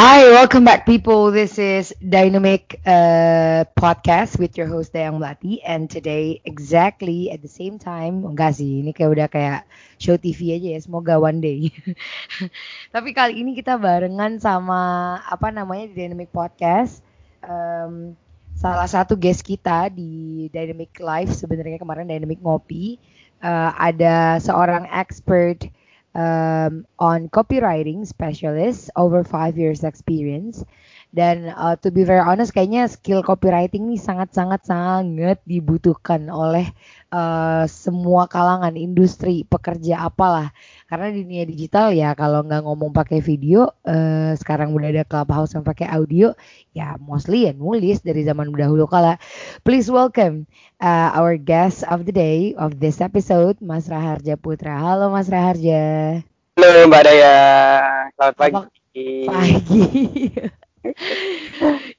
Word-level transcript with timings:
Hi, 0.00 0.32
welcome 0.32 0.64
back 0.64 0.88
people. 0.88 1.28
This 1.28 1.60
is 1.60 1.92
Dynamic 2.00 2.80
uh, 2.88 3.68
Podcast 3.76 4.40
with 4.40 4.56
your 4.56 4.64
host 4.64 4.96
Dayang 4.96 5.20
Melati 5.20 5.60
and 5.60 5.92
today 5.92 6.40
exactly 6.48 7.28
at 7.28 7.44
the 7.44 7.52
same 7.52 7.76
time, 7.76 8.24
enggak 8.24 8.56
sih, 8.56 8.80
ini 8.80 8.96
kayak 8.96 9.10
udah 9.12 9.28
kayak 9.28 9.68
show 10.00 10.16
TV 10.16 10.56
aja 10.56 10.72
ya, 10.72 10.80
semoga 10.80 11.20
one 11.20 11.44
day. 11.44 11.68
Tapi 12.96 13.12
kali 13.12 13.44
ini 13.44 13.52
kita 13.52 13.76
barengan 13.76 14.40
sama 14.40 15.20
apa 15.20 15.52
namanya 15.52 15.92
di 15.92 16.00
Dynamic 16.00 16.32
Podcast. 16.32 17.04
Um, 17.44 18.16
salah 18.56 18.88
satu 18.88 19.20
guest 19.20 19.44
kita 19.44 19.92
di 19.92 20.48
Dynamic 20.48 20.96
Live 20.96 21.36
sebenarnya 21.36 21.76
kemarin 21.76 22.08
Dynamic 22.08 22.40
Ngopi 22.40 22.96
uh, 23.44 23.76
ada 23.76 24.40
seorang 24.40 24.88
expert 24.88 25.68
um, 26.14 26.86
on 26.98 27.28
copywriting 27.28 28.06
specialist 28.06 28.90
over 28.96 29.24
five 29.24 29.58
years 29.58 29.84
experience 29.84 30.64
dan 31.10 31.50
uh, 31.58 31.74
to 31.74 31.90
be 31.90 32.06
very 32.06 32.22
honest 32.22 32.54
kayaknya 32.54 32.86
skill 32.86 33.26
copywriting 33.26 33.90
ini 33.90 33.98
sangat-sangat 33.98 34.62
sangat 34.62 35.42
dibutuhkan 35.42 36.30
oleh 36.30 36.70
uh, 37.10 37.66
semua 37.66 38.30
kalangan 38.30 38.78
industri 38.78 39.42
pekerja 39.42 40.06
apalah. 40.06 40.54
Karena 40.86 41.10
di 41.10 41.26
dunia 41.26 41.44
digital 41.46 41.90
ya 41.90 42.14
kalau 42.14 42.46
nggak 42.46 42.62
ngomong 42.62 42.94
pakai 42.94 43.18
video 43.18 43.74
uh, 43.86 44.38
sekarang 44.38 44.70
udah 44.70 44.88
ada 44.94 45.02
clubhouse 45.02 45.58
yang 45.58 45.66
pakai 45.66 45.90
audio 45.90 46.30
ya 46.70 46.94
mostly 47.02 47.50
ya 47.50 47.52
nulis 47.58 48.06
dari 48.06 48.22
zaman 48.22 48.54
dahulu 48.54 48.86
kala. 48.86 49.18
Please 49.66 49.90
welcome 49.90 50.46
uh, 50.78 51.10
our 51.10 51.34
guest 51.34 51.82
of 51.90 52.06
the 52.06 52.14
day 52.14 52.54
of 52.54 52.78
this 52.78 53.02
episode 53.02 53.58
Mas 53.58 53.90
Raharja 53.90 54.38
Putra. 54.38 54.78
Halo 54.78 55.10
Mas 55.10 55.26
Raharja. 55.26 56.22
Halo 56.54 56.86
Mbak 56.86 57.02
Daya. 57.02 57.34
Selamat 58.14 58.34
pagi. 58.38 58.62
pagi 59.26 59.82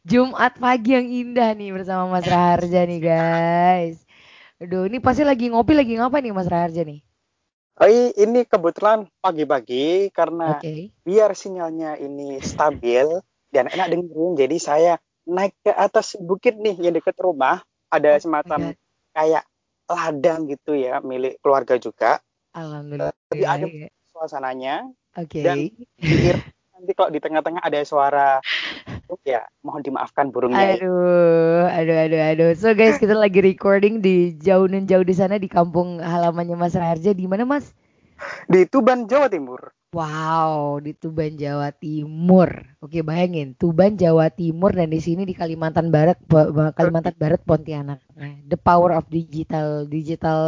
Jumat 0.10 0.58
pagi 0.58 0.98
yang 0.98 1.08
indah 1.08 1.54
nih 1.54 1.70
bersama 1.74 2.10
Mas 2.10 2.26
Raharja 2.26 2.82
nih 2.86 3.02
guys. 3.02 3.98
Aduh, 4.62 4.90
ini 4.90 4.98
pasti 5.02 5.26
lagi 5.26 5.50
ngopi 5.50 5.74
lagi 5.74 5.98
ngapa 5.98 6.22
nih 6.22 6.34
Mas 6.34 6.50
Raharja 6.50 6.86
nih? 6.86 7.02
Oh 7.82 7.90
ini 7.90 8.46
kebetulan 8.46 9.10
pagi-pagi 9.26 10.14
karena 10.14 10.62
okay. 10.62 10.94
biar 11.02 11.34
sinyalnya 11.34 11.98
ini 11.98 12.38
stabil 12.38 13.10
dan 13.50 13.66
enak 13.74 13.90
dengerin, 13.90 14.38
jadi 14.38 14.58
saya 14.62 14.94
naik 15.26 15.58
ke 15.66 15.74
atas 15.74 16.14
bukit 16.22 16.62
nih 16.62 16.78
yang 16.78 16.94
dekat 16.94 17.18
rumah 17.18 17.66
ada 17.90 18.18
Oh 18.18 18.22
semacam 18.22 18.78
kayak 19.18 19.44
ladang 19.90 20.46
gitu 20.46 20.78
ya 20.78 21.02
milik 21.02 21.42
keluarga 21.42 21.82
juga. 21.82 22.22
Alhamdulillah. 22.54 23.16
Lebih 23.34 23.48
adem 23.48 23.72
ya. 23.74 23.90
suasananya 24.14 24.76
Oke. 25.18 25.42
dan 25.42 25.58
pikir 26.00 26.38
nanti 26.82 26.98
kalau 26.98 27.14
di 27.14 27.22
tengah-tengah 27.22 27.62
ada 27.62 27.80
suara 27.86 28.42
ya 29.22 29.46
mohon 29.62 29.86
dimaafkan 29.86 30.34
burungnya. 30.34 30.74
ya. 30.74 30.82
Aduh, 30.82 31.70
aduh, 31.70 31.98
aduh, 32.10 32.22
aduh. 32.34 32.50
So 32.58 32.74
guys, 32.74 32.98
kita 32.98 33.14
lagi 33.14 33.38
recording 33.46 34.02
di 34.02 34.34
jauh 34.42 34.66
dan 34.66 34.90
jauh 34.90 35.06
di 35.06 35.14
sana 35.14 35.38
di 35.38 35.46
kampung 35.46 36.02
halamannya 36.02 36.58
Mas 36.58 36.74
Raharja. 36.74 37.14
Di 37.14 37.30
mana 37.30 37.46
Mas? 37.46 37.70
Di 38.50 38.66
Tuban, 38.66 39.06
Jawa 39.06 39.30
Timur. 39.30 39.62
Wow, 39.92 40.80
di 40.80 40.96
Tuban 40.96 41.36
Jawa 41.36 41.76
Timur. 41.76 42.48
Oke, 42.80 43.04
bayangin 43.04 43.60
Tuban 43.60 44.00
Jawa 44.00 44.32
Timur 44.32 44.72
dan 44.72 44.88
di 44.88 45.04
sini 45.04 45.28
di 45.28 45.36
Kalimantan 45.36 45.92
Barat, 45.92 46.16
Bo- 46.32 46.72
Kalimantan 46.72 47.12
Barat 47.20 47.44
Pontianak. 47.44 48.00
Nah, 48.16 48.40
the 48.48 48.56
power 48.56 48.96
of 48.96 49.04
digital, 49.12 49.84
digital 49.92 50.40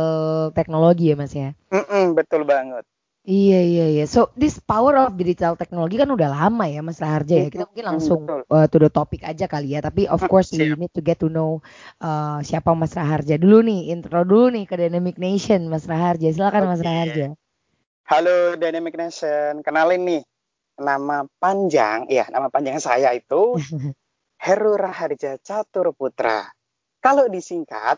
teknologi 0.55 1.11
ya 1.11 1.19
Mas 1.19 1.35
ya. 1.35 1.51
Mm-mm, 1.75 2.15
betul 2.15 2.47
banget. 2.47 2.87
Iya 3.23 3.55
iya 3.71 3.83
iya. 3.93 4.03
So 4.13 4.19
this 4.41 4.55
power 4.69 4.93
of 5.03 5.15
digital 5.19 5.53
teknologi 5.61 5.95
kan 6.01 6.09
udah 6.15 6.27
lama 6.35 6.63
ya 6.73 6.79
Mas 6.87 6.99
Raharja 7.03 7.35
ya. 7.43 7.47
Kita 7.53 7.63
mungkin 7.69 7.87
Mm, 7.93 7.95
langsung 7.95 8.19
uh, 8.51 8.65
to 8.71 8.77
the 8.83 8.89
topic 8.97 9.21
aja 9.29 9.45
kali 9.53 9.67
ya. 9.75 9.79
Tapi 9.87 10.01
of 10.11 10.21
Mm, 10.21 10.29
course 10.31 10.49
we 10.51 10.75
need 10.79 10.91
to 10.97 10.99
get 11.07 11.17
to 11.23 11.27
know 11.31 11.63
uh, 12.03 12.43
siapa 12.43 12.69
Mas 12.75 12.93
Raharja 12.99 13.35
dulu 13.39 13.63
nih. 13.63 13.79
Intro 13.95 14.19
dulu 14.27 14.45
nih 14.55 14.63
ke 14.69 14.75
Dynamic 14.81 15.15
Nation 15.25 15.59
Mas 15.71 15.87
Raharja. 15.91 16.27
Silakan 16.35 16.63
Mas. 16.71 16.81
Raharja. 16.83 17.25
Halo 18.11 18.55
Dynamic 18.59 18.95
Nation, 18.99 19.63
kenalin 19.65 20.01
nih 20.07 20.21
nama 20.79 21.23
panjang, 21.41 22.07
ya 22.11 22.25
nama 22.33 22.47
panjang 22.51 22.77
saya 22.83 23.09
itu 23.15 23.43
Heru 24.45 24.73
Raharja 24.77 25.39
Catur 25.47 25.87
Putra. 25.99 26.47
Kalau 27.03 27.25
disingkat, 27.31 27.97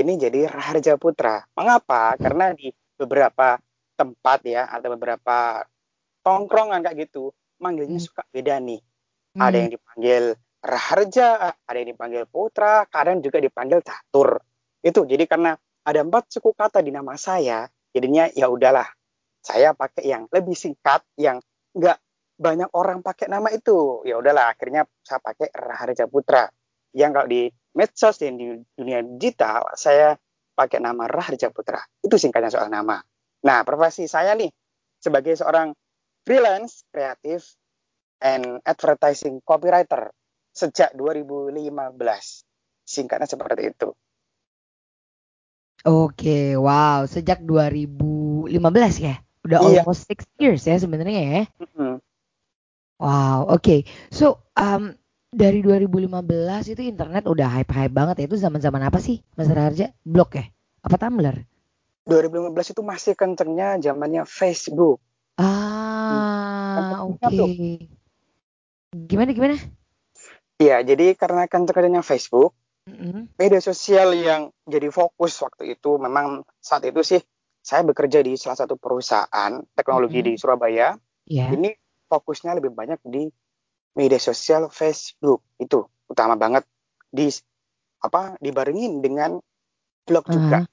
ini 0.00 0.12
jadi 0.20 0.48
Raharja 0.50 0.94
Putra. 1.00 1.42
Mengapa? 1.58 2.16
Karena 2.22 2.52
di 2.56 2.68
beberapa 3.00 3.56
tempat 3.94 4.40
ya 4.46 4.68
atau 4.68 4.92
beberapa 4.94 5.62
tongkrongan 6.22 6.82
kayak 6.82 7.08
gitu, 7.10 7.34
manggilnya 7.58 7.98
Hmm. 7.98 8.06
suka 8.08 8.22
beda 8.30 8.58
nih. 8.62 8.80
Ada 9.36 9.56
Hmm. 9.56 9.62
yang 9.66 9.70
dipanggil 9.74 10.22
Raharja, 10.62 11.28
ada 11.66 11.76
yang 11.76 11.90
dipanggil 11.96 12.22
Putra, 12.30 12.86
kadang 12.86 13.18
juga 13.18 13.42
dipanggil 13.42 13.82
Catur. 13.82 14.38
Itu 14.78 15.02
jadi 15.02 15.26
karena 15.26 15.58
ada 15.82 16.00
empat 16.06 16.30
suku 16.30 16.54
kata 16.54 16.78
di 16.86 16.94
nama 16.94 17.18
saya, 17.18 17.66
jadinya 17.90 18.30
ya 18.30 18.46
udahlah 18.46 18.86
saya 19.42 19.74
pakai 19.74 20.06
yang 20.06 20.30
lebih 20.30 20.54
singkat 20.54 21.02
yang 21.18 21.42
nggak 21.74 21.98
banyak 22.38 22.70
orang 22.78 23.02
pakai 23.02 23.26
nama 23.26 23.50
itu 23.50 24.06
ya 24.06 24.18
udahlah 24.18 24.54
akhirnya 24.54 24.86
saya 25.02 25.18
pakai 25.18 25.50
Raharja 25.50 26.06
Putra 26.06 26.46
yang 26.94 27.10
kalau 27.10 27.26
di 27.26 27.50
medsos 27.74 28.22
dan 28.22 28.38
di 28.38 28.54
dunia 28.78 29.02
digital 29.02 29.74
saya 29.74 30.14
pakai 30.54 30.78
nama 30.78 31.10
Raharja 31.10 31.50
Putra 31.50 31.82
itu 32.02 32.14
singkatnya 32.14 32.54
soal 32.54 32.70
nama 32.70 33.02
nah 33.42 33.66
profesi 33.66 34.06
saya 34.06 34.32
nih 34.38 34.50
sebagai 35.02 35.34
seorang 35.34 35.74
freelance 36.22 36.86
kreatif 36.94 37.58
and 38.22 38.62
advertising 38.62 39.42
copywriter 39.42 40.14
sejak 40.54 40.94
2015 40.94 41.58
singkatnya 42.86 43.26
seperti 43.26 43.74
itu 43.74 43.90
Oke, 45.82 46.54
wow. 46.54 47.02
Sejak 47.10 47.42
2015 47.42 49.02
ya. 49.02 49.18
Udah 49.42 49.58
Iya. 49.58 49.82
almost 49.82 50.06
six 50.06 50.22
years 50.38 50.62
ya 50.62 50.78
sebenarnya 50.78 51.22
ya. 51.26 51.42
Mm-mm. 51.58 51.98
Wow, 53.02 53.50
oke. 53.50 53.82
So, 54.14 54.46
um, 54.54 54.94
dari 55.34 55.58
2015 55.58 56.70
itu 56.70 56.86
internet 56.86 57.26
udah 57.26 57.50
hype-hype 57.50 57.90
banget 57.90 58.22
ya. 58.22 58.24
Itu 58.30 58.38
zaman-zaman 58.38 58.78
apa 58.86 59.02
sih, 59.02 59.26
Mas 59.34 59.50
Raharja? 59.50 59.90
Blog 60.06 60.30
ya? 60.38 60.46
Apa 60.86 60.94
Tumblr? 61.02 61.51
2015 62.02 62.74
itu 62.74 62.82
masih 62.82 63.12
kencengnya 63.14 63.78
zamannya 63.78 64.26
Facebook 64.26 64.98
Ah, 65.38 67.00
Hmm. 67.00 67.16
oke. 67.16 67.46
Gimana 68.92 69.30
gimana? 69.32 69.56
Iya, 70.60 70.84
jadi 70.84 71.16
karena 71.16 71.48
kenceng-kencengnya 71.48 72.04
Facebook, 72.04 72.52
Mm-mm. 72.84 73.32
media 73.40 73.58
sosial 73.58 74.12
yang 74.12 74.52
jadi 74.68 74.92
fokus 74.92 75.40
waktu 75.40 75.74
itu 75.74 75.96
memang 75.96 76.44
saat 76.60 76.84
itu 76.84 77.00
sih 77.00 77.20
saya 77.58 77.82
bekerja 77.82 78.20
di 78.20 78.36
salah 78.36 78.58
satu 78.60 78.76
perusahaan 78.76 79.62
teknologi 79.72 80.20
Mhm. 80.20 80.26
di 80.28 80.32
Surabaya. 80.36 80.94
Ya. 81.24 81.48
Ini 81.48 81.72
fokusnya 82.06 82.58
lebih 82.60 82.76
banyak 82.76 83.00
di 83.06 83.32
media 83.96 84.20
sosial 84.20 84.68
Facebook 84.68 85.40
itu 85.56 85.80
utama 86.06 86.36
banget 86.36 86.68
di 87.08 87.32
apa 88.04 88.36
dibarengin 88.36 89.00
dengan 89.00 89.40
blog 90.04 90.28
juga. 90.28 90.62
Ah, 90.62 90.70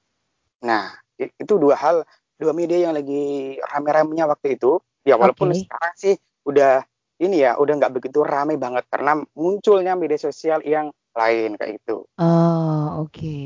Nah, 0.60 0.92
itu 1.20 1.54
dua 1.60 1.76
hal, 1.76 2.08
dua 2.40 2.56
media 2.56 2.90
yang 2.90 2.96
lagi 2.96 3.56
rame-ramenya 3.60 4.26
waktu 4.32 4.56
itu. 4.56 4.80
Ya 5.04 5.20
walaupun 5.20 5.52
Oke. 5.52 5.68
sekarang 5.68 5.94
sih 6.00 6.16
udah 6.48 6.84
ini 7.20 7.44
ya, 7.44 7.60
udah 7.60 7.74
nggak 7.76 7.94
begitu 8.00 8.24
rame 8.24 8.56
banget 8.56 8.88
karena 8.88 9.20
munculnya 9.36 10.00
media 10.00 10.16
sosial 10.16 10.64
yang 10.64 10.96
lain 11.12 11.60
kayak 11.60 11.84
gitu. 11.84 12.08
Oh, 12.16 13.04
oke. 13.04 13.38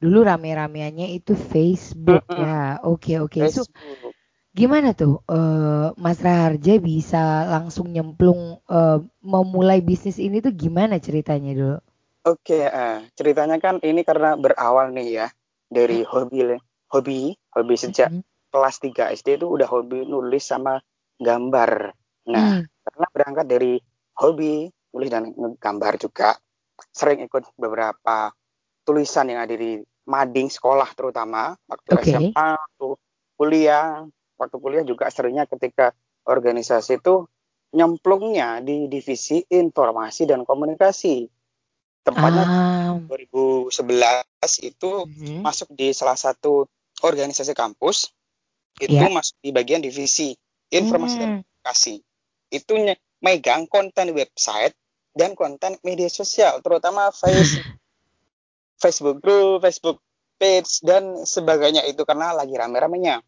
dulu 0.00 0.24
rame-rameannya 0.24 1.12
itu 1.12 1.36
Facebook 1.36 2.24
Mm-mm. 2.24 2.40
ya. 2.40 2.80
Oke 2.88 3.20
oke. 3.20 3.44
So 3.52 3.68
Facebook. 3.68 4.16
gimana 4.56 4.96
tuh 4.96 5.20
eh, 5.28 5.92
Mas 6.00 6.24
Raharja 6.24 6.80
bisa 6.80 7.46
langsung 7.52 7.92
nyemplung 7.92 8.64
eh, 8.64 8.98
memulai 9.20 9.84
bisnis 9.84 10.16
ini 10.16 10.40
tuh 10.40 10.56
gimana 10.56 10.96
ceritanya 10.96 11.52
dulu? 11.52 11.78
Oke, 12.24 12.64
eh, 12.64 12.98
ceritanya 13.16 13.56
kan 13.60 13.80
ini 13.80 14.04
karena 14.04 14.36
berawal 14.36 14.92
nih 14.92 15.24
ya 15.24 15.26
dari 15.68 16.00
hobi 16.04 16.60
hobi 16.90 17.34
hobi 17.54 17.74
sejak 17.78 18.10
Mm-mm. 18.10 18.22
kelas 18.50 18.76
3 18.82 19.14
SD 19.14 19.38
itu 19.38 19.46
udah 19.46 19.66
hobi 19.70 20.02
nulis 20.04 20.42
sama 20.42 20.82
gambar. 21.16 21.94
Nah, 22.30 22.60
Hmm. 22.60 22.64
karena 22.66 23.06
berangkat 23.14 23.46
dari 23.46 23.74
hobi 24.18 24.66
nulis 24.90 25.10
dan 25.10 25.30
gambar 25.58 25.94
juga 26.02 26.34
sering 26.90 27.22
ikut 27.24 27.54
beberapa 27.54 28.34
tulisan 28.82 29.30
yang 29.30 29.44
ada 29.46 29.54
di 29.54 29.78
mading 30.08 30.50
sekolah 30.50 30.90
terutama 30.98 31.54
waktu 31.70 31.90
Oke. 31.94 32.02
SMA, 32.10 32.48
waktu 32.58 32.88
kuliah, 33.38 34.02
waktu 34.34 34.56
kuliah 34.58 34.84
juga 34.84 35.06
seringnya 35.12 35.46
ketika 35.46 35.94
organisasi 36.26 36.98
itu 36.98 37.28
nyemplungnya 37.70 38.58
di 38.66 38.90
divisi 38.90 39.38
informasi 39.46 40.26
dan 40.26 40.42
komunikasi. 40.42 41.30
Tempatnya 42.02 42.48
Ah. 42.48 42.98
2011 43.06 44.52
itu 44.64 45.06
Mhm. 45.06 45.44
masuk 45.44 45.70
di 45.76 45.94
salah 45.94 46.18
satu 46.18 46.66
organisasi 47.02 47.52
kampus 47.56 48.12
itu 48.80 48.96
Ya. 48.96 49.12
masuk 49.12 49.36
di 49.44 49.50
bagian 49.52 49.84
divisi 49.84 50.32
informasi 50.72 51.16
dan 51.20 51.28
Hmm. 51.28 51.40
komunikasi. 51.44 51.94
Itu 52.50 52.72
megang 53.20 53.68
konten 53.68 54.16
website 54.16 54.72
dan 55.12 55.36
konten 55.36 55.76
media 55.84 56.08
sosial, 56.08 56.64
terutama 56.64 57.12
face, 57.12 57.60
Facebook 58.82 59.20
group, 59.20 59.60
Facebook 59.60 60.00
page 60.40 60.80
dan 60.80 61.28
sebagainya 61.28 61.84
itu 61.84 62.00
karena 62.08 62.32
lagi 62.32 62.56
rame-ramenya. 62.56 63.20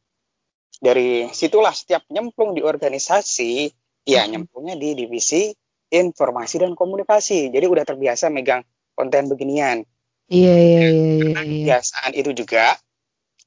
Dari 0.81 1.29
situlah 1.31 1.77
setiap 1.77 2.09
nyemplung 2.09 2.57
di 2.57 2.65
organisasi, 2.65 3.69
ya 4.09 4.25
Mhm. 4.25 4.31
nyemplungnya 4.33 4.75
di 4.81 4.97
divisi 4.97 5.53
informasi 5.93 6.65
dan 6.65 6.73
komunikasi. 6.73 7.53
Jadi 7.53 7.67
udah 7.69 7.85
terbiasa 7.85 8.33
megang 8.33 8.65
konten 8.97 9.29
beginian. 9.29 9.85
Iya 10.33 10.55
iya 10.57 10.85
iya 10.89 10.89
iya. 10.89 11.29
iya. 11.29 11.35
Kebiasaan 11.37 12.17
itu 12.17 12.33
juga 12.33 12.81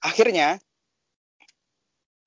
akhirnya 0.06 0.62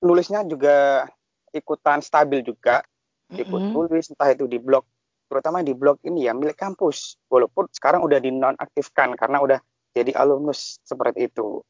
nulisnya 0.03 0.43
juga 0.43 1.07
ikutan 1.55 2.03
stabil 2.03 2.43
juga 2.43 2.83
ikut 3.31 3.61
Mm-mm. 3.61 3.73
tulis 3.75 4.05
entah 4.11 4.29
itu 4.31 4.45
di 4.45 4.59
blog 4.59 4.83
terutama 5.29 5.61
di 5.61 5.77
blog 5.77 6.01
ini 6.03 6.25
ya 6.25 6.33
milik 6.33 6.57
kampus 6.57 7.15
walaupun 7.29 7.69
sekarang 7.69 8.01
udah 8.01 8.17
dinonaktifkan 8.17 9.13
karena 9.13 9.37
udah 9.39 9.59
jadi 9.93 10.17
alumnus 10.17 10.81
seperti 10.81 11.29
itu 11.29 11.61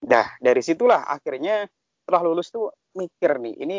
dah 0.00 0.24
dari 0.40 0.64
situlah 0.64 1.04
akhirnya 1.04 1.68
setelah 2.02 2.22
lulus 2.24 2.48
tuh 2.48 2.72
mikir 2.96 3.38
nih 3.38 3.54
ini 3.60 3.78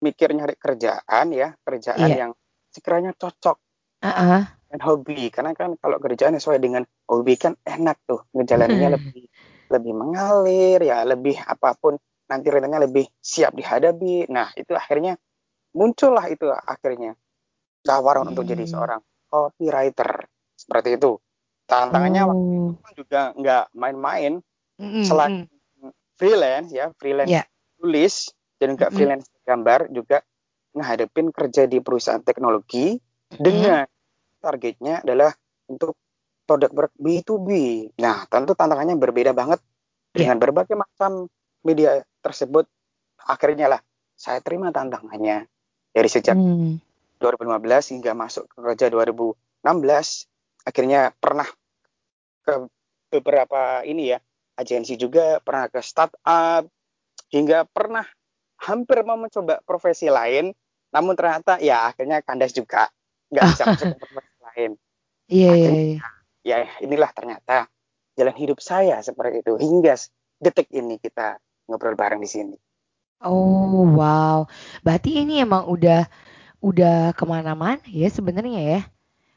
mikir 0.00 0.30
nyari 0.30 0.54
kerjaan 0.54 1.26
ya 1.34 1.52
kerjaan 1.60 2.08
Iya. 2.08 2.16
yang 2.26 2.32
sekiranya 2.70 3.12
cocok 3.18 3.56
ah. 4.02 4.44
dan 4.70 4.80
hobi 4.82 5.30
karena 5.34 5.54
kan 5.54 5.74
kalau 5.78 5.98
kerjaan 5.98 6.38
sesuai 6.38 6.58
dengan 6.62 6.82
hobi 7.10 7.34
kan 7.34 7.58
enak 7.66 7.98
tuh 8.06 8.22
ngejalaninnya 8.34 8.94
lebih 8.94 9.26
lebih 9.72 9.92
mengalir 9.96 10.80
ya 10.84 11.04
lebih 11.04 11.40
apa 11.40 11.72
pun 11.78 11.96
nanti 12.28 12.48
renanya 12.48 12.84
lebih 12.84 13.08
siap 13.20 13.52
dihadapi 13.56 14.28
nah 14.28 14.48
itu 14.56 14.72
akhirnya 14.76 15.16
muncullah 15.74 16.26
itu 16.28 16.48
akhirnya 16.48 17.16
tawaran 17.84 18.32
untuk 18.32 18.48
jadi 18.48 18.64
Hmm. 18.64 18.72
seorang 18.72 19.00
copywriter 19.28 20.28
seperti 20.56 20.96
itu 20.96 21.18
tantangannya 21.66 22.22
waktu 22.28 22.42
Oh. 22.44 22.72
itu 22.76 23.04
juga 23.04 23.32
nggak 23.34 23.64
main-main 23.76 24.32
Mm-mm, 24.80 25.04
selain 25.04 25.46
mm. 25.80 25.92
freelance 26.16 26.70
ya 26.72 26.90
freelance 26.96 27.30
Ya. 27.30 27.42
tulis 27.80 28.30
dan 28.60 28.74
juga 28.76 28.86
Mm-mm. 28.88 28.96
freelance 28.96 29.26
gambar 29.44 29.80
juga 29.92 30.18
ngehadapin 30.74 31.30
kerja 31.30 31.70
di 31.70 31.78
perusahaan 31.78 32.22
teknologi 32.22 32.98
dengan 33.30 33.86
targetnya 34.42 35.02
adalah 35.06 35.32
untuk 35.70 35.94
produk 36.44 36.70
ber- 36.70 36.96
B2B. 37.00 37.48
Nah, 37.98 38.28
tentu 38.28 38.52
tantangannya 38.52 38.96
berbeda 38.96 39.32
banget 39.32 39.60
Iya. 40.14 40.24
dengan 40.24 40.36
berbagai 40.38 40.76
macam 40.78 41.26
media 41.66 42.04
tersebut. 42.20 42.68
Akhirnya 43.24 43.66
lah 43.66 43.80
saya 44.14 44.38
terima 44.44 44.70
tantangannya 44.70 45.48
dari 45.90 46.08
sejak 46.08 46.36
Hmm. 46.36 46.78
2015 47.18 47.90
hingga 47.90 48.12
masuk 48.12 48.44
ke 48.46 48.56
kerja 48.60 48.86
2016. 48.92 50.28
Akhirnya 50.62 51.10
pernah 51.16 51.48
ke 52.44 52.68
beberapa 53.10 53.80
ini 53.82 54.12
ya 54.12 54.18
agensi 54.54 54.94
juga, 54.94 55.40
pernah 55.42 55.66
ke 55.66 55.80
startup, 55.82 56.68
hingga 57.32 57.66
pernah 57.66 58.06
hampir 58.62 59.02
mau 59.02 59.18
mencoba 59.18 59.58
profesi 59.66 60.06
lain, 60.06 60.54
namun 60.94 61.18
ternyata 61.18 61.58
ya 61.58 61.90
akhirnya 61.90 62.22
kandas 62.22 62.54
juga, 62.54 62.86
nggak 63.34 63.44
bisa 63.50 63.62
masuk 63.72 63.86
ke 63.90 63.96
profesi 63.98 64.38
lain. 64.40 64.70
Iya 65.26 65.50
iya 65.50 65.50
Akhirnya 65.50 65.82
iya. 65.82 65.98
Ya 66.44 66.68
inilah 66.84 67.10
ternyata 67.16 67.66
jalan 68.14 68.36
hidup 68.36 68.60
saya 68.60 69.00
seperti 69.00 69.42
itu 69.42 69.56
hingga 69.58 69.96
detik 70.38 70.70
ini 70.70 71.00
kita 71.00 71.40
ngobrol 71.66 71.96
bareng 71.96 72.20
di 72.20 72.28
sini. 72.28 72.56
Oh 73.24 73.88
wow. 73.96 74.44
Berarti 74.84 75.24
ini 75.24 75.40
emang 75.40 75.64
udah 75.66 76.04
udah 76.60 77.16
ke 77.16 77.24
mana-mana 77.24 77.80
ya 77.88 78.12
sebenarnya 78.12 78.60
ya. 78.60 78.80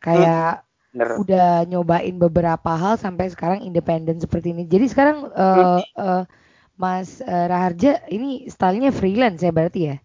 Kayak 0.04 0.68
Bener. 0.92 1.24
udah 1.24 1.48
nyobain 1.66 2.16
beberapa 2.20 2.76
hal 2.76 3.00
sampai 3.00 3.32
sekarang 3.32 3.64
independen 3.64 4.20
seperti 4.20 4.52
ini. 4.52 4.68
Jadi 4.68 4.86
sekarang 4.92 5.32
eh, 5.32 5.82
eh, 5.84 6.24
Mas 6.78 7.24
eh, 7.24 7.46
Raharja 7.48 8.06
ini 8.12 8.52
stylenya 8.52 8.92
freelance 8.92 9.42
ya 9.42 9.50
berarti 9.56 9.82
ya? 9.90 9.96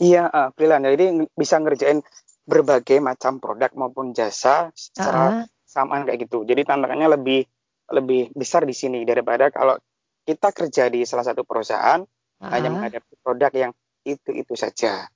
Iya, 0.00 0.22
uh, 0.32 0.48
freelance. 0.56 0.88
Jadi 0.96 1.06
bisa 1.36 1.60
ngerjain 1.60 2.00
berbagai 2.48 2.98
macam 3.04 3.36
produk 3.36 3.68
maupun 3.76 4.16
jasa 4.16 4.72
secara 4.72 5.44
Ah, 5.44 5.44
samaan 5.70 6.02
kayak 6.02 6.26
gitu. 6.26 6.42
Jadi 6.42 6.66
tantangannya 6.66 7.14
lebih 7.14 7.46
lebih 7.94 8.34
besar 8.34 8.66
di 8.66 8.74
sini 8.74 9.06
daripada 9.06 9.54
kalau 9.54 9.78
kita 10.26 10.50
kerja 10.50 10.90
di 10.90 11.06
salah 11.06 11.26
satu 11.26 11.46
perusahaan 11.46 12.02
ah, 12.42 12.50
hanya 12.50 12.74
menghadapi 12.74 13.14
produk 13.22 13.50
yang 13.54 13.72
itu-itu 14.02 14.54
saja. 14.58 15.06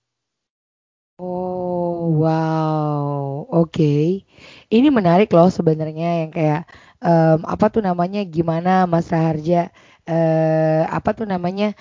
Oh, 1.14 2.10
wow. 2.18 3.46
Oke. 3.46 4.26
Ini 4.66 4.88
menarik 4.90 5.30
loh 5.30 5.46
sebenarnya 5.46 6.26
yang 6.26 6.30
kayak 6.34 6.66
em, 6.98 7.38
apa 7.46 7.70
tuh 7.70 7.86
namanya 7.86 8.26
gimana 8.26 8.90
Mas 8.90 9.06
Raharja 9.14 9.70
eh 10.10 10.82
apa 10.96 11.10
tuh 11.18 11.26
namanya 11.28 11.72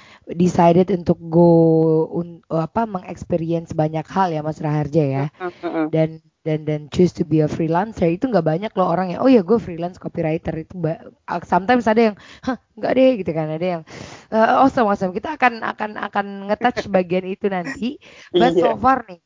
decided 0.41 0.87
untuk 0.97 1.17
go 1.33 1.41
un, 2.19 2.27
apa 2.51 2.81
mengexperience 2.87 3.71
banyak 3.75 4.05
hal 4.15 4.27
ya 4.35 4.39
Mas 4.45 4.59
Raharja 4.63 5.03
ya. 5.03 5.25
Dan 5.93 6.21
dan 6.47 6.65
dan 6.67 6.81
choose 6.93 7.13
to 7.15 7.23
be 7.27 7.39
a 7.43 7.49
freelancer 7.51 8.07
itu 8.11 8.25
nggak 8.31 8.43
banyak 8.51 8.71
loh 8.75 8.87
orang 8.93 9.07
yang 9.15 9.21
oh 9.23 9.31
ya 9.31 9.41
gue 9.47 9.59
freelance 9.61 9.97
copywriter 10.01 10.55
itu 10.59 10.75
sometimes 11.47 11.85
ada 11.87 12.01
yang 12.13 12.15
hah 12.45 12.57
nggak 12.77 12.91
deh 12.97 13.09
gitu 13.21 13.31
kan. 13.35 13.47
Ada 13.55 13.65
yang 13.79 13.81
eh, 14.33 14.47
awesome 14.61 14.87
awesome. 14.89 15.11
Kita 15.15 15.35
akan 15.37 15.53
akan 15.63 15.91
akan 16.07 16.25
ngetouch 16.51 16.87
bagian 16.95 17.25
itu 17.27 17.47
nanti. 17.51 17.97
But 18.35 18.59
so 18.59 18.67
Iya. 18.67 18.79
far 18.79 19.05
nih, 19.09 19.19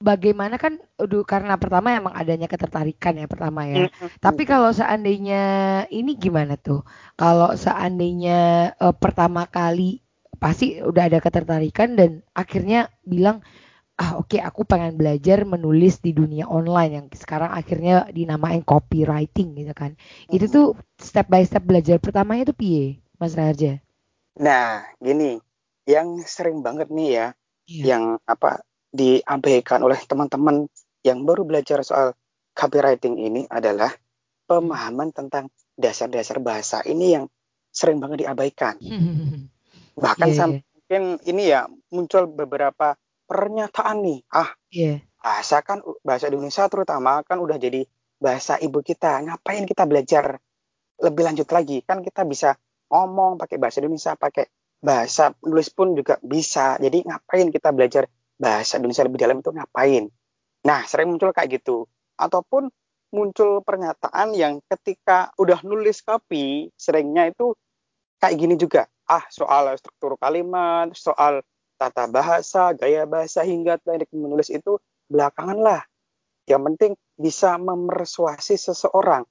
bagaimana 0.00 0.58
kan, 0.60 0.78
aduh, 1.00 1.22
karena 1.24 1.54
pertama 1.56 1.94
emang 1.94 2.14
adanya 2.14 2.46
ketertarikan 2.50 3.14
ya 3.18 3.26
pertama 3.30 3.64
ya. 3.68 3.88
Mm-mm. 3.88 4.08
Tapi 4.20 4.42
kalau 4.44 4.70
seandainya 4.74 5.42
ini 5.88 6.16
gimana 6.18 6.58
tuh? 6.58 6.82
Kalau 7.16 7.54
seandainya 7.54 8.72
eh, 8.76 8.94
pertama 8.96 9.46
kali 9.48 10.02
pasti 10.38 10.82
udah 10.82 11.08
ada 11.08 11.18
ketertarikan 11.22 11.96
dan 11.96 12.20
akhirnya 12.36 12.90
bilang 13.06 13.40
ah 13.94 14.18
oke 14.18 14.36
aku 14.42 14.66
pengen 14.66 14.98
belajar 14.98 15.46
menulis 15.46 16.02
di 16.02 16.10
dunia 16.10 16.50
online 16.50 16.92
yang 16.98 17.06
sekarang 17.14 17.54
akhirnya 17.54 18.10
dinamain 18.10 18.60
copywriting 18.66 19.54
gitu 19.54 19.72
kan. 19.72 19.94
Itu 20.28 20.50
tuh 20.50 20.66
step 20.98 21.30
by 21.30 21.46
step 21.46 21.62
belajar 21.62 22.02
pertamanya 22.02 22.50
tuh 22.50 22.58
piye, 22.58 22.98
Mas 23.22 23.38
Raharja? 23.38 23.78
Nah, 24.42 24.82
gini, 24.98 25.38
yang 25.86 26.18
sering 26.26 26.58
banget 26.58 26.90
nih 26.90 27.10
ya, 27.14 27.26
Iya. 27.64 27.84
yang 27.96 28.04
apa 28.26 28.60
diabaikan 28.94 29.82
oleh 29.82 29.98
teman-teman 30.06 30.70
yang 31.02 31.26
baru 31.26 31.42
belajar 31.42 31.82
soal 31.82 32.14
copywriting 32.54 33.18
ini 33.18 33.42
adalah 33.50 33.90
pemahaman 34.46 35.10
tentang 35.10 35.50
dasar-dasar 35.74 36.38
bahasa 36.38 36.78
ini 36.86 37.18
yang 37.18 37.26
sering 37.74 37.98
banget 37.98 38.24
diabaikan. 38.24 38.78
Bahkan 40.04 40.30
Iya, 40.30 40.38
sampai 40.38 40.62
iya. 40.62 40.70
mungkin 40.70 41.02
ini 41.26 41.42
ya 41.50 41.60
muncul 41.90 42.30
beberapa 42.30 42.94
pernyataan 43.26 43.98
nih, 44.06 44.18
ah 44.30 44.54
Iya. 44.70 45.02
bahasa 45.18 45.64
kan 45.64 45.82
bahasa 46.06 46.30
Indonesia 46.30 46.68
terutama 46.70 47.24
kan 47.26 47.42
udah 47.42 47.58
jadi 47.58 47.82
bahasa 48.22 48.60
ibu 48.62 48.78
kita. 48.84 49.26
Ngapain 49.26 49.66
kita 49.66 49.88
belajar 49.90 50.38
lebih 51.02 51.22
lanjut 51.26 51.48
lagi? 51.50 51.82
Kan 51.82 52.04
kita 52.06 52.22
bisa 52.22 52.54
ngomong 52.92 53.40
pakai 53.40 53.58
bahasa 53.58 53.82
Indonesia, 53.82 54.14
pakai 54.14 54.46
bahasa 54.78 55.32
nulis 55.42 55.72
pun 55.72 55.96
juga 55.96 56.20
bisa. 56.20 56.76
Jadi 56.78 57.02
ngapain 57.08 57.48
kita 57.50 57.72
belajar 57.74 58.04
bahasa 58.36 58.78
Indonesia 58.78 59.04
lebih 59.06 59.20
dalam 59.20 59.38
itu 59.40 59.50
ngapain? 59.54 60.04
Nah, 60.64 60.80
sering 60.88 61.12
muncul 61.12 61.30
kayak 61.30 61.60
gitu. 61.60 61.86
Ataupun 62.16 62.70
muncul 63.14 63.62
pernyataan 63.62 64.34
yang 64.34 64.58
ketika 64.66 65.30
udah 65.38 65.62
nulis 65.62 66.02
copy 66.02 66.74
seringnya 66.74 67.30
itu 67.30 67.54
kayak 68.18 68.34
gini 68.34 68.58
juga 68.58 68.90
ah 69.06 69.22
soal 69.30 69.70
struktur 69.78 70.18
kalimat 70.18 70.90
soal 70.98 71.46
tata 71.78 72.10
bahasa 72.10 72.74
gaya 72.74 73.06
bahasa 73.06 73.46
hingga 73.46 73.78
teknik 73.78 74.10
menulis 74.10 74.50
itu 74.50 74.82
belakangan 75.06 75.62
lah 75.62 75.80
yang 76.50 76.66
penting 76.66 76.98
bisa 77.14 77.54
memersuasi 77.54 78.58
seseorang 78.58 79.22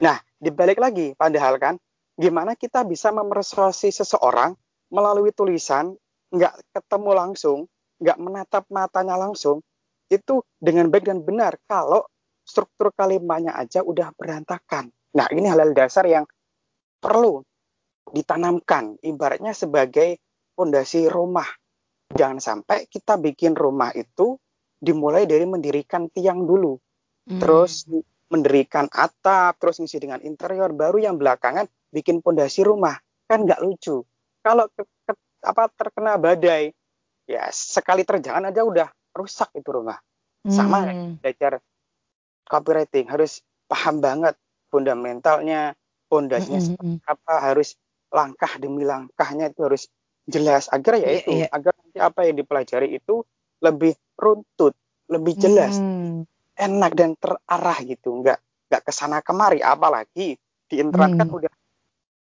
nah 0.00 0.16
dibalik 0.40 0.80
lagi 0.80 1.12
padahal 1.12 1.60
kan 1.60 1.76
gimana 2.16 2.56
kita 2.56 2.88
bisa 2.88 3.12
memersuasi 3.12 3.92
seseorang 3.92 4.56
melalui 4.88 5.28
tulisan 5.36 5.92
nggak 6.32 6.56
ketemu 6.72 7.10
langsung 7.12 7.68
nggak 8.00 8.18
menatap 8.18 8.64
matanya 8.72 9.20
langsung 9.20 9.60
itu 10.10 10.42
dengan 10.58 10.90
baik 10.90 11.06
dan 11.06 11.22
benar 11.22 11.54
kalau 11.70 12.02
struktur 12.42 12.90
kalimatnya 12.90 13.54
aja 13.54 13.86
udah 13.86 14.10
berantakan. 14.18 14.90
Nah, 15.14 15.30
ini 15.30 15.46
hal-hal 15.46 15.70
dasar 15.70 16.02
yang 16.10 16.26
perlu 16.98 17.46
ditanamkan, 18.10 18.98
ibaratnya 19.06 19.54
sebagai 19.54 20.18
fondasi 20.58 21.06
rumah. 21.06 21.46
Jangan 22.10 22.42
sampai 22.42 22.90
kita 22.90 23.22
bikin 23.22 23.54
rumah 23.54 23.94
itu 23.94 24.34
dimulai 24.82 25.30
dari 25.30 25.46
mendirikan 25.46 26.10
tiang 26.10 26.42
dulu, 26.42 26.74
hmm. 27.30 27.38
terus 27.38 27.86
mendirikan 28.30 28.90
atap, 28.90 29.58
terus 29.62 29.78
ngisi 29.78 30.02
dengan 30.02 30.18
interior, 30.26 30.74
baru 30.74 30.98
yang 30.98 31.14
belakangan 31.22 31.70
bikin 31.94 32.18
fondasi 32.18 32.66
rumah. 32.66 32.98
Kan 33.30 33.46
nggak 33.46 33.62
lucu. 33.62 34.02
Kalau 34.42 34.66
ke, 34.74 34.82
ke, 35.06 35.12
apa 35.46 35.70
terkena 35.70 36.18
badai, 36.18 36.74
ya 37.30 37.46
sekali 37.54 38.02
terjangan 38.02 38.50
aja 38.50 38.66
udah 38.66 38.88
rusak 39.14 39.54
itu 39.54 39.70
rumah. 39.70 40.02
Sama 40.42 40.88
hmm. 40.88 41.22
belajar 41.22 41.62
copywriting 42.50 43.06
harus 43.06 43.44
paham 43.70 44.02
banget 44.02 44.34
fundamentalnya, 44.74 45.78
fondasinya 46.10 46.58
mm 46.58 46.74
-hmm. 46.74 46.96
apa, 47.06 47.34
harus 47.52 47.78
langkah 48.10 48.50
demi 48.58 48.82
langkahnya 48.82 49.54
itu 49.54 49.62
harus 49.62 49.86
jelas 50.26 50.66
agar 50.74 50.98
ya 50.98 51.06
yeah, 51.06 51.18
itu 51.22 51.30
yeah. 51.46 51.50
agar 51.54 51.72
nanti 51.78 51.98
apa 52.02 52.20
yang 52.26 52.36
dipelajari 52.38 52.88
itu 52.98 53.22
lebih 53.62 53.94
runtut, 54.18 54.74
lebih 55.06 55.38
jelas, 55.38 55.78
mm. 55.78 56.26
enak 56.58 56.92
dan 56.98 57.14
terarah 57.18 57.78
gitu, 57.86 58.24
nggak 58.24 58.38
nggak 58.70 58.82
ke 58.82 58.92
sana 58.94 59.22
kemari. 59.22 59.62
Apalagi 59.62 60.34
di 60.66 60.74
internet 60.78 61.14
mm. 61.14 61.18
kan 61.20 61.28
udah 61.30 61.52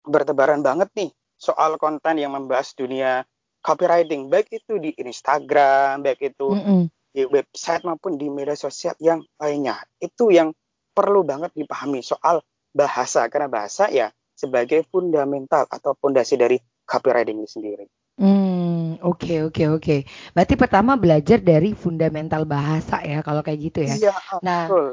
bertebaran 0.02 0.60
banget 0.60 0.90
nih 0.98 1.10
soal 1.38 1.78
konten 1.78 2.18
yang 2.18 2.34
membahas 2.34 2.74
dunia 2.74 3.22
copywriting, 3.62 4.26
baik 4.28 4.50
itu 4.50 4.76
di 4.82 4.90
Instagram, 4.98 6.02
baik 6.02 6.34
itu 6.34 6.50
mm 6.50 6.62
-hmm 6.62 6.82
di 7.12 7.28
website 7.28 7.84
maupun 7.84 8.16
di 8.16 8.32
media 8.32 8.56
sosial 8.56 8.96
yang 8.98 9.20
lainnya. 9.36 9.76
Itu 10.00 10.32
yang 10.32 10.56
perlu 10.96 11.22
banget 11.22 11.52
dipahami 11.52 12.00
soal 12.00 12.40
bahasa 12.72 13.28
karena 13.28 13.52
bahasa 13.52 13.92
ya 13.92 14.08
sebagai 14.32 14.88
fundamental 14.88 15.68
atau 15.68 15.92
fondasi 16.00 16.40
dari 16.40 16.56
copywriting 16.88 17.44
ini 17.44 17.48
sendiri. 17.48 17.86
Hmm, 18.16 19.00
oke 19.04 19.24
okay, 19.24 19.38
oke 19.44 19.52
okay, 19.52 19.66
oke. 19.68 19.80
Okay. 19.84 20.00
Berarti 20.32 20.54
pertama 20.56 20.96
belajar 20.96 21.38
dari 21.40 21.76
fundamental 21.76 22.48
bahasa 22.48 23.04
ya 23.04 23.20
kalau 23.20 23.44
kayak 23.44 23.60
gitu 23.60 23.84
ya. 23.84 23.94
Iya, 24.08 24.14
nah, 24.40 24.64
betul. 24.68 24.88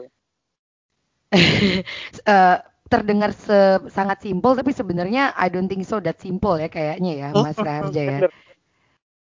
uh, 2.27 2.57
terdengar 2.89 3.31
se 3.38 3.85
sangat 3.93 4.25
simpel 4.25 4.57
tapi 4.57 4.73
sebenarnya 4.73 5.38
I 5.38 5.53
don't 5.53 5.69
think 5.69 5.85
so 5.85 6.01
that 6.01 6.17
simple 6.17 6.57
ya 6.57 6.67
kayaknya 6.73 7.11
ya 7.21 7.27
Mas 7.38 7.53
Raharja 7.67 8.01
ya 8.01 8.19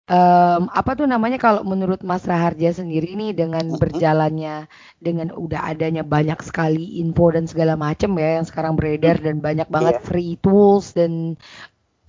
um, 0.09 0.67
apa 0.73 0.91
tuh 0.97 1.05
namanya 1.05 1.37
kalau 1.37 1.61
menurut 1.61 2.01
Mas 2.01 2.25
Raharja 2.25 2.73
sendiri 2.73 3.13
nih 3.13 3.31
dengan 3.37 3.69
berjalannya 3.77 4.65
dengan 4.97 5.31
udah 5.31 5.69
adanya 5.69 6.01
banyak 6.01 6.41
sekali 6.41 6.99
info 6.99 7.29
dan 7.31 7.45
segala 7.45 7.77
macam 7.77 8.17
ya 8.17 8.41
yang 8.41 8.45
sekarang 8.49 8.73
beredar 8.73 9.21
dan 9.21 9.39
banyak 9.39 9.69
banget 9.69 10.01
yeah. 10.01 10.05
free 10.05 10.33
tools 10.41 10.91
dan 10.97 11.37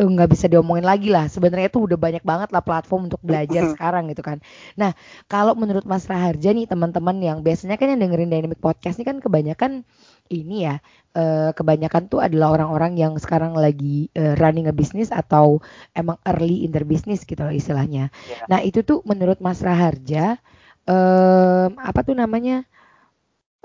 eh, 0.00 0.08
nggak 0.08 0.32
bisa 0.32 0.48
diomongin 0.48 0.88
lagi 0.88 1.12
lah. 1.12 1.28
Sebenarnya 1.28 1.68
itu 1.68 1.84
udah 1.84 1.98
banyak 2.00 2.24
banget 2.24 2.48
lah 2.50 2.64
platform 2.64 3.12
untuk 3.12 3.20
belajar 3.20 3.68
sekarang 3.76 4.08
gitu 4.10 4.24
kan. 4.24 4.40
Nah 4.80 4.96
kalau 5.28 5.52
menurut 5.52 5.84
Mas 5.84 6.08
Raharja 6.08 6.56
nih 6.56 6.66
teman-teman 6.66 7.20
yang 7.20 7.38
biasanya 7.44 7.76
kan 7.76 7.92
yang 7.92 8.00
dengerin 8.00 8.32
Dynamic 8.32 8.58
Podcast 8.58 8.96
ini 8.96 9.06
kan 9.06 9.20
kebanyakan 9.20 9.84
ini 10.30 10.70
ya 10.70 10.78
uh, 11.18 11.50
kebanyakan 11.50 12.06
tuh 12.06 12.22
adalah 12.22 12.54
orang-orang 12.54 12.94
yang 12.96 13.12
sekarang 13.18 13.52
lagi 13.58 14.08
uh, 14.14 14.38
running 14.38 14.70
a 14.70 14.74
business 14.74 15.10
atau 15.10 15.58
emang 15.92 16.16
early 16.24 16.62
in 16.62 16.70
their 16.70 16.86
business 16.86 17.26
gitu 17.26 17.42
loh 17.42 17.52
istilahnya. 17.52 18.14
Yeah. 18.30 18.46
Nah 18.46 18.58
itu 18.62 18.86
tuh 18.86 19.02
menurut 19.02 19.42
Mas 19.42 19.58
Raharja 19.60 20.38
um, 20.86 21.74
apa 21.76 22.00
tuh 22.06 22.14
namanya 22.14 22.62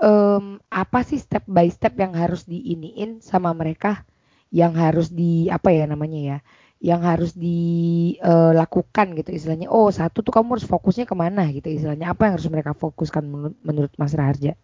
um, 0.02 0.58
apa 0.68 1.06
sih 1.06 1.22
step 1.22 1.46
by 1.46 1.70
step 1.70 1.94
yang 1.96 2.12
harus 2.18 2.44
diiniin 2.44 3.22
sama 3.22 3.54
mereka 3.54 4.04
yang 4.50 4.74
harus 4.74 5.10
di 5.10 5.50
apa 5.50 5.70
ya 5.74 5.86
namanya 5.90 6.20
ya 6.20 6.38
yang 6.76 7.00
harus 7.00 7.32
dilakukan 7.32 9.06
uh, 9.10 9.16
gitu 9.16 9.30
istilahnya 9.32 9.72
oh 9.72 9.88
satu 9.88 10.20
tuh 10.20 10.28
kamu 10.28 10.60
harus 10.60 10.68
fokusnya 10.68 11.08
ke 11.08 11.16
mana 11.16 11.48
gitu 11.48 11.72
istilahnya 11.72 12.12
apa 12.12 12.28
yang 12.28 12.36
harus 12.36 12.48
mereka 12.52 12.76
fokuskan 12.76 13.24
menurut, 13.24 13.56
menurut 13.64 13.92
Mas 13.96 14.12
Raharja? 14.12 14.54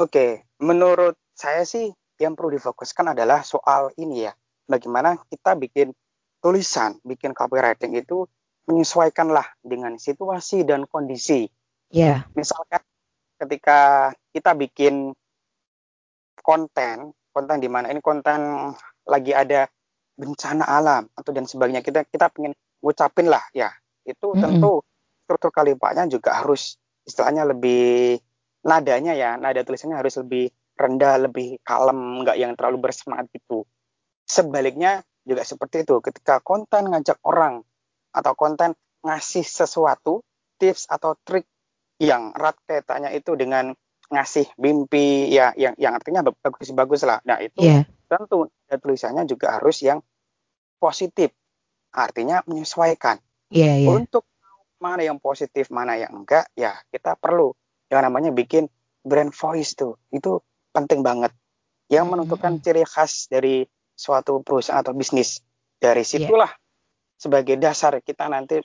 Oke, 0.00 0.48
menurut 0.62 1.20
saya 1.36 1.68
sih 1.68 1.92
yang 2.16 2.32
perlu 2.32 2.56
difokuskan 2.56 3.12
adalah 3.12 3.44
soal 3.44 3.92
ini 4.00 4.24
ya. 4.24 4.32
Bagaimana 4.64 5.20
kita 5.28 5.58
bikin 5.58 5.92
tulisan, 6.40 6.96
bikin 7.04 7.36
copywriting 7.36 7.92
itu 7.98 8.24
menyesuaikanlah 8.70 9.58
dengan 9.60 9.98
situasi 9.98 10.64
dan 10.64 10.86
kondisi. 10.88 11.50
Iya. 11.92 12.24
Yeah. 12.24 12.32
Misalkan 12.32 12.82
ketika 13.42 14.10
kita 14.32 14.54
bikin 14.56 15.12
konten, 16.40 17.12
konten 17.34 17.58
di 17.60 17.68
mana 17.68 17.90
ini 17.90 18.00
konten 18.00 18.72
lagi 19.04 19.34
ada 19.34 19.66
bencana 20.16 20.64
alam 20.64 21.10
atau 21.18 21.30
dan 21.34 21.44
sebagainya, 21.44 21.82
kita 21.84 22.06
kita 22.08 22.30
pengen 22.32 22.56
ngucapin 22.80 23.28
lah 23.28 23.42
ya. 23.52 23.68
Itu 24.06 24.32
mm 24.32 24.36
-hmm. 24.38 24.42
tentu 24.42 24.72
struktur 25.26 25.50
kalimatnya 25.52 26.08
juga 26.08 26.38
harus 26.38 26.78
istilahnya 27.04 27.44
lebih 27.44 28.18
nadanya 28.62 29.12
ya, 29.14 29.34
nada 29.38 29.62
tulisannya 29.66 29.98
harus 29.98 30.18
lebih 30.18 30.50
rendah, 30.78 31.28
lebih 31.28 31.60
kalem, 31.62 32.24
nggak 32.24 32.36
yang 32.38 32.52
terlalu 32.58 32.88
bersemangat 32.88 33.28
gitu. 33.34 33.66
Sebaliknya 34.24 35.02
juga 35.22 35.42
seperti 35.46 35.86
itu, 35.86 35.98
ketika 36.02 36.42
konten 36.42 36.90
ngajak 36.90 37.18
orang 37.26 37.62
atau 38.14 38.32
konten 38.34 38.74
ngasih 39.02 39.44
sesuatu, 39.44 40.22
tips 40.58 40.86
atau 40.86 41.18
trik 41.22 41.46
yang 42.02 42.34
erat 42.34 42.58
kaitannya 42.66 43.14
itu 43.14 43.34
dengan 43.38 43.74
ngasih 44.12 44.46
mimpi 44.60 45.32
ya 45.32 45.56
yang 45.56 45.72
yang 45.80 45.94
artinya 45.96 46.20
bagus-bagus 46.22 47.06
lah. 47.06 47.22
Nah, 47.24 47.40
itu 47.40 47.64
yeah. 47.64 47.86
tentu 48.10 48.50
nada 48.68 48.76
tulisannya 48.78 49.24
juga 49.24 49.58
harus 49.58 49.80
yang 49.80 50.02
positif. 50.76 51.32
Artinya 51.92 52.42
menyesuaikan. 52.44 53.20
Yeah, 53.52 53.84
yeah. 53.84 53.90
Untuk 53.90 54.26
mana 54.82 55.06
yang 55.06 55.22
positif, 55.22 55.70
mana 55.70 55.94
yang 55.94 56.10
enggak, 56.12 56.50
ya 56.58 56.74
kita 56.90 57.14
perlu 57.14 57.54
yang 57.92 58.08
namanya 58.08 58.32
bikin 58.32 58.72
brand 59.04 59.36
voice 59.36 59.76
tuh 59.76 60.00
itu 60.08 60.40
penting 60.72 61.04
banget 61.04 61.36
yang 61.92 62.08
menentukan 62.08 62.56
mm-hmm. 62.56 62.64
ciri 62.64 62.84
khas 62.88 63.28
dari 63.28 63.68
suatu 63.92 64.40
perusahaan 64.40 64.80
atau 64.80 64.96
bisnis 64.96 65.44
dari 65.76 66.00
iya. 66.00 66.08
situlah 66.08 66.48
yeah. 66.48 67.20
sebagai 67.20 67.60
dasar 67.60 68.00
kita 68.00 68.32
nanti 68.32 68.64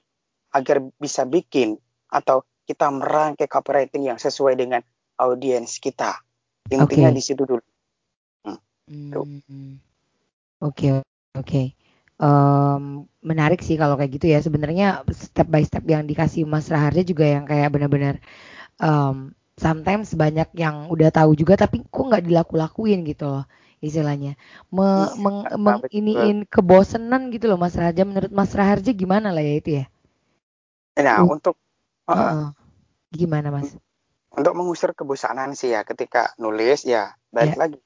agar 0.55 0.79
bisa 0.96 1.27
bikin 1.27 1.75
atau 2.07 2.48
kita 2.63 2.88
merangkai 2.88 3.51
copywriting 3.51 4.07
yang 4.07 4.15
sesuai 4.15 4.55
dengan 4.55 4.79
audiens 5.19 5.84
kita 5.84 6.15
intinya 6.72 7.12
okay. 7.12 7.17
di 7.19 7.24
situ 7.24 7.43
dulu 7.43 7.63
hmm. 8.48 8.55
Oke 9.27 9.43
hmm. 9.43 9.75
oke 10.63 11.03
okay. 11.36 11.75
um, 12.24 13.03
menarik 13.19 13.60
sih 13.60 13.75
kalau 13.75 14.00
kayak 14.00 14.15
gitu 14.15 14.31
ya 14.31 14.39
sebenarnya 14.39 15.03
step 15.12 15.51
by 15.51 15.67
step 15.67 15.84
yang 15.84 16.07
dikasih 16.07 16.48
Mas 16.48 16.72
Raharja 16.72 17.03
juga 17.03 17.27
yang 17.27 17.43
kayak 17.43 17.75
benar-benar 17.75 18.24
um, 18.81 19.34
sometimes 19.57 20.13
banyak 20.13 20.50
yang 20.53 20.88
udah 20.88 21.10
tahu 21.10 21.34
juga 21.34 21.57
tapi 21.57 21.81
kok 21.86 22.05
nggak 22.07 22.25
dilaku-lakuin 22.29 23.01
gitu 23.05 23.25
loh 23.27 23.46
istilahnya. 23.77 24.34
Me, 24.74 24.86
iya, 24.86 25.22
meng, 25.22 25.38
meng 25.62 25.81
iniin 25.93 26.38
kebosenan 26.50 27.29
gitu 27.29 27.50
loh 27.50 27.62
Mas 27.62 27.77
Raja. 27.77 28.01
Menurut 28.01 28.34
Mas 28.34 28.53
Raharja 28.53 28.89
gimana 28.93 29.29
lah 29.29 29.43
ya 29.43 29.53
itu 29.57 29.69
ya? 29.81 29.86
Nah 30.98 31.22
uh, 31.22 31.29
untuk 31.29 31.55
uh, 32.10 32.13
uh, 32.13 32.46
gimana 33.13 33.53
Mas? 33.53 33.77
Untuk 34.34 34.53
mengusir 34.57 34.93
kebosanan 34.98 35.53
sih 35.53 35.74
ya 35.74 35.86
ketika 35.86 36.34
nulis 36.41 36.86
ya 36.86 37.13
balik 37.29 37.53
yeah. 37.53 37.62
lagi. 37.62 37.79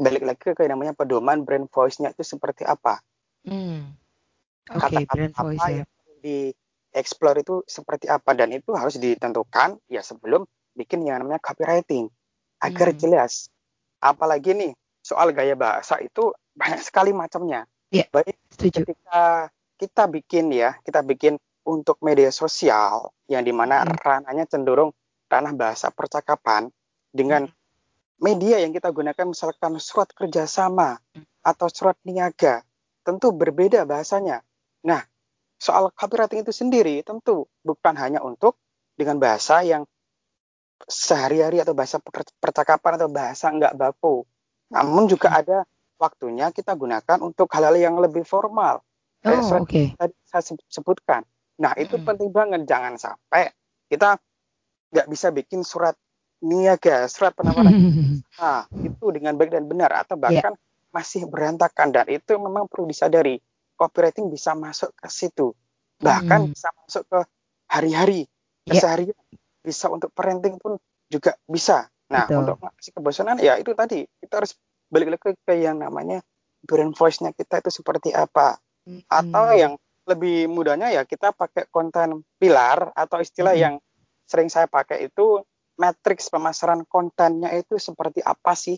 Balik 0.00 0.22
lagi 0.24 0.40
ke 0.56 0.64
namanya 0.64 0.96
pedoman 0.96 1.44
brand 1.44 1.68
voice-nya 1.68 2.12
itu 2.12 2.24
seperti 2.24 2.64
apa. 2.64 3.04
Hmm. 3.44 3.96
oke 4.68 4.84
okay, 4.84 5.04
brand 5.08 5.32
voice 5.32 5.64
ya. 5.64 5.84
di 6.20 6.52
explore 6.90 7.40
itu 7.40 7.62
seperti 7.66 8.10
apa 8.10 8.34
dan 8.34 8.50
itu 8.50 8.74
harus 8.74 8.98
ditentukan 8.98 9.78
ya 9.86 10.02
sebelum 10.02 10.46
bikin 10.74 11.06
yang 11.06 11.22
namanya 11.22 11.42
copywriting 11.42 12.10
agar 12.62 12.92
hmm. 12.92 12.98
jelas. 12.98 13.48
Apalagi 14.00 14.56
nih 14.56 14.72
soal 15.00 15.32
gaya 15.32 15.54
bahasa 15.54 15.98
itu 16.02 16.34
banyak 16.60 16.82
sekali 16.82 17.10
macamnya. 17.14 17.66
Yeah, 17.90 18.06
Baik 18.14 18.38
setuju. 18.54 18.86
ketika 18.86 19.50
kita 19.80 20.02
bikin 20.06 20.54
ya, 20.54 20.78
kita 20.86 21.02
bikin 21.02 21.40
untuk 21.66 21.98
media 22.02 22.30
sosial 22.30 23.10
yang 23.26 23.42
di 23.42 23.50
mana 23.50 23.82
hmm. 23.82 23.98
ranahnya 23.98 24.46
cenderung 24.46 24.94
ranah 25.30 25.54
bahasa 25.54 25.94
percakapan, 25.94 26.70
dengan 27.10 27.50
media 28.22 28.62
yang 28.62 28.70
kita 28.70 28.90
gunakan 28.94 29.26
misalkan 29.26 29.78
surat 29.82 30.10
kerjasama 30.14 30.98
atau 31.42 31.66
surat 31.70 31.98
niaga 32.06 32.62
tentu 33.02 33.34
berbeda 33.34 33.82
bahasanya. 33.88 34.44
Nah, 34.86 35.02
soal 35.60 35.92
copywriting 35.92 36.40
itu 36.40 36.56
sendiri 36.56 37.04
tentu 37.04 37.44
bukan 37.60 37.92
hanya 38.00 38.24
untuk 38.24 38.56
dengan 38.96 39.20
bahasa 39.20 39.60
yang 39.60 39.84
sehari-hari 40.88 41.60
atau 41.60 41.76
bahasa 41.76 42.00
percakapan 42.40 42.96
atau 42.96 43.08
bahasa 43.12 43.52
enggak 43.52 43.76
baku. 43.76 44.24
Namun 44.72 45.04
juga 45.12 45.36
ada 45.36 45.68
waktunya 46.00 46.48
kita 46.48 46.72
gunakan 46.72 47.20
untuk 47.20 47.52
hal-hal 47.52 47.76
yang 47.76 48.00
lebih 48.00 48.24
formal. 48.24 48.80
Oh, 49.28 49.60
oke. 49.60 49.68
Okay. 49.68 49.86
Tadi 50.00 50.16
saya 50.24 50.56
sebutkan. 50.72 51.28
Nah, 51.60 51.76
itu 51.76 52.00
hmm. 52.00 52.08
penting 52.08 52.32
banget. 52.32 52.64
Jangan 52.64 52.96
sampai 52.96 53.52
kita 53.92 54.16
nggak 54.96 55.06
bisa 55.12 55.28
bikin 55.28 55.60
surat 55.60 55.92
niaga, 56.40 57.04
surat 57.04 57.36
penawaran 57.36 57.76
nah, 58.40 58.64
itu 58.80 59.04
dengan 59.12 59.36
baik 59.36 59.52
dan 59.52 59.68
benar 59.68 59.92
atau 59.92 60.16
bahkan 60.16 60.56
yeah. 60.56 60.88
masih 60.90 61.28
berantakan 61.28 61.92
dan 61.92 62.08
itu 62.08 62.32
memang 62.40 62.64
perlu 62.66 62.88
disadari 62.88 63.36
copywriting 63.80 64.28
bisa 64.28 64.52
masuk 64.52 64.92
ke 64.92 65.08
situ 65.08 65.56
bahkan 65.96 66.44
hmm. 66.44 66.52
bisa 66.52 66.68
masuk 66.84 67.04
ke 67.08 67.20
hari-hari 67.72 68.20
ya. 68.68 68.76
keseharian 68.76 69.16
yeah. 69.16 69.40
bisa 69.64 69.88
untuk 69.88 70.12
parenting 70.12 70.60
pun 70.60 70.76
juga 71.08 71.32
bisa 71.48 71.88
nah 72.12 72.28
Betul. 72.28 72.44
untuk 72.44 72.56
mengatasi 72.60 72.90
kebosanan 72.92 73.36
ya 73.40 73.56
itu 73.56 73.72
tadi 73.72 74.04
kita 74.20 74.44
harus 74.44 74.52
balik 74.92 75.16
lagi 75.16 75.32
ke 75.40 75.54
yang 75.56 75.80
namanya 75.80 76.20
brand 76.60 76.92
voice-nya 76.92 77.32
kita 77.32 77.64
itu 77.64 77.70
seperti 77.72 78.12
apa 78.12 78.60
hmm. 78.84 79.08
atau 79.08 79.44
yang 79.56 79.72
lebih 80.04 80.50
mudahnya 80.50 80.90
ya 80.90 81.02
kita 81.06 81.30
pakai 81.30 81.70
konten 81.70 82.26
pilar 82.36 82.90
atau 82.92 83.22
istilah 83.22 83.54
hmm. 83.54 83.62
yang 83.62 83.74
sering 84.26 84.50
saya 84.50 84.66
pakai 84.66 85.06
itu 85.06 85.42
matriks 85.80 86.28
pemasaran 86.28 86.84
kontennya 86.84 87.48
itu 87.56 87.80
seperti 87.80 88.20
apa 88.20 88.52
sih? 88.52 88.76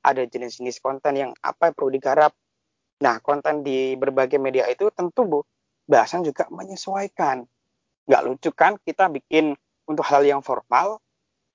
Ada 0.00 0.24
jenis-jenis 0.24 0.80
konten 0.80 1.12
yang 1.12 1.30
apa 1.44 1.68
yang 1.68 1.74
perlu 1.76 1.92
digarap. 1.92 2.32
Nah, 2.98 3.22
konten 3.22 3.62
di 3.62 3.94
berbagai 3.94 4.42
media 4.42 4.66
itu 4.66 4.90
tentu 4.90 5.22
Bu, 5.22 5.40
bahasan 5.86 6.26
juga 6.26 6.50
menyesuaikan. 6.50 7.46
Nggak 8.08 8.22
lucu 8.26 8.50
kan 8.50 8.74
kita 8.82 9.06
bikin 9.06 9.54
untuk 9.86 10.04
hal 10.04 10.26
yang 10.26 10.42
formal, 10.42 10.98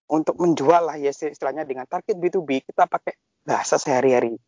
untuk 0.08 0.40
menjual 0.40 0.88
lah 0.88 0.96
ya 0.96 1.12
istilahnya 1.12 1.68
dengan 1.68 1.84
target 1.90 2.16
B2B, 2.16 2.64
kita 2.64 2.88
pakai 2.88 3.18
bahasa 3.44 3.76
sehari-hari. 3.76 4.40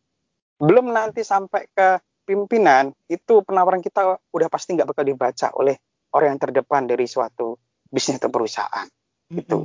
Belum 0.56 0.88
nanti 0.88 1.20
sampai 1.20 1.68
ke 1.68 2.00
pimpinan, 2.24 2.90
itu 3.06 3.44
penawaran 3.44 3.84
kita 3.84 4.16
udah 4.32 4.48
pasti 4.48 4.74
nggak 4.74 4.88
bakal 4.88 5.04
dibaca 5.04 5.52
oleh 5.54 5.76
orang 6.16 6.36
yang 6.36 6.40
terdepan 6.40 6.88
dari 6.88 7.04
suatu 7.04 7.60
bisnis 7.86 8.18
atau 8.18 8.32
perusahaan. 8.32 8.88
Mm 8.88 9.32
-hmm. 9.36 9.42
Itu. 9.44 9.58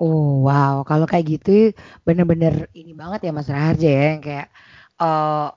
Oh, 0.00 0.42
wow. 0.42 0.82
Kalau 0.82 1.06
kayak 1.06 1.38
gitu 1.38 1.70
bener-bener 2.02 2.66
ini 2.74 2.96
banget 2.96 3.30
ya 3.30 3.32
Mas 3.32 3.46
Raharja 3.46 3.86
ya 3.86 4.04
yang 4.16 4.22
kayak 4.22 4.48
uh, 4.98 5.54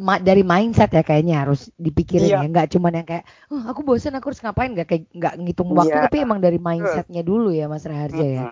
ma 0.00 0.16
dari 0.20 0.42
mindset 0.42 0.90
ya 0.92 1.02
kayaknya 1.04 1.44
harus 1.44 1.68
dipikirin 1.76 2.28
iya. 2.28 2.40
ya 2.42 2.48
nggak 2.48 2.68
cuma 2.72 2.88
yang 2.90 3.06
kayak 3.06 3.24
oh, 3.52 3.62
aku 3.68 3.84
bosan 3.84 4.16
aku 4.16 4.32
harus 4.32 4.40
ngapain 4.40 4.72
nggak 4.72 4.88
kayak 4.88 5.04
nggak 5.12 5.34
ngitung 5.40 5.70
waktu 5.76 5.96
iya. 5.96 6.04
tapi 6.08 6.16
emang 6.24 6.40
dari 6.40 6.58
mindsetnya 6.58 7.22
dulu 7.22 7.52
ya 7.52 7.68
Mas 7.68 7.84
Raharja 7.84 8.24
ya. 8.24 8.44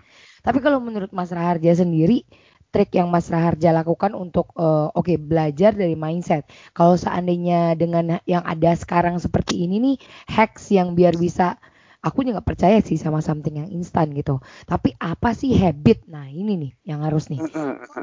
Tapi 0.43 0.59
kalau 0.59 0.83
menurut 0.83 1.15
Mas 1.15 1.31
Raharja 1.31 1.79
sendiri 1.79 2.27
trik 2.73 2.97
yang 2.97 3.13
Mas 3.13 3.29
Raharja 3.29 3.71
lakukan 3.71 4.17
untuk 4.17 4.51
uh, 4.57 4.89
oke 4.97 5.07
okay, 5.07 5.17
belajar 5.21 5.77
dari 5.77 5.93
mindset. 5.93 6.49
Kalau 6.73 6.97
seandainya 6.97 7.77
dengan 7.77 8.19
yang 8.25 8.43
ada 8.43 8.73
sekarang 8.73 9.21
seperti 9.21 9.69
ini 9.69 9.79
nih 9.79 9.97
hacks 10.27 10.73
yang 10.73 10.97
biar 10.97 11.15
bisa 11.21 11.61
aku 12.03 12.27
juga 12.27 12.43
percaya 12.43 12.83
sih 12.83 12.99
sama 12.99 13.23
something 13.23 13.63
yang 13.63 13.71
instan 13.71 14.11
gitu. 14.13 14.43
Tapi 14.67 14.99
apa 14.99 15.33
sih 15.33 15.55
habit? 15.55 16.05
Nah 16.11 16.27
ini 16.27 16.59
nih 16.59 16.73
yang 16.83 17.01
harus 17.07 17.31
nih. 17.31 17.39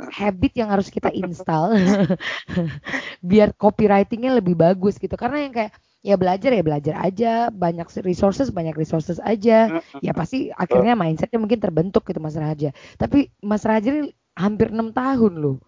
Habit 0.09 0.53
yang 0.55 0.71
harus 0.71 0.87
kita 0.87 1.11
install 1.11 1.75
biar 3.29 3.51
copywritingnya 3.53 4.39
lebih 4.39 4.55
bagus 4.55 4.95
gitu. 4.95 5.13
Karena 5.19 5.43
yang 5.43 5.53
kayak 5.53 5.75
ya 5.99 6.15
belajar 6.15 6.55
ya 6.55 6.63
belajar 6.63 6.95
aja 6.95 7.31
banyak 7.51 7.83
resources 8.07 8.55
banyak 8.55 8.71
resources 8.71 9.19
aja 9.19 9.83
ya 9.99 10.11
pasti 10.15 10.47
akhirnya 10.47 10.95
mindsetnya 10.95 11.43
mungkin 11.43 11.59
terbentuk 11.59 12.07
gitu 12.07 12.23
Mas 12.23 12.39
Raja 12.39 12.71
tapi 12.95 13.27
Mas 13.43 13.67
Raja 13.67 13.91
ini 13.91 14.15
hampir 14.31 14.71
enam 14.71 14.95
tahun 14.95 15.35
loh 15.35 15.59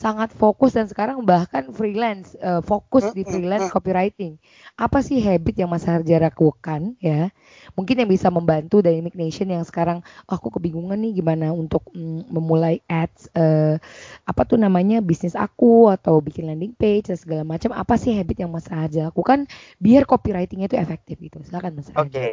sangat 0.00 0.32
fokus 0.32 0.72
dan 0.72 0.88
sekarang 0.88 1.20
bahkan 1.28 1.68
freelance 1.76 2.32
uh, 2.40 2.64
fokus 2.64 3.12
di 3.12 3.20
freelance 3.20 3.68
copywriting. 3.68 4.40
Apa 4.80 5.04
sih 5.04 5.20
habit 5.20 5.60
yang 5.60 5.68
Mas 5.68 5.84
Harja 5.84 6.16
lakukan 6.16 6.96
ya? 7.04 7.28
Mungkin 7.76 8.00
yang 8.00 8.08
bisa 8.08 8.32
membantu 8.32 8.80
Dynamic 8.80 9.12
Nation 9.12 9.52
yang 9.52 9.60
sekarang 9.60 10.00
oh, 10.24 10.40
aku 10.40 10.56
kebingungan 10.56 10.96
nih 11.04 11.20
gimana 11.20 11.52
untuk 11.52 11.84
mm, 11.92 12.32
memulai 12.32 12.80
ads 12.88 13.28
uh, 13.36 13.76
apa 14.24 14.42
tuh 14.48 14.56
namanya 14.56 15.04
bisnis 15.04 15.36
aku 15.36 15.92
atau 15.92 16.16
bikin 16.24 16.48
landing 16.48 16.72
page 16.72 17.12
dan 17.12 17.20
segala 17.20 17.44
macam. 17.44 17.76
Apa 17.76 18.00
sih 18.00 18.16
habit 18.16 18.40
yang 18.40 18.48
Mas 18.48 18.72
Harja 18.72 19.12
lakukan 19.12 19.44
biar 19.76 20.08
copywritingnya 20.08 20.72
itu 20.72 20.80
efektif 20.80 21.20
gitu? 21.20 21.44
Silakan 21.44 21.76
Mas 21.76 21.92
Oke. 21.92 22.08
Okay. 22.08 22.30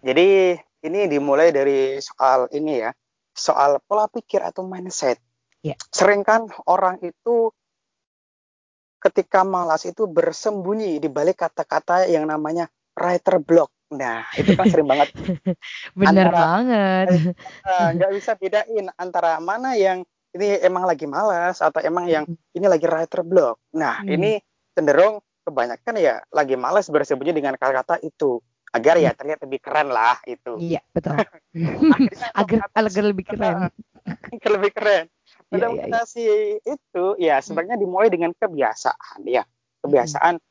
Jadi 0.00 0.56
ini 0.88 1.00
dimulai 1.04 1.52
dari 1.52 2.00
soal 2.00 2.48
ini 2.56 2.80
ya, 2.80 2.96
soal 3.36 3.76
pola 3.84 4.08
pikir 4.08 4.40
atau 4.40 4.64
mindset 4.64 5.20
Ya. 5.62 5.78
Sering 5.94 6.26
kan 6.26 6.50
orang 6.66 6.98
itu 7.00 7.54
ketika 9.02 9.42
malas 9.42 9.82
itu 9.82 10.06
bersembunyi 10.06 11.02
di 11.02 11.10
balik 11.10 11.42
kata-kata 11.42 12.06
yang 12.06 12.26
namanya 12.26 12.70
writer 12.94 13.42
block. 13.42 13.70
Nah, 13.92 14.24
itu 14.38 14.56
kan 14.56 14.66
sering 14.72 14.88
banget. 14.88 15.12
Bener 15.98 16.32
antara, 16.32 16.38
banget. 16.38 17.06
Eh, 17.62 17.88
nggak 17.98 18.10
uh, 18.10 18.14
bisa 18.14 18.32
bedain 18.38 18.86
antara 18.96 19.36
mana 19.42 19.76
yang 19.76 20.06
ini 20.32 20.58
emang 20.64 20.88
lagi 20.88 21.04
malas 21.04 21.60
atau 21.60 21.78
emang 21.84 22.08
yang 22.08 22.24
hmm. 22.24 22.56
ini 22.56 22.66
lagi 22.66 22.86
writer 22.88 23.20
block. 23.20 23.60
Nah, 23.76 24.00
hmm. 24.00 24.14
ini 24.16 24.40
cenderung 24.72 25.20
kebanyakan 25.44 25.94
ya 25.98 26.22
lagi 26.32 26.56
malas 26.56 26.88
bersembunyi 26.88 27.36
dengan 27.36 27.58
kata-kata 27.58 28.00
itu 28.00 28.40
agar 28.72 28.96
ya 28.96 29.12
hmm. 29.12 29.18
terlihat 29.20 29.40
lebih 29.44 29.60
keren 29.60 29.88
lah 29.92 30.16
itu. 30.24 30.56
Iya, 30.56 30.80
betul. 30.96 31.20
agar 32.40 32.58
agar 32.72 33.04
lebih 33.04 33.24
keren. 33.28 33.68
lebih 34.40 34.72
keren. 34.72 35.04
Adaptasi 35.52 36.20
ya, 36.24 36.32
ya, 36.32 36.36
ya. 36.40 36.58
itu 36.72 37.04
ya 37.20 37.34
hmm. 37.36 37.44
sebenarnya 37.44 37.76
dimulai 37.76 38.08
dengan 38.08 38.32
kebiasaan 38.32 39.20
ya. 39.28 39.44
Kebiasaan 39.84 40.40
hmm. 40.40 40.46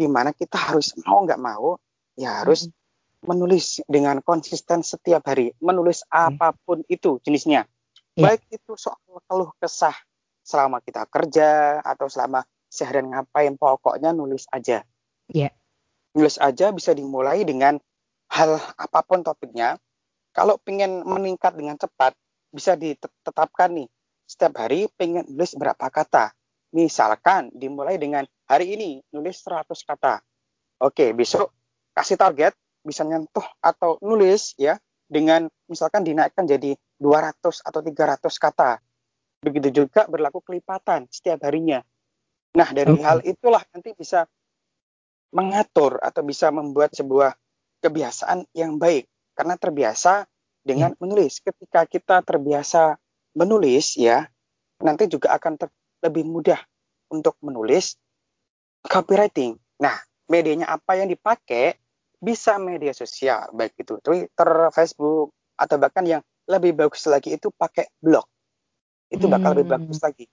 di 0.00 0.06
mana 0.08 0.30
kita 0.32 0.56
harus 0.56 0.96
mau 1.04 1.20
nggak 1.28 1.40
mau 1.40 1.76
ya 2.16 2.40
harus 2.40 2.68
hmm. 2.68 2.72
menulis 3.28 3.84
dengan 3.84 4.24
konsisten 4.24 4.80
setiap 4.80 5.28
hari, 5.28 5.52
menulis 5.60 6.00
hmm. 6.08 6.40
apa 6.40 6.56
pun 6.64 6.80
itu 6.88 7.20
jenisnya. 7.20 7.68
Ya. 8.16 8.32
Baik 8.32 8.48
itu 8.48 8.80
soal 8.80 8.96
keluh 9.28 9.52
kesah 9.60 9.92
selama 10.40 10.80
kita 10.80 11.04
kerja 11.10 11.82
atau 11.84 12.08
selama 12.08 12.48
seharian 12.72 13.12
ngapain 13.12 13.60
pokoknya 13.60 14.16
nulis 14.16 14.48
aja. 14.48 14.88
Iya. 15.28 15.52
Nulis 16.16 16.40
aja 16.40 16.72
bisa 16.72 16.96
dimulai 16.96 17.44
dengan 17.44 17.76
hal 18.32 18.56
apa 18.80 19.04
pun 19.04 19.20
topiknya. 19.20 19.76
Kalau 20.32 20.56
ingin 20.64 21.04
meningkat 21.04 21.56
dengan 21.56 21.76
cepat 21.76 22.16
bisa 22.52 22.72
ditetapkan 22.72 23.72
nih 23.72 23.88
setiap 24.26 24.58
hari 24.58 24.90
pengen 24.98 25.24
nulis 25.30 25.54
berapa 25.54 25.86
kata. 25.88 26.34
Misalkan 26.74 27.48
dimulai 27.54 27.96
dengan 27.96 28.26
hari 28.50 28.74
ini 28.74 29.00
nulis 29.14 29.40
100 29.40 29.70
kata. 29.86 30.20
Oke, 30.82 31.14
besok 31.16 31.54
kasih 31.96 32.20
target 32.20 32.52
bisa 32.84 33.06
nyentuh 33.06 33.46
atau 33.62 33.96
nulis 34.04 34.52
ya 34.60 34.76
dengan 35.06 35.46
misalkan 35.70 36.02
dinaikkan 36.04 36.44
jadi 36.44 36.74
200 36.98 37.64
atau 37.64 37.80
300 37.80 38.26
kata. 38.36 38.82
Begitu 39.40 39.68
juga 39.84 40.04
berlaku 40.10 40.42
kelipatan 40.42 41.06
setiap 41.08 41.46
harinya. 41.46 41.80
Nah, 42.56 42.68
dari 42.72 42.92
okay. 42.92 43.04
hal 43.04 43.18
itulah 43.22 43.62
nanti 43.70 43.94
bisa 43.94 44.26
mengatur 45.30 46.00
atau 46.00 46.24
bisa 46.24 46.48
membuat 46.48 46.96
sebuah 46.96 47.36
kebiasaan 47.84 48.48
yang 48.56 48.80
baik 48.80 49.06
karena 49.36 49.54
terbiasa 49.60 50.24
dengan 50.64 50.96
yeah. 50.96 51.00
menulis. 51.00 51.38
Ketika 51.44 51.84
kita 51.84 52.24
terbiasa 52.24 52.96
menulis 53.36 54.00
ya 54.00 54.24
nanti 54.80 55.08
juga 55.08 55.36
akan 55.36 55.60
lebih 56.04 56.24
mudah 56.24 56.60
untuk 57.12 57.36
menulis 57.44 57.96
copywriting. 58.84 59.56
Nah, 59.80 59.96
medianya 60.26 60.72
apa 60.72 60.98
yang 60.98 61.08
dipakai 61.08 61.76
bisa 62.16 62.56
media 62.56 62.96
sosial 62.96 63.52
baik 63.52 63.76
itu 63.76 64.00
Twitter, 64.00 64.50
Facebook 64.72 65.36
atau 65.56 65.76
bahkan 65.76 66.04
yang 66.04 66.22
lebih 66.48 66.72
bagus 66.76 67.04
lagi 67.06 67.36
itu 67.36 67.52
pakai 67.52 67.90
blog. 68.00 68.24
Itu 69.12 69.30
bakal 69.30 69.52
hmm. 69.52 69.58
lebih 69.60 69.70
bagus 69.70 69.98
lagi. 70.02 70.26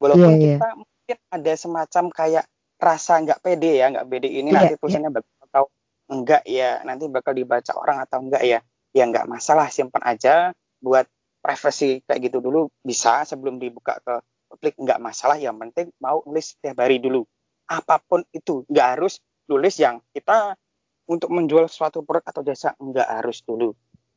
Walaupun 0.00 0.32
yeah, 0.36 0.36
yeah. 0.36 0.58
kita 0.60 0.68
mungkin 0.76 1.18
ada 1.32 1.52
semacam 1.56 2.04
kayak 2.12 2.44
rasa 2.76 3.12
nggak 3.24 3.40
pede 3.40 3.80
ya, 3.80 3.86
nggak 3.88 4.06
pede 4.06 4.28
ini 4.28 4.52
yeah, 4.52 4.56
nanti 4.60 4.74
iya. 4.76 4.80
tulisannya 4.80 5.10
yeah. 5.10 5.16
bakal 5.16 5.34
atau 5.46 5.64
enggak 6.06 6.42
ya, 6.44 6.70
nanti 6.84 7.04
bakal 7.08 7.32
dibaca 7.32 7.72
orang 7.74 7.98
atau 8.04 8.18
enggak 8.20 8.42
ya. 8.44 8.58
Ya 8.96 9.04
nggak 9.04 9.28
masalah, 9.28 9.68
simpan 9.68 10.04
aja 10.04 10.56
buat 10.80 11.04
privasi 11.46 12.02
kayak 12.02 12.26
gitu 12.26 12.42
dulu 12.42 12.66
bisa 12.82 13.22
sebelum 13.22 13.62
dibuka 13.62 14.02
ke 14.02 14.18
publik 14.50 14.74
nggak 14.74 14.98
masalah. 14.98 15.38
Yang 15.38 15.62
penting 15.62 15.86
mau 16.02 16.26
nulis 16.26 16.58
setiap 16.58 16.82
hari 16.82 16.98
dulu. 16.98 17.22
Apa 17.70 18.02
pun 18.02 18.26
itu 18.34 18.66
nggak 18.66 18.88
harus 18.98 19.22
nulis 19.46 19.78
yang 19.78 20.02
kita 20.10 20.58
untuk 21.06 21.30
menjual 21.30 21.70
suatu 21.70 22.02
produk 22.02 22.26
atau 22.26 22.42
jasa 22.42 22.74
nggak 22.82 23.06
harus 23.22 23.46
dulu. 23.46 23.70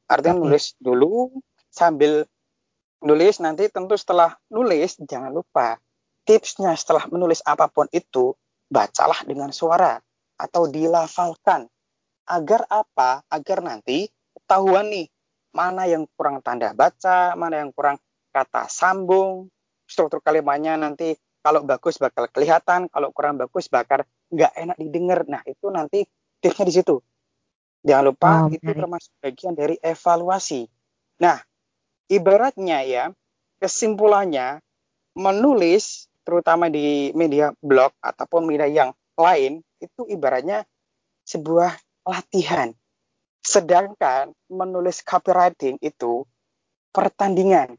Artinya 0.10 0.42
nulis 0.42 0.74
dulu 0.82 1.30
sambil 1.70 2.26
nulis 3.06 3.38
nanti 3.38 3.70
tentu 3.70 3.94
setelah 3.94 4.34
nulis 4.50 4.98
jangan 5.06 5.30
lupa 5.30 5.78
tipsnya 6.26 6.74
setelah 6.74 7.06
menulis 7.13 7.46
apa 7.46 7.70
pun 7.70 7.86
itu 7.94 8.34
bacalah 8.74 9.22
dengan 9.26 9.54
suara 9.54 10.02
atau 10.38 10.65
dilafalkan. 10.65 11.70
Agar 12.30 12.65
apa? 12.70 13.26
Agar 13.30 13.65
nanti 13.65 14.10
ketahuan 14.38 14.89
nih 14.94 15.10
mana 15.54 15.90
yang 15.90 16.06
kurang 16.14 16.42
tanda 16.46 16.72
baca, 16.74 17.34
mana 17.34 17.62
yang 17.66 17.72
kurang 17.74 17.98
kata 18.30 18.70
sambung, 18.70 19.50
struktur 19.90 20.22
kalimatnya 20.22 20.78
nanti 20.78 21.18
kalau 21.42 21.66
bagus 21.66 21.98
bakal 21.98 22.30
kelihatan, 22.30 22.92
kalau 22.92 23.10
kurang 23.16 23.40
bagus 23.40 23.72
bakal 23.72 24.06
nggak 24.30 24.54
enak 24.54 24.78
didengar. 24.78 25.20
Nah 25.26 25.42
itu 25.48 25.72
nanti 25.74 26.06
tipsnya 26.44 26.66
di 26.68 26.74
situ. 26.76 26.96
Jangan 27.80 28.06
lupa 28.12 28.32
oh, 28.46 28.52
itu 28.52 28.70
termasuk 28.70 29.14
bagian 29.24 29.56
dari 29.56 29.80
evaluasi. 29.80 30.68
Nah, 31.24 31.40
ibaratnya 32.12 32.84
ya, 32.84 33.04
kesimpulannya 33.64 34.60
menulis 35.16 36.12
terutama 36.28 36.68
di 36.68 37.16
media 37.16 37.56
blog 37.64 37.96
ataupun 38.04 38.44
media 38.44 38.68
yang 38.68 38.92
lain 39.16 39.64
itu 39.80 40.04
ibaratnya 40.12 40.68
sebuah 41.24 41.76
latihan. 42.04 42.76
Sedangkan 43.39 44.36
menulis 44.52 45.02
copywriting 45.04 45.80
itu 45.80 46.28
pertandingan. 46.91 47.75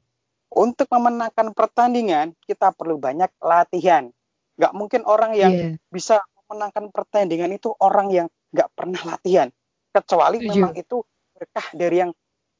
Untuk 0.51 0.91
memenangkan 0.91 1.55
pertandingan 1.55 2.35
kita 2.43 2.75
perlu 2.75 2.99
banyak 2.99 3.31
latihan. 3.39 4.11
Gak 4.59 4.75
mungkin 4.75 5.07
orang 5.07 5.33
yang 5.39 5.53
yeah. 5.55 5.75
bisa 5.89 6.21
memenangkan 6.51 6.91
pertandingan 6.91 7.55
itu 7.55 7.71
orang 7.79 8.11
yang 8.11 8.27
gak 8.51 8.69
pernah 8.75 8.99
latihan 9.07 9.49
kecuali 9.95 10.43
Tujuh. 10.43 10.51
memang 10.51 10.75
itu 10.75 11.07
berkah 11.35 11.67
dari 11.73 11.97
yang 12.03 12.13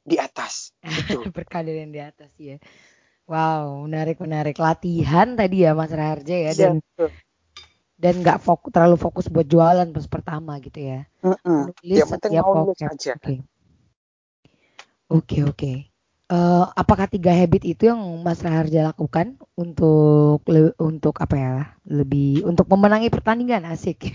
di 0.07 0.17
atas. 0.17 0.71
Itu. 0.81 1.27
berkah 1.37 1.67
dari 1.67 1.83
yang 1.83 1.93
di 1.93 2.01
atas 2.01 2.31
ya. 2.39 2.57
Wow, 3.31 3.87
menarik 3.87 4.19
menarik 4.19 4.59
latihan 4.59 5.39
tadi 5.39 5.63
ya 5.63 5.71
Mas 5.71 5.95
Raharja 5.95 6.51
ya 6.51 6.53
dan 6.59 6.83
ya, 6.99 7.07
dan 8.01 8.25
nggak 8.25 8.41
fokus 8.41 8.73
terlalu 8.73 8.97
fokus 8.97 9.29
buat 9.29 9.45
jualan 9.45 9.85
pas 9.93 10.07
pertama 10.09 10.57
gitu 10.65 10.81
ya. 10.81 11.05
Mm 11.21 11.37
-mm. 11.37 11.63
Nulis 11.85 12.09
ya, 12.33 12.41
nulis 12.41 12.81
aja. 12.81 13.13
Oke 13.21 13.37
oke. 15.13 15.39
oke. 15.53 15.73
Uh, 16.31 16.63
apakah 16.79 17.11
tiga 17.11 17.35
habit 17.35 17.67
itu 17.67 17.91
yang 17.91 17.99
Mas 18.23 18.39
Raharja 18.41 18.95
lakukan 18.95 19.35
untuk 19.59 20.47
untuk 20.79 21.19
apa 21.19 21.35
ya 21.35 21.55
lebih 21.85 22.47
untuk 22.47 22.71
memenangi 22.71 23.11
pertandingan 23.11 23.67
asik? 23.67 24.15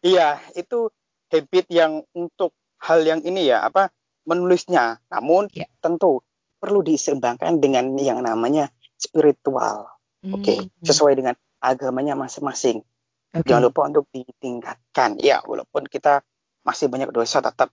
iya 0.00 0.40
itu 0.56 0.88
habit 1.28 1.68
yang 1.68 2.02
untuk 2.16 2.56
hal 2.80 3.04
yang 3.04 3.20
ini 3.22 3.52
ya 3.52 3.62
apa 3.62 3.92
menulisnya. 4.24 4.98
Namun 5.12 5.52
yeah. 5.52 5.68
tentu 5.84 6.24
perlu 6.58 6.82
diseimbangkan 6.82 7.62
dengan 7.62 7.94
yang 8.00 8.24
namanya 8.24 8.72
spiritual. 8.98 9.86
Hmm. 10.24 10.34
Oke, 10.34 10.42
okay, 10.42 10.58
sesuai 10.82 11.14
dengan 11.14 11.38
agamanya 11.58 12.14
masing-masing. 12.14 12.82
Okay. 13.28 13.44
Jangan 13.52 13.62
lupa 13.68 13.80
untuk 13.86 14.06
ditingkatkan. 14.10 15.20
Ya, 15.20 15.44
walaupun 15.44 15.84
kita 15.84 16.24
masih 16.64 16.88
banyak 16.88 17.12
dosa 17.12 17.44
tetap 17.44 17.70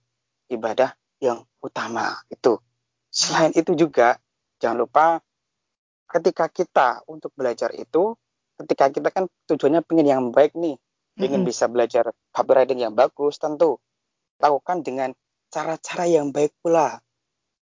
ibadah 0.52 0.94
yang 1.18 1.42
utama 1.64 2.20
itu. 2.28 2.60
Selain 3.08 3.52
itu 3.56 3.72
juga 3.72 4.20
jangan 4.60 4.84
lupa 4.84 5.06
ketika 6.12 6.46
kita 6.52 6.88
untuk 7.08 7.32
belajar 7.32 7.72
itu, 7.72 8.14
ketika 8.60 8.92
kita 8.92 9.08
kan 9.10 9.24
tujuannya 9.48 9.82
pengen 9.82 10.06
yang 10.06 10.22
baik 10.30 10.52
nih, 10.54 10.76
ingin 11.16 11.40
mm 11.40 11.44
-hmm. 11.44 11.48
bisa 11.48 11.64
belajar 11.66 12.12
copywriting 12.30 12.84
yang 12.84 12.92
bagus, 12.92 13.40
tentu 13.40 13.80
lakukan 14.36 14.84
dengan 14.84 15.10
cara-cara 15.48 16.04
yang 16.04 16.30
baik 16.30 16.52
pula. 16.60 17.00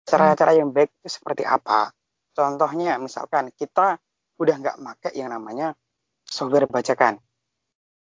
Cara-cara 0.07 0.55
yang 0.55 0.71
baik 0.71 0.91
itu 1.03 1.19
seperti 1.19 1.43
apa? 1.43 1.91
Contohnya, 2.35 2.99
misalkan 2.99 3.51
kita 3.55 3.99
udah 4.37 4.55
nggak 4.61 4.77
pakai 4.79 5.13
yang 5.19 5.33
namanya 5.33 5.73
software 6.27 6.67
bacakan. 6.67 7.23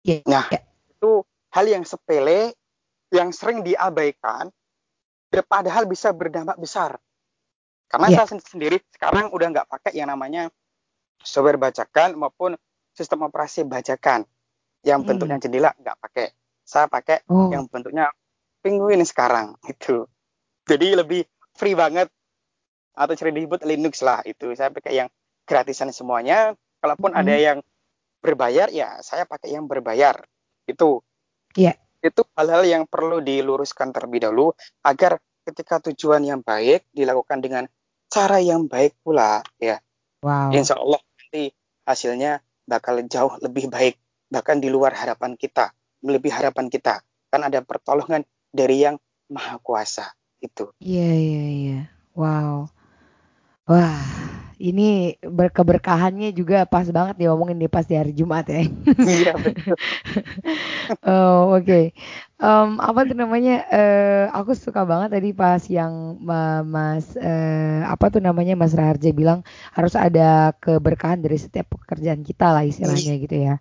Yeah. 0.03 0.25
Nah, 0.25 0.49
yeah. 0.49 0.65
itu 0.89 1.23
hal 1.53 1.65
yang 1.69 1.85
sepele, 1.85 2.57
yang 3.13 3.31
sering 3.31 3.61
diabaikan, 3.63 4.49
padahal 5.29 5.85
bisa 5.85 6.11
berdampak 6.17 6.57
besar. 6.57 6.97
Karena 7.89 8.09
yeah. 8.11 8.25
saya 8.25 8.41
sendiri 8.41 8.81
sekarang 8.93 9.31
udah 9.31 9.47
nggak 9.53 9.69
pakai 9.69 9.93
yang 9.97 10.09
namanya 10.09 10.49
software 11.23 11.61
bacakan 11.61 12.17
maupun 12.17 12.57
sistem 12.93 13.27
operasi 13.27 13.63
bacakan 13.63 14.27
yang 14.83 15.03
hmm. 15.03 15.09
bentuknya 15.09 15.39
jendela 15.39 15.71
nggak 15.79 15.97
pakai 15.99 16.27
saya 16.63 16.87
pakai 16.87 17.25
oh. 17.31 17.51
yang 17.51 17.67
bentuknya 17.67 18.11
penguin 18.63 19.03
sekarang 19.07 19.55
itu 19.67 20.07
jadi 20.67 21.03
lebih 21.03 21.25
free 21.57 21.75
banget 21.75 22.11
atau 22.99 23.15
cari 23.15 23.31
disebut 23.35 23.63
Linux 23.67 24.03
lah 24.03 24.23
itu 24.27 24.51
saya 24.55 24.71
pakai 24.75 24.93
yang 25.05 25.09
gratisan 25.47 25.95
semuanya 25.95 26.55
kalaupun 26.83 27.15
hmm. 27.15 27.21
ada 27.23 27.35
yang 27.35 27.59
berbayar 28.19 28.69
ya 28.71 28.99
saya 29.01 29.25
pakai 29.25 29.55
yang 29.55 29.71
berbayar 29.71 30.19
itu 30.67 31.01
yeah. 31.55 31.75
itu 32.03 32.23
hal-hal 32.35 32.67
yang 32.67 32.85
perlu 32.85 33.23
diluruskan 33.23 33.95
terlebih 33.95 34.29
dahulu 34.29 34.55
agar 34.83 35.23
ketika 35.47 35.81
tujuan 35.91 36.27
yang 36.27 36.41
baik 36.43 36.85
dilakukan 36.93 37.41
dengan 37.41 37.65
cara 38.11 38.43
yang 38.43 38.67
baik 38.67 38.99
pula 39.01 39.41
ya 39.57 39.79
wow. 40.21 40.51
insya 40.51 40.77
Allah 40.77 41.01
nanti 41.01 41.55
hasilnya 41.89 42.43
bakal 42.69 43.01
jauh 43.09 43.41
lebih 43.41 43.73
baik 43.73 43.97
bahkan 44.29 44.61
di 44.61 44.69
luar 44.69 44.93
harapan 44.93 45.35
kita, 45.35 45.73
melebihi 46.05 46.33
harapan 46.33 46.69
kita. 46.69 47.01
Kan 47.29 47.45
ada 47.45 47.65
pertolongan 47.65 48.25
dari 48.53 48.85
yang 48.85 48.97
maha 49.33 49.57
kuasa 49.61 50.13
itu. 50.41 50.73
Iya, 50.81 51.11
iya, 51.17 51.45
iya. 51.49 51.81
Wow. 52.17 52.69
Wah, 53.69 54.01
ini 54.59 55.15
berkeberkahannya 55.23 56.35
juga 56.35 56.67
pas 56.67 56.85
banget 56.91 57.15
diomongin 57.23 57.63
di 57.63 57.71
pas 57.71 57.87
di 57.87 57.95
hari 57.95 58.11
Jumat 58.11 58.51
ya. 58.51 58.67
Iya 58.99 59.33
betul. 59.47 59.79
oh 61.07 61.55
oke. 61.55 61.63
Okay. 61.63 61.85
Um, 62.39 62.83
apa 62.83 63.07
tuh 63.07 63.15
namanya? 63.15 63.67
Uh, 63.71 64.25
aku 64.35 64.59
suka 64.59 64.83
banget 64.83 65.15
tadi 65.15 65.31
pas 65.31 65.63
yang 65.71 66.19
uh, 66.27 66.63
Mas 66.67 67.15
uh, 67.15 67.87
apa 67.87 68.11
tuh 68.11 68.19
namanya 68.19 68.59
Mas 68.59 68.75
Raharja 68.75 69.15
bilang 69.15 69.47
harus 69.75 69.95
ada 69.95 70.55
keberkahan 70.59 71.23
dari 71.23 71.39
setiap 71.39 71.79
pekerjaan 71.79 72.27
kita 72.27 72.51
lah 72.51 72.67
istilahnya 72.67 73.15
gitu 73.19 73.37
ya. 73.39 73.55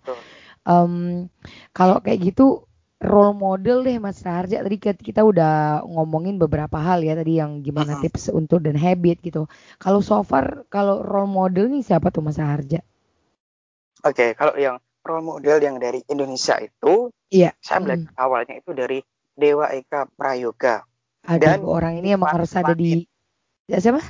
Um, 0.68 1.26
kalau 1.72 2.02
kayak 2.04 2.34
gitu 2.34 2.67
role 2.98 3.34
model 3.38 3.86
deh 3.86 4.02
Mas 4.02 4.18
Raharja 4.26 4.66
tadi 4.66 4.76
kita 4.82 5.22
udah 5.22 5.86
ngomongin 5.86 6.34
beberapa 6.34 6.82
hal 6.82 7.06
ya 7.06 7.14
tadi 7.14 7.38
yang 7.38 7.62
gimana 7.62 8.02
tips 8.02 8.30
untuk 8.34 8.66
dan 8.66 8.74
habit 8.74 9.22
gitu. 9.22 9.46
Kalau 9.78 10.02
so 10.02 10.26
far 10.26 10.66
kalau 10.66 11.06
role 11.06 11.30
model 11.30 11.70
nih 11.70 11.86
siapa 11.86 12.10
tuh 12.10 12.26
Mas 12.26 12.38
Raharja? 12.42 12.82
Oke, 14.06 14.14
okay, 14.14 14.30
kalau 14.34 14.54
yang 14.58 14.78
role 15.02 15.24
model 15.26 15.58
yang 15.58 15.78
dari 15.78 16.02
Indonesia 16.06 16.58
itu, 16.62 17.10
iya. 17.34 17.50
saya 17.58 17.82
belajar 17.82 18.10
hmm. 18.14 18.18
awalnya 18.18 18.54
itu 18.58 18.70
dari 18.70 18.98
Dewa 19.34 19.70
Eka 19.74 20.10
Prayoga. 20.14 20.86
Ada 21.26 21.58
Dan 21.58 21.66
orang 21.66 21.98
ini 21.98 22.14
emang 22.14 22.30
harus 22.30 22.54
ada 22.54 22.74
di 22.78 23.02
ya 23.66 23.78
siapa? 23.82 24.02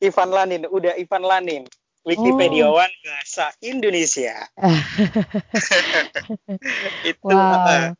Ivan 0.00 0.30
Lanin, 0.32 0.64
udah 0.68 0.96
Ivan 0.96 1.24
Lanin. 1.24 1.62
Wikipediawan 2.10 2.90
oh. 2.90 3.02
bahasa 3.06 3.54
Indonesia. 3.62 4.34
itu 7.10 7.28
wow. 7.30 7.94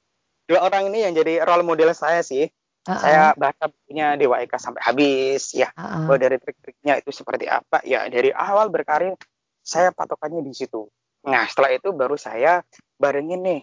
dua 0.50 0.60
orang 0.66 0.90
ini 0.90 1.06
yang 1.06 1.14
jadi 1.14 1.46
role 1.46 1.62
model 1.62 1.94
saya 1.94 2.26
sih. 2.26 2.50
Uh 2.84 2.96
-uh. 2.96 2.98
Saya 2.98 3.22
baca 3.36 3.68
bukunya 3.68 4.16
Dewa 4.16 4.40
Eka 4.42 4.58
sampai 4.58 4.82
habis 4.82 5.54
ya. 5.54 5.70
Uh 5.78 6.10
-uh. 6.10 6.18
dari 6.18 6.42
trik-triknya 6.42 6.98
itu 6.98 7.14
seperti 7.14 7.46
apa 7.46 7.84
ya 7.86 8.10
dari 8.10 8.34
awal 8.34 8.72
berkarir 8.72 9.14
saya 9.62 9.94
patokannya 9.94 10.42
di 10.42 10.52
situ. 10.56 10.90
Nah 11.30 11.46
setelah 11.46 11.70
itu 11.70 11.94
baru 11.94 12.18
saya 12.18 12.64
barengin 12.98 13.40
nih 13.46 13.60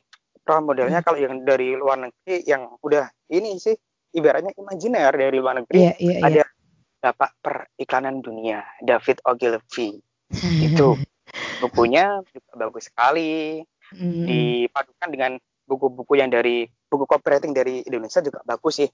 role 0.48 0.64
modelnya 0.64 1.02
uh. 1.02 1.04
kalau 1.04 1.20
yang 1.20 1.44
dari 1.44 1.76
luar 1.76 2.00
negeri 2.00 2.48
yang 2.48 2.72
udah 2.80 3.12
ini 3.36 3.60
sih 3.60 3.76
ibaratnya 4.16 4.56
imajiner 4.56 5.12
dari 5.12 5.38
luar 5.38 5.60
negeri 5.62 5.80
yeah, 5.84 5.96
yeah, 6.00 6.18
iya. 6.18 6.24
ada 6.24 6.44
yeah. 6.46 6.50
Bapak 6.98 7.38
Periklanan 7.44 8.26
Dunia 8.26 8.66
David 8.82 9.22
Ogilvy 9.28 10.02
itu. 10.36 10.98
Bukunya 11.64 12.22
juga 12.32 12.68
bagus 12.68 12.90
sekali. 12.90 13.64
Hmm. 13.88 14.28
dipadukan 14.28 15.10
dengan 15.16 15.32
buku-buku 15.64 16.20
yang 16.20 16.28
dari 16.28 16.68
buku 16.92 17.08
copywriting 17.08 17.56
dari 17.56 17.88
Indonesia 17.88 18.20
juga 18.20 18.44
bagus 18.44 18.84
sih. 18.84 18.90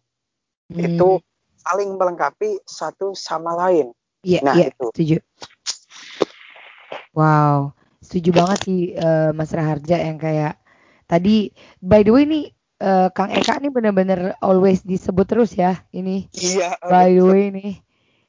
Hmm. 0.69 0.86
itu 0.86 1.17
saling 1.58 1.98
melengkapi 1.98 2.62
satu 2.62 3.17
sama 3.17 3.58
lain. 3.58 3.89
Yeah, 4.22 4.46
nah 4.46 4.54
yeah, 4.54 4.69
itu. 4.69 4.93
setuju. 4.93 5.17
Wow 7.17 7.74
setuju 8.04 8.30
banget 8.36 8.60
sih 8.67 8.82
uh, 9.00 9.32
Mas 9.32 9.50
Raharja 9.56 9.98
yang 9.98 10.19
kayak 10.19 10.60
tadi 11.08 11.56
by 11.80 12.04
the 12.04 12.12
way 12.12 12.28
nih 12.28 12.46
uh, 12.84 13.08
Kang 13.15 13.32
Eka 13.32 13.58
nih 13.63 13.72
bener-bener 13.72 14.36
always 14.43 14.84
disebut 14.84 15.26
terus 15.26 15.56
ya 15.56 15.82
ini. 15.96 16.28
Iya 16.36 16.76
by 16.84 17.15
the 17.15 17.24
way 17.24 17.50
nih 17.50 17.74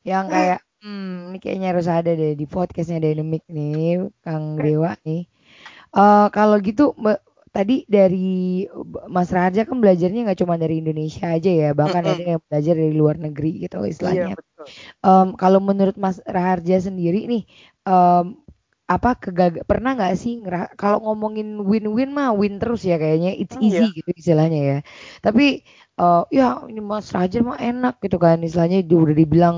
yang 0.06 0.30
kayak 0.30 0.62
Hmm, 0.84 1.32
ini 1.32 1.38
kayaknya 1.40 1.72
harus 1.72 1.88
ada 1.88 2.12
deh 2.12 2.36
di 2.36 2.44
podcastnya 2.44 3.00
Dynamic 3.00 3.48
nih, 3.48 4.04
Kang 4.20 4.60
Dewa 4.60 4.92
nih. 5.00 5.24
Uh, 5.96 6.28
kalau 6.28 6.60
gitu 6.60 6.92
tadi 7.54 7.88
dari 7.88 8.68
Mas 9.08 9.32
Raja 9.32 9.64
kan 9.64 9.80
belajarnya 9.80 10.28
nggak 10.28 10.44
cuma 10.44 10.60
dari 10.60 10.84
Indonesia 10.84 11.32
aja 11.32 11.48
ya, 11.48 11.70
bahkan 11.72 12.04
ada 12.04 12.36
yang 12.36 12.42
belajar 12.50 12.74
dari 12.76 12.92
luar 12.92 13.16
negeri 13.16 13.64
gitu 13.64 13.80
istilahnya. 13.80 14.36
Iya, 14.36 14.42
Um, 15.04 15.36
kalau 15.36 15.60
menurut 15.60 15.96
Mas 16.00 16.24
Raharja 16.24 16.80
sendiri 16.80 17.28
nih, 17.28 17.44
um, 17.84 18.43
apa 18.84 19.16
kegagal 19.16 19.64
pernah 19.64 19.96
nggak 19.96 20.12
sih 20.20 20.44
kalau 20.76 21.00
ngomongin 21.08 21.56
win-win 21.64 22.12
mah 22.12 22.36
win 22.36 22.60
terus 22.60 22.84
ya 22.84 23.00
kayaknya 23.00 23.32
it's 23.32 23.56
hmm, 23.56 23.64
easy 23.64 23.88
iya. 23.88 23.96
gitu 23.96 24.10
istilahnya 24.12 24.60
ya. 24.60 24.78
Tapi 25.24 25.64
uh, 25.96 26.28
ya 26.28 26.60
ini 26.68 26.84
Mas 26.84 27.08
Raja 27.08 27.40
mah 27.40 27.56
enak 27.56 28.02
gitu 28.04 28.20
kan 28.20 28.44
istilahnya 28.44 28.84
udah 28.84 29.16
dibilang 29.16 29.56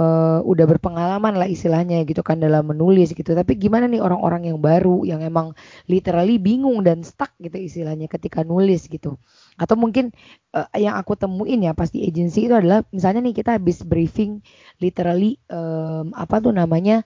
uh, 0.00 0.40
udah 0.40 0.64
berpengalaman 0.64 1.36
lah 1.36 1.44
istilahnya 1.44 2.08
gitu 2.08 2.24
kan 2.24 2.40
dalam 2.40 2.64
menulis 2.64 3.12
gitu. 3.12 3.36
Tapi 3.36 3.52
gimana 3.60 3.84
nih 3.84 4.00
orang-orang 4.00 4.48
yang 4.48 4.58
baru 4.64 5.04
yang 5.04 5.20
emang 5.20 5.52
literally 5.84 6.40
bingung 6.40 6.80
dan 6.86 7.04
stuck 7.04 7.36
gitu 7.44 7.60
istilahnya 7.60 8.08
ketika 8.08 8.48
nulis 8.48 8.88
gitu. 8.88 9.20
Atau 9.60 9.76
mungkin 9.76 10.08
uh, 10.56 10.72
yang 10.72 10.96
aku 10.96 11.20
temuin 11.20 11.68
ya 11.68 11.76
pasti 11.76 12.00
agency 12.00 12.48
itu 12.48 12.54
adalah 12.56 12.80
misalnya 12.96 13.28
nih 13.28 13.44
kita 13.44 13.60
habis 13.60 13.84
briefing 13.84 14.40
literally 14.80 15.36
um, 15.52 16.16
apa 16.16 16.40
tuh 16.40 16.56
namanya 16.56 17.04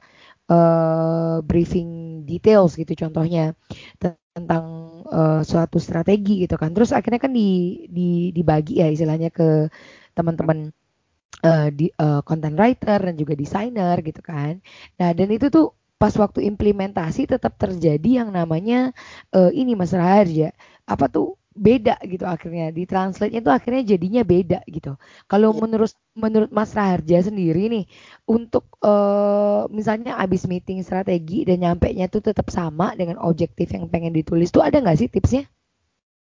uh, 0.49 1.41
briefing 1.45 2.23
details 2.29 2.77
gitu 2.77 2.93
contohnya 2.99 3.55
tentang 4.01 4.65
uh, 5.09 5.41
suatu 5.43 5.79
strategi 5.83 6.45
gitu 6.47 6.55
kan. 6.61 6.71
Terus 6.77 6.93
akhirnya 6.95 7.21
kan 7.23 7.33
di, 7.35 7.85
di 7.89 8.31
dibagi 8.31 8.81
ya 8.83 8.89
istilahnya 8.93 9.33
ke 9.33 9.69
teman-teman 10.15 10.71
uh, 11.43 11.69
di 11.73 11.91
uh, 11.99 12.21
content 12.23 12.57
writer 12.59 12.99
dan 13.03 13.15
juga 13.19 13.35
desainer 13.35 13.97
gitu 14.03 14.21
kan. 14.23 14.61
Nah, 15.01 15.11
dan 15.15 15.29
itu 15.31 15.51
tuh 15.51 15.75
pas 15.99 16.15
waktu 16.15 16.47
implementasi 16.47 17.27
tetap 17.27 17.59
terjadi 17.59 18.23
yang 18.25 18.31
namanya 18.31 18.95
uh, 19.35 19.51
ini 19.51 19.75
Mas 19.75 19.91
Raharja. 19.91 20.55
Apa 20.87 21.11
tuh 21.11 21.37
beda 21.59 21.99
gitu 22.07 22.23
akhirnya 22.25 22.71
di 22.71 22.87
translate-nya 22.87 23.42
itu 23.42 23.51
akhirnya 23.51 23.83
jadinya 23.85 24.23
beda 24.23 24.61
gitu. 24.71 24.94
Kalau 25.27 25.51
yeah. 25.51 25.61
menurut 25.61 25.92
menurut 26.14 26.51
Mas 26.55 26.73
Raharja 26.73 27.27
sendiri 27.27 27.66
nih 27.66 27.85
untuk 28.31 28.71
uh, 28.87 29.66
misalnya 29.68 30.16
abis 30.23 30.47
meeting 30.47 30.81
strategi 30.87 31.42
dan 31.42 31.66
nyampe 31.66 31.90
nya 31.90 32.07
tuh 32.07 32.23
tetap 32.23 32.49
sama 32.55 32.94
dengan 32.94 33.18
objektif 33.18 33.75
yang 33.75 33.90
pengen 33.90 34.14
ditulis 34.14 34.55
tuh 34.55 34.62
ada 34.62 34.79
nggak 34.79 34.99
sih 34.99 35.11
tipsnya? 35.11 35.44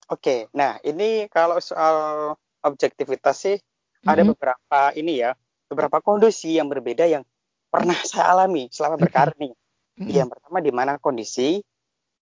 Oke, 0.09 0.25
okay. 0.25 0.41
nah 0.57 0.81
ini 0.81 1.29
kalau 1.29 1.61
soal 1.61 2.33
objektivitas 2.65 3.37
sih 3.37 3.57
mm-hmm. 3.61 4.09
ada 4.09 4.23
beberapa 4.25 4.81
ini 4.97 5.21
ya 5.21 5.37
beberapa 5.69 6.01
kondisi 6.01 6.57
yang 6.57 6.73
berbeda 6.73 7.05
yang 7.05 7.29
pernah 7.69 7.97
saya 8.09 8.33
alami 8.33 8.73
selama 8.73 8.97
berkarir 8.97 9.37
nih. 9.37 9.53
Mm-hmm. 9.53 10.09
Yang 10.09 10.29
pertama 10.33 10.59
di 10.65 10.73
mana 10.73 10.93
kondisi 10.97 11.61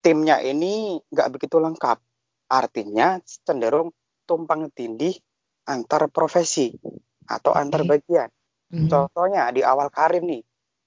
timnya 0.03 0.43
ini 0.43 0.99
nggak 1.11 1.27
begitu 1.39 1.59
lengkap 1.59 1.99
Artinya 2.49 3.21
cenderung 3.21 3.93
tumpang 4.25 4.73
tindih 4.73 5.13
antar 5.69 6.09
profesi 6.09 6.73
atau 7.29 7.53
okay. 7.53 7.61
antar 7.61 7.81
bagian. 7.85 8.29
Mm-hmm. 8.69 8.89
Contohnya 8.89 9.49
di 9.53 9.61
awal 9.61 9.93
karir 9.93 10.21
nih, 10.25 10.41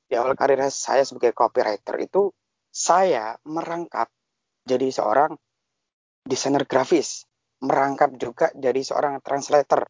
di 0.06 0.14
awal 0.18 0.34
karir 0.34 0.58
saya 0.70 1.06
sebagai 1.06 1.34
copywriter 1.34 1.98
itu 2.02 2.30
saya 2.70 3.38
merangkap 3.46 4.10
jadi 4.66 4.90
seorang 4.90 5.34
desainer 6.22 6.66
grafis, 6.66 7.26
merangkap 7.62 8.14
juga 8.18 8.50
jadi 8.54 8.78
seorang 8.82 9.18
translator, 9.22 9.86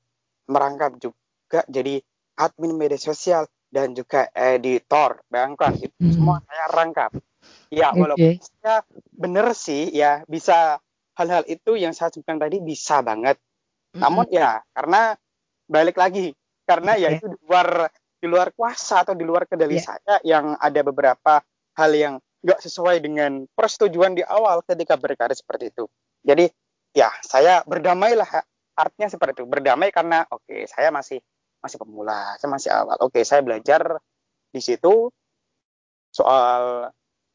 merangkap 0.49 0.97
juga 1.01 1.65
jadi 1.69 2.01
admin 2.41 2.73
media 2.77 3.01
sosial 3.01 3.49
dan 3.69 3.93
juga 3.93 4.29
editor. 4.33 5.21
Bayangkan 5.29 5.77
itu 5.77 5.93
mm-hmm. 5.93 6.13
semua 6.17 6.37
saya 6.45 6.67
rangkap. 6.73 7.13
Ya, 7.73 7.91
walaupun 7.93 8.39
okay. 8.39 8.61
saya 8.61 8.85
benar 9.13 9.53
sih 9.57 9.91
ya 9.91 10.23
bisa 10.29 10.79
hal-hal 11.19 11.45
itu 11.49 11.77
yang 11.77 11.93
saya 11.93 12.13
sebutkan 12.13 12.41
tadi 12.41 12.61
bisa 12.61 13.01
banget. 13.05 13.37
Mm-hmm. 13.37 14.01
Namun 14.01 14.27
ya 14.33 14.61
karena 14.73 15.17
balik 15.69 15.97
lagi 15.97 16.33
karena 16.65 16.97
okay. 16.97 17.03
ya 17.05 17.09
itu 17.17 17.27
di 17.29 17.39
luar 17.45 17.69
di 18.23 18.27
luar 18.31 18.49
kuasa 18.55 19.03
atau 19.03 19.19
di 19.19 19.27
luar 19.27 19.51
kendali 19.51 19.77
yeah. 19.77 19.85
saya 19.85 20.15
yang 20.23 20.55
ada 20.57 20.81
beberapa 20.87 21.43
hal 21.77 21.91
yang 21.93 22.15
nggak 22.43 22.61
sesuai 22.63 23.03
dengan 23.03 23.47
persetujuan 23.55 24.19
di 24.19 24.23
awal 24.27 24.63
ketika 24.67 24.99
berkarir 24.99 25.35
seperti 25.35 25.75
itu. 25.75 25.87
Jadi 26.23 26.47
ya 26.95 27.11
saya 27.25 27.65
berdamailah 27.65 28.29
artinya 28.77 29.09
seperti 29.09 29.43
itu 29.43 29.47
berdamai 29.49 29.93
karena 29.93 30.25
oke 30.29 30.45
okay, 30.49 30.65
saya 30.69 30.89
masih 30.93 31.21
masih 31.61 31.77
pemula 31.81 32.37
saya 32.41 32.51
masih 32.53 32.71
awal 32.73 32.97
oke 33.01 33.13
okay, 33.13 33.23
saya 33.25 33.41
belajar 33.45 34.01
di 34.53 34.61
situ 34.61 35.09
soal 36.13 36.93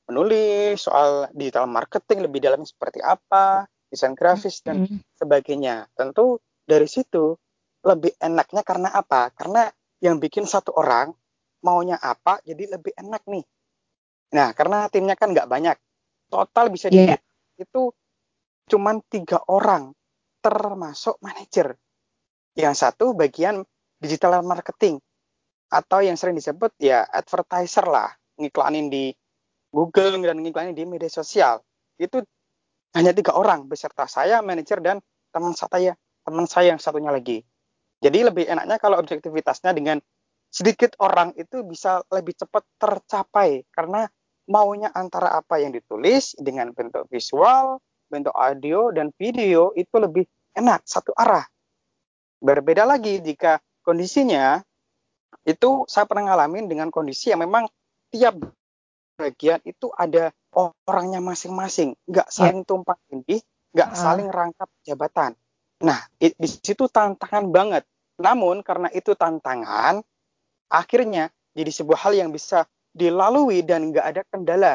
menulis, 0.07 0.79
soal 0.79 1.27
digital 1.35 1.67
marketing 1.67 2.25
lebih 2.25 2.39
dalamnya 2.39 2.67
seperti 2.67 3.03
apa, 3.03 3.67
desain 3.91 4.15
grafis 4.15 4.63
dan 4.63 4.87
sebagainya. 5.19 5.91
Tentu 5.93 6.39
dari 6.63 6.87
situ 6.87 7.35
lebih 7.83 8.15
enaknya 8.19 8.63
karena 8.63 8.89
apa? 8.91 9.31
Karena 9.35 9.67
yang 10.03 10.19
bikin 10.19 10.47
satu 10.47 10.75
orang 10.75 11.11
maunya 11.65 11.97
apa 11.99 12.39
jadi 12.43 12.77
lebih 12.77 12.93
enak 12.95 13.23
nih. 13.27 13.43
Nah, 14.35 14.51
karena 14.51 14.91
timnya 14.91 15.15
kan 15.15 15.31
nggak 15.31 15.49
banyak. 15.49 15.77
Total 16.27 16.67
bisa 16.67 16.91
yeah. 16.91 17.15
itu 17.55 17.91
cuman 18.67 18.99
tiga 19.07 19.39
orang 19.47 19.95
termasuk 20.43 21.15
manajer. 21.23 21.79
Yang 22.57 22.75
satu 22.83 23.15
bagian 23.15 23.63
digital 23.97 24.43
marketing 24.43 24.99
atau 25.67 25.99
yang 26.03 26.15
sering 26.19 26.35
disebut 26.35 26.75
ya 26.79 27.03
advertiser 27.07 27.87
lah, 27.87 28.11
ngiklanin 28.39 28.91
di 28.91 29.11
Google 29.71 30.23
dan 30.23 30.39
ngiklanin 30.39 30.73
di 30.73 30.87
media 30.87 31.11
sosial 31.11 31.59
itu 31.99 32.23
hanya 32.95 33.11
tiga 33.13 33.35
orang 33.35 33.67
beserta 33.67 34.07
saya, 34.07 34.41
manajer 34.41 34.79
dan 34.79 34.97
teman 35.29 35.53
saya, 35.53 35.93
teman 36.23 36.47
saya 36.49 36.73
yang 36.73 36.81
satunya 36.81 37.11
lagi. 37.11 37.43
Jadi 38.01 38.25
lebih 38.25 38.45
enaknya 38.47 38.77
kalau 38.77 38.97
objektivitasnya 39.01 39.73
dengan 39.73 39.97
sedikit 40.47 40.95
orang 41.01 41.33
itu 41.35 41.65
bisa 41.65 42.01
lebih 42.13 42.37
cepat 42.37 42.63
tercapai 42.79 43.65
karena 43.73 44.07
maunya 44.47 44.89
antara 44.95 45.35
apa 45.35 45.59
yang 45.59 45.75
ditulis 45.75 46.33
dengan 46.39 46.71
bentuk 46.71 47.05
visual, 47.11 47.83
bentuk 48.07 48.31
audio 48.31 48.89
dan 48.95 49.11
video 49.19 49.75
itu 49.75 49.91
lebih 49.99 50.23
enak 50.55 50.87
satu 50.87 51.11
arah. 51.13 51.43
Berbeda 52.39 52.87
lagi 52.87 53.19
jika 53.19 53.59
kondisinya 53.83 54.61
itu 55.43 55.83
saya 55.89 56.07
pernah 56.07 56.33
ngalamin 56.33 56.69
dengan 56.71 56.87
kondisi 56.93 57.33
yang 57.33 57.43
memang 57.43 57.67
tiap 58.13 58.39
bagian 59.17 59.59
itu 59.65 59.89
ada 59.97 60.29
orangnya 60.53 61.19
masing-masing, 61.19 61.97
nggak 62.05 62.29
ya. 62.29 62.33
saling 62.33 62.61
yeah. 62.61 62.69
tumpang 62.69 62.99
tindih, 63.09 63.41
nggak 63.73 63.89
uh. 63.91 63.97
saling 63.97 64.29
rangkap 64.29 64.69
jabatan. 64.85 65.33
Nah, 65.81 65.99
di, 66.17 66.33
di 66.37 66.47
situ 66.49 66.85
tantangan 66.89 67.49
banget. 67.49 67.83
Namun 68.17 68.65
karena 68.65 68.89
itu 68.93 69.13
tantangan, 69.13 70.01
akhirnya 70.69 71.29
jadi 71.53 71.69
sebuah 71.69 72.09
hal 72.09 72.13
yang 72.17 72.29
bisa 72.33 72.65
dilalui 72.93 73.61
dan 73.61 73.93
nggak 73.93 74.05
ada 74.05 74.21
kendala. 74.25 74.73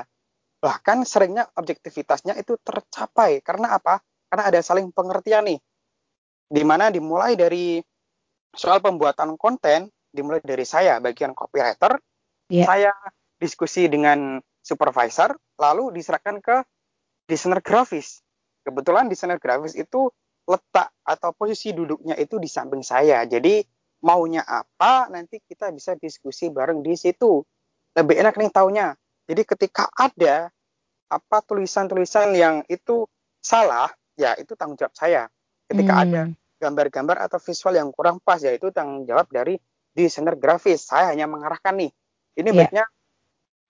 Bahkan 0.62 1.02
seringnya 1.02 1.50
objektivitasnya 1.58 2.38
itu 2.38 2.54
tercapai. 2.62 3.42
Karena 3.42 3.74
apa? 3.74 3.98
Karena 4.30 4.44
ada 4.46 4.60
saling 4.62 4.94
pengertian 4.94 5.50
nih. 5.50 5.58
Di 6.46 6.62
mana 6.62 6.94
dimulai 6.94 7.34
dari 7.34 7.82
soal 8.54 8.78
pembuatan 8.78 9.34
konten, 9.34 9.90
dimulai 10.14 10.38
dari 10.38 10.62
saya 10.62 11.02
bagian 11.02 11.34
copywriter, 11.34 11.98
yeah. 12.46 12.68
saya 12.68 12.92
diskusi 13.42 13.90
dengan 13.90 14.38
supervisor, 14.62 15.34
lalu 15.58 15.90
diserahkan 15.98 16.38
ke 16.38 16.62
desainer 17.26 17.58
grafis. 17.58 18.22
Kebetulan 18.62 19.10
desainer 19.10 19.42
grafis 19.42 19.74
itu 19.74 20.06
letak 20.46 20.94
atau 21.02 21.34
posisi 21.34 21.74
duduknya 21.74 22.14
itu 22.14 22.38
di 22.38 22.46
samping 22.46 22.86
saya. 22.86 23.26
Jadi 23.26 23.66
maunya 24.06 24.46
apa 24.46 25.10
nanti 25.10 25.42
kita 25.42 25.74
bisa 25.74 25.98
diskusi 25.98 26.54
bareng 26.54 26.86
di 26.86 26.94
situ. 26.94 27.42
Lebih 27.98 28.22
enak 28.22 28.38
nih 28.38 28.50
taunya. 28.54 28.94
Jadi 29.26 29.42
ketika 29.42 29.90
ada 29.98 30.50
apa 31.10 31.38
tulisan-tulisan 31.44 32.34
yang 32.38 32.62
itu 32.70 33.06
salah, 33.42 33.90
ya 34.14 34.38
itu 34.38 34.54
tanggung 34.54 34.78
jawab 34.78 34.94
saya. 34.94 35.26
Ketika 35.66 35.92
hmm. 35.98 36.02
ada 36.06 36.22
gambar-gambar 36.62 37.16
atau 37.26 37.42
visual 37.42 37.74
yang 37.74 37.90
kurang 37.90 38.22
pas, 38.22 38.38
ya 38.38 38.54
itu 38.54 38.70
tanggung 38.70 39.02
jawab 39.02 39.26
dari 39.30 39.58
desainer 39.94 40.38
grafis. 40.38 40.86
Saya 40.86 41.10
hanya 41.10 41.26
mengarahkan 41.26 41.74
nih. 41.74 41.90
Ini 42.38 42.48
yeah. 42.48 42.56
baiknya 42.56 42.84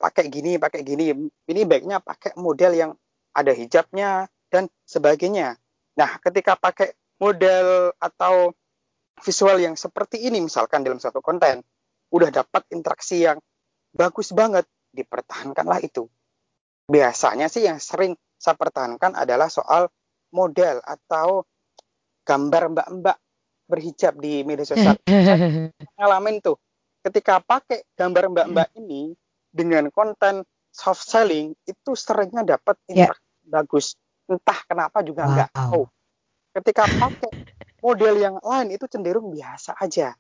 pakai 0.03 0.27
gini, 0.27 0.59
pakai 0.59 0.83
gini. 0.83 1.15
Ini 1.47 1.63
baiknya 1.63 2.03
pakai 2.03 2.35
model 2.35 2.73
yang 2.75 2.91
ada 3.31 3.55
hijabnya 3.55 4.27
dan 4.51 4.67
sebagainya. 4.83 5.55
Nah, 5.95 6.19
ketika 6.19 6.59
pakai 6.59 6.99
model 7.23 7.95
atau 8.03 8.51
visual 9.23 9.63
yang 9.63 9.79
seperti 9.79 10.27
ini 10.27 10.43
misalkan 10.43 10.83
dalam 10.83 10.99
satu 10.99 11.23
konten, 11.23 11.63
udah 12.11 12.35
dapat 12.35 12.67
interaksi 12.75 13.23
yang 13.23 13.39
bagus 13.95 14.35
banget, 14.35 14.67
dipertahankanlah 14.91 15.79
itu. 15.87 16.11
Biasanya 16.91 17.47
sih 17.47 17.65
yang 17.65 17.79
sering 17.79 18.19
saya 18.37 18.59
pertahankan 18.59 19.15
adalah 19.15 19.47
soal 19.47 19.87
model 20.35 20.83
atau 20.83 21.47
gambar 22.27 22.75
mbak-mbak 22.75 23.17
berhijab 23.71 24.19
di 24.19 24.43
media 24.43 24.67
sosial. 24.67 24.99
ngalamin 25.97 26.43
tuh, 26.43 26.59
ketika 27.07 27.39
pakai 27.39 27.87
gambar 27.95 28.29
mbak-mbak 28.35 28.69
ini, 28.77 29.15
dengan 29.53 29.93
konten 29.93 30.43
soft 30.73 31.05
selling 31.05 31.53
itu 31.69 31.93
seringnya 31.93 32.57
dapat 32.57 32.81
yeah. 32.89 33.13
bagus. 33.45 33.95
Entah 34.25 34.59
kenapa 34.65 35.05
juga 35.05 35.29
nggak 35.29 35.51
Wow. 35.53 35.61
tahu. 35.61 35.83
Ketika 36.57 36.85
pakai 36.89 37.31
model 37.85 38.15
yang 38.17 38.37
lain 38.41 38.73
itu 38.73 38.89
cenderung 38.89 39.29
biasa 39.29 39.77
aja. 39.77 40.17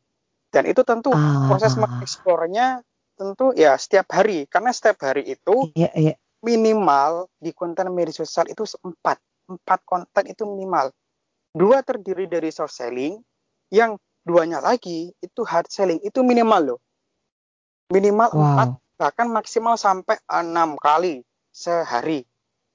Dan 0.52 0.68
itu 0.68 0.84
tentu 0.84 1.16
Ah, 1.16 1.48
proses 1.48 1.72
mengeksplornya 1.80 2.84
tentu 3.16 3.56
ya 3.56 3.72
setiap 3.80 4.12
hari. 4.12 4.44
Karena 4.44 4.68
setiap 4.68 5.00
hari 5.00 5.24
itu 5.32 5.72
Iya, 5.72 5.88
iya. 5.96 6.14
minimal 6.44 7.32
di 7.40 7.56
konten 7.56 7.88
media 7.96 8.12
sosial 8.12 8.52
itu 8.52 8.68
empat. 8.84 9.16
Empat 9.48 9.80
konten 9.88 10.28
itu 10.28 10.44
minimal. 10.44 10.92
Dua 11.56 11.80
terdiri 11.80 12.28
dari 12.28 12.52
soft 12.52 12.76
selling 12.76 13.16
yang 13.72 13.96
duanya 14.20 14.60
lagi 14.60 15.08
itu 15.24 15.40
hard 15.48 15.72
selling. 15.72 16.00
Itu 16.04 16.20
minimal 16.20 16.76
loh. 16.76 16.80
Minimal 17.88 18.28
empat 18.28 18.68
Wow. 18.76 18.81
Bahkan 19.02 19.26
maksimal 19.26 19.74
sampai 19.74 20.14
enam 20.30 20.78
kali 20.78 21.26
sehari. 21.50 22.22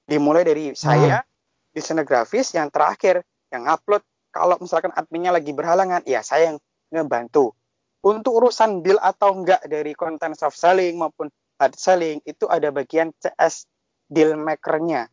Dimulai 0.04 0.44
dari 0.44 0.76
saya 0.76 1.24
desainer 1.72 2.04
grafis 2.04 2.52
yang 2.52 2.68
terakhir 2.68 3.24
yang 3.48 3.64
upload. 3.64 4.04
Kalau 4.28 4.60
misalkan 4.60 4.92
adminnya 4.92 5.32
lagi 5.32 5.56
berhalangan 5.56 6.04
ya 6.04 6.20
saya 6.20 6.52
yang 6.52 6.58
ngebantu. 6.92 7.56
Untuk 8.04 8.44
urusan 8.44 8.84
deal 8.84 9.00
atau 9.00 9.40
enggak 9.40 9.64
dari 9.64 9.96
konten 9.96 10.36
soft 10.36 10.60
selling 10.60 11.00
maupun 11.00 11.32
hard 11.56 11.74
selling 11.80 12.20
itu 12.28 12.44
ada 12.44 12.68
bagian 12.68 13.08
CS 13.16 13.64
deal 14.12 14.36
makernya. 14.36 15.08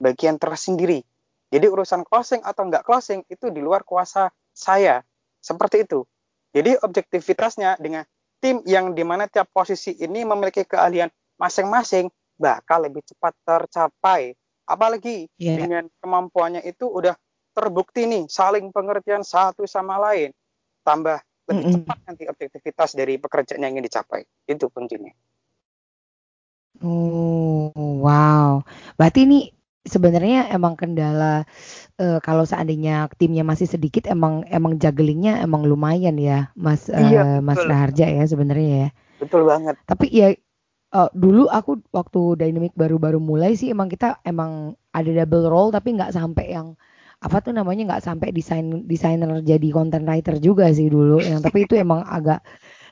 Bagian 0.00 0.40
tersendiri. 0.40 1.04
Jadi 1.52 1.66
urusan 1.68 2.08
closing 2.08 2.40
atau 2.40 2.64
enggak 2.64 2.88
closing 2.88 3.20
itu 3.28 3.52
di 3.52 3.60
luar 3.60 3.84
kuasa 3.84 4.32
saya. 4.56 5.04
Seperti 5.44 5.84
itu. 5.84 6.08
Jadi 6.56 6.80
objektivitasnya 6.80 7.76
dengan 7.76 8.08
tim 8.44 8.60
yang 8.68 8.92
di 8.92 9.00
mana 9.08 9.24
tiap 9.24 9.48
posisi 9.48 9.96
ini 9.96 10.20
memiliki 10.28 10.68
keahlian 10.68 11.08
masing-masing 11.40 12.12
bakal 12.36 12.84
lebih 12.84 13.00
cepat 13.08 13.32
tercapai 13.40 14.36
apalagi 14.68 15.32
Iya. 15.40 15.64
dengan 15.64 15.84
kemampuannya 16.04 16.60
itu 16.68 16.84
udah 16.84 17.16
terbukti 17.56 18.04
nih 18.04 18.28
saling 18.28 18.68
pengertian 18.68 19.24
satu 19.24 19.64
sama 19.64 19.96
lain 19.96 20.28
tambah 20.84 21.24
lebih 21.48 21.64
Mm-mm. 21.64 21.74
cepat 21.80 21.98
nanti 22.04 22.24
objektivitas 22.28 22.92
dari 22.92 23.16
pekerjaan 23.16 23.64
yang 23.64 23.80
ingin 23.80 23.88
dicapai 23.88 24.28
itu 24.44 24.68
kuncinya 24.68 25.16
Oh, 26.82 27.70
wow. 28.02 28.66
Berarti 28.98 29.30
ini 29.30 29.46
sebenarnya 29.84 30.48
emang 30.52 30.74
kendala 30.80 31.44
eh, 32.00 32.18
kalau 32.24 32.44
seandainya 32.48 33.08
timnya 33.20 33.44
masih 33.44 33.68
sedikit 33.68 34.08
emang 34.08 34.44
emang 34.48 34.80
jugglingnya 34.80 35.40
emang 35.44 35.62
lumayan 35.68 36.16
ya, 36.18 36.50
Mas 36.56 36.88
Iya, 36.88 37.20
eh, 37.22 37.38
Mas. 37.44 37.60
Raharja 37.62 38.06
ya 38.08 38.24
sebenarnya 38.24 38.70
ya. 38.88 38.88
betul 39.20 39.42
banget 39.46 39.76
Tapi 39.86 40.06
ya 40.10 40.28
eh, 40.94 41.10
dulu 41.14 41.46
aku 41.50 41.80
waktu 41.92 42.20
Dynamic 42.40 42.72
baru-baru 42.76 43.18
mulai 43.20 43.54
sih 43.58 43.70
emang 43.74 43.88
kita 43.92 44.18
emang 44.24 44.74
ada 44.94 45.10
double 45.24 45.46
role 45.50 45.70
tapi 45.74 45.94
nggak 45.96 46.12
sampai 46.14 46.54
yang 46.54 46.74
apa 47.24 47.40
tuh 47.40 47.56
namanya 47.56 47.82
nggak 47.88 48.04
sampai 48.04 48.28
desain 48.36 48.84
desainer 48.84 49.40
jadi 49.40 49.68
content 49.72 50.04
writer 50.04 50.36
juga 50.44 50.68
sih 50.76 50.92
dulu 50.92 51.24
yang 51.24 51.40
tapi 51.40 51.64
itu 51.64 51.72
emang 51.72 52.04
agak 52.04 52.44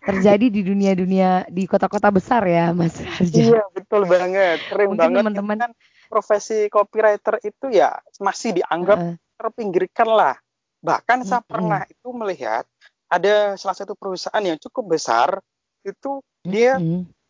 terjadi 0.03 0.47
di 0.51 0.61
dunia-dunia 0.67 1.47
di 1.53 1.63
kota-kota 1.69 2.09
besar 2.11 2.43
ya 2.49 2.73
Mas 2.75 2.97
Raharja. 2.99 3.39
iya 3.39 3.63
betul 3.77 4.03
banget 4.09 4.59
keren 4.67 4.89
Mungkin 4.91 4.99
banget 4.99 5.23
teman-teman 5.23 5.59
kan 5.69 5.71
profesi 6.13 6.69
copywriter 6.69 7.41
itu 7.41 7.73
ya 7.73 7.97
masih 8.21 8.61
dianggap 8.61 8.99
Heeh. 9.01 9.17
terpinggirkan 9.41 10.09
lah 10.13 10.37
bahkan 10.85 11.25
saya 11.25 11.41
pernah 11.41 11.89
itu 11.89 12.13
melihat 12.13 12.69
ada 13.09 13.57
salah 13.57 13.73
satu 13.73 13.97
perusahaan 13.97 14.45
yang 14.45 14.61
cukup 14.61 15.01
besar 15.01 15.41
itu 15.81 16.21
dia 16.45 16.77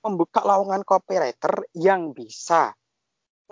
membuka 0.03 0.42
lowongan 0.42 0.83
copywriter 0.83 1.62
yang 1.79 2.11
bisa 2.11 2.75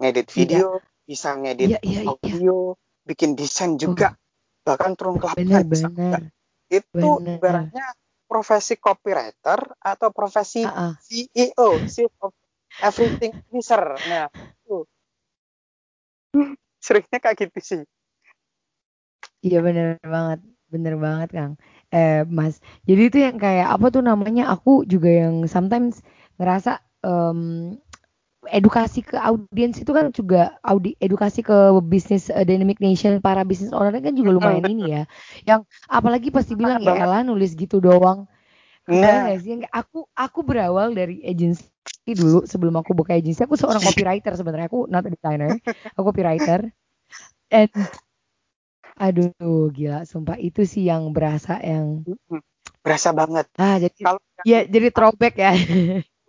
ngedit 0.00 0.26
Iya. 0.26 0.34
video, 0.34 0.68
bisa 1.06 1.36
ngedit 1.38 1.76
Iya, 1.76 1.80
iya, 1.86 2.00
iya. 2.02 2.10
audio, 2.10 2.74
bikin 3.06 3.36
desain 3.38 3.76
juga, 3.76 4.16
bahkan 4.66 4.96
turun 4.98 5.20
ke 5.20 5.30
lapangan 5.30 5.68
bisa. 5.68 5.86
Itu 6.66 7.20
bener. 7.22 7.38
ibaratnya 7.38 7.86
profesi 8.24 8.78
copywriter 8.80 9.60
atau 9.78 10.08
profesi 10.10 10.64
Ah, 10.64 10.90
ah. 10.90 10.94
CEO, 11.02 11.82
Chief 11.86 12.10
of 12.24 12.32
Everything 12.80 13.36
Officer. 13.50 13.82
Nah, 14.08 14.26
itu 14.32 14.86
seringnya 16.84 17.18
kayak 17.18 17.36
gitu 17.48 17.58
sih. 17.60 17.82
Iya 19.40 19.64
bener 19.64 19.96
banget, 20.04 20.40
bener 20.72 20.94
banget 21.00 21.28
Kang. 21.32 21.52
Eh 21.92 22.24
Mas, 22.28 22.60
jadi 22.84 23.02
itu 23.08 23.18
yang 23.20 23.36
kayak 23.40 23.68
apa 23.72 23.86
tuh 23.88 24.02
namanya? 24.04 24.52
Aku 24.52 24.84
juga 24.84 25.08
yang 25.08 25.48
sometimes 25.48 26.04
ngerasa 26.36 26.80
em, 27.04 27.76
edukasi 28.48 29.04
ke 29.04 29.16
audiens 29.20 29.76
itu 29.80 29.92
kan 29.92 30.12
juga 30.12 30.56
audi 30.64 30.96
edukasi 31.00 31.44
ke 31.44 31.56
bisnis 31.84 32.32
eh, 32.32 32.44
Dynamic 32.44 32.80
Nation 32.80 33.20
para 33.20 33.44
bisnis 33.44 33.72
owner 33.72 33.96
kan 34.00 34.12
juga 34.16 34.32
lumayan 34.36 34.64
ini 34.68 34.84
ya. 35.00 35.02
Yang 35.44 35.60
apalagi 35.88 36.28
pasti 36.32 36.52
bilang 36.56 36.80
ya. 36.84 37.04
Ella 37.04 37.20
nulis 37.24 37.52
gitu 37.56 37.80
doang. 37.80 38.28
Nah, 38.88 39.36
sih? 39.38 39.60
Aku 39.70 40.08
aku 40.16 40.40
berawal 40.44 40.92
dari 40.96 41.22
agency 42.06 42.12
dulu 42.16 42.38
sebelum 42.48 42.74
aku 42.80 42.92
buka 42.96 43.12
agency 43.14 43.44
aku 43.44 43.56
seorang 43.60 43.82
copywriter 43.84 44.32
sebenarnya 44.36 44.66
aku 44.72 44.88
not 44.88 45.04
a 45.06 45.10
designer, 45.12 45.52
aku 45.94 46.02
copywriter. 46.10 46.60
And 47.50 47.70
aduh 49.00 49.72
gila, 49.72 50.04
sumpah 50.04 50.36
itu 50.40 50.64
sih 50.64 50.84
yang 50.88 51.12
berasa 51.12 51.60
yang 51.60 52.04
berasa 52.84 53.12
banget. 53.12 53.46
ah 53.60 53.76
jadi 53.76 54.00
Kalau 54.00 54.20
yang 54.20 54.46
ya 54.48 54.60
jadi 54.64 54.88
throwback 54.92 55.34
ya. 55.36 55.52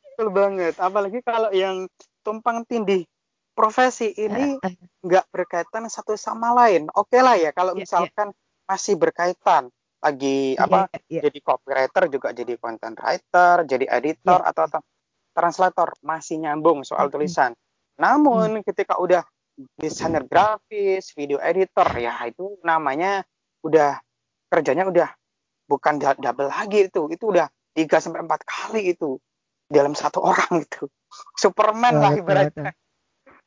betul 0.03 0.29
banget, 0.35 0.73
apalagi 0.77 1.19
kalau 1.23 1.49
yang 1.55 1.87
tumpang 2.21 2.67
tindih 2.67 3.07
profesi 3.55 4.11
ini 4.15 4.57
nggak 5.01 5.25
berkaitan 5.33 5.87
satu 5.87 6.13
sama 6.19 6.53
lain. 6.53 6.87
Oke 6.93 7.19
lah 7.19 7.35
ya, 7.39 7.51
kalau 7.55 7.73
Iya, 7.73 7.83
iya. 7.83 7.83
misalkan 7.87 8.27
masih 8.69 8.95
berkaitan, 8.95 9.67
lagi 10.01 10.55
apa 10.55 10.87
Iya, 10.87 10.99
iya. 11.09 11.21
jadi 11.27 11.39
copywriter 11.43 12.03
juga 12.07 12.29
jadi 12.31 12.53
content 12.57 12.95
writer, 13.01 13.55
jadi 13.67 13.85
editor 13.89 14.39
Iya. 14.41 14.49
atau 14.51 14.65
tra- 14.69 14.85
translator 15.31 15.95
masih 16.03 16.39
nyambung 16.43 16.83
soal 16.83 17.07
tulisan. 17.07 17.55
Namun 17.99 18.63
ketika 18.63 18.99
udah 18.99 19.23
desainer 19.77 20.25
grafis, 20.25 21.11
video 21.13 21.37
editor, 21.39 21.87
ya 21.99 22.15
itu 22.27 22.57
namanya 22.63 23.23
udah 23.61 23.99
kerjanya 24.51 24.87
udah 24.87 25.09
bukan 25.69 25.99
double 25.99 26.49
lagi 26.51 26.91
itu, 26.91 27.07
itu 27.07 27.23
udah 27.23 27.47
3 27.71 28.03
sampai 28.03 28.27
empat 28.27 28.41
kali 28.43 28.91
itu 28.91 29.15
dalam 29.71 29.95
satu 29.95 30.19
orang 30.19 30.67
itu. 30.67 30.91
Superman 31.39 31.95
Betul, 31.95 32.03
lah 32.03 32.11
betul, 32.11 32.23
ibaratnya. 32.23 32.71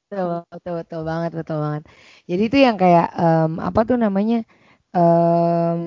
Betul, 0.05 0.29
betul, 0.49 0.73
betul 0.81 1.01
banget, 1.05 1.31
betul 1.37 1.59
banget. 1.61 1.83
Jadi 2.29 2.43
itu 2.49 2.59
yang 2.61 2.77
kayak 2.81 3.09
em, 3.13 3.53
apa 3.61 3.81
tuh 3.85 3.97
namanya? 4.01 4.45
em, 4.95 5.81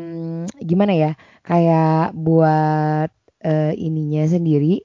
gimana 0.60 0.94
ya? 0.94 1.12
Kayak 1.48 2.12
buat 2.12 3.10
eh, 3.42 3.74
ininya 3.80 4.28
sendiri, 4.28 4.84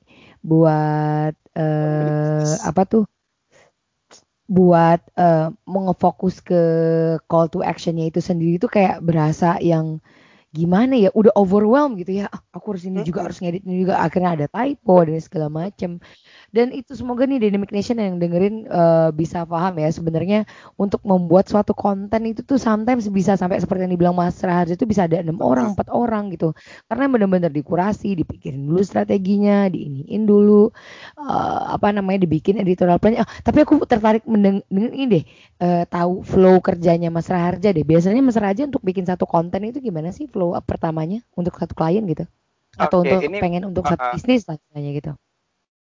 buat 0.51 1.35
eh, 1.59 2.53
apa 2.69 2.83
tuh? 2.93 3.05
Buat 4.53 5.01
eh, 5.17 5.49
mengefokus 5.65 6.43
ke 6.45 6.61
call 7.31 7.47
to 7.49 7.65
actionnya 7.65 8.05
itu 8.11 8.21
sendiri 8.21 8.61
itu 8.61 8.69
kayak 8.69 9.01
berasa 9.01 9.57
yang 9.65 10.03
gimana 10.57 10.97
ya? 10.97 11.13
Udah 11.13 11.37
overwhelmed 11.37 12.01
gitu 12.01 12.25
ya. 12.25 12.33
Ah, 12.33 12.41
Aku 12.57 12.73
harus 12.73 12.89
ini 12.89 13.05
juga, 13.05 13.29
harus 13.29 13.39
ngedit 13.45 13.63
ini 13.69 13.85
juga. 13.85 14.01
Akhirnya 14.01 14.33
ada 14.41 14.47
typo 14.49 15.05
dan 15.05 15.21
segala 15.21 15.49
macem. 15.53 16.01
Dan 16.53 16.69
itu 16.77 16.93
semoga 16.93 17.25
nih 17.25 17.49
Dynamic 17.49 17.73
Nation 17.73 17.97
yang 17.97 18.21
dengerin 18.21 18.69
eh, 18.69 19.09
bisa 19.17 19.49
paham 19.49 19.81
ya 19.81 19.89
sebenarnya 19.89 20.45
untuk 20.77 21.01
membuat 21.01 21.49
suatu 21.49 21.73
konten 21.73 22.29
itu 22.29 22.45
tuh 22.45 22.61
sometimes 22.61 23.09
bisa 23.09 23.41
sampai 23.41 23.57
seperti 23.57 23.89
yang 23.89 23.93
dibilang 23.97 24.13
Mas 24.13 24.37
Raharjo 24.45 24.77
itu 24.77 24.85
bisa 24.85 25.09
ada 25.09 25.25
enam 25.25 25.41
orang, 25.41 25.73
empat 25.73 25.89
orang 25.89 26.29
gitu. 26.29 26.53
Karena 26.93 27.09
benar-benar 27.09 27.49
dikurasi, 27.49 28.21
dipikirin 28.21 28.69
dulu 28.69 28.85
strateginya, 28.85 29.65
diiniin 29.73 30.29
dulu 30.29 30.69
eh, 31.17 31.61
apa 31.73 31.89
namanya 31.89 32.29
dibikin 32.29 32.61
editorial 32.61 33.01
plan. 33.01 33.17
Ah, 33.25 33.29
tapi 33.41 33.65
aku 33.65 33.81
tertarik 33.89 34.29
mendeng 34.29 34.61
dengan 34.69 34.93
ini 34.93 35.05
deh 35.09 35.25
eh, 35.65 35.85
tahu 35.89 36.21
flow 36.21 36.61
kerjanya 36.61 37.09
Mas 37.09 37.33
Raharja 37.33 37.73
deh. 37.73 37.81
Biasanya 37.81 38.21
Mas 38.21 38.37
Raharja 38.37 38.69
untuk 38.69 38.85
bikin 38.85 39.09
satu 39.09 39.25
konten 39.25 39.65
itu 39.65 39.81
gimana 39.81 40.13
sih 40.13 40.29
flow 40.29 40.53
up 40.53 40.69
pertamanya 40.69 41.25
untuk 41.33 41.57
satu 41.57 41.73
klien 41.73 42.05
gitu? 42.05 42.29
Atau 42.77 43.01
Oke, 43.01 43.09
untuk 43.09 43.25
ini 43.25 43.41
pengen 43.41 43.65
untuk 43.73 43.89
satu 43.89 44.05
uh, 44.05 44.09
uh, 44.13 44.15
bisnis 44.21 44.45
lah 44.45 44.61
gitu. 44.77 45.17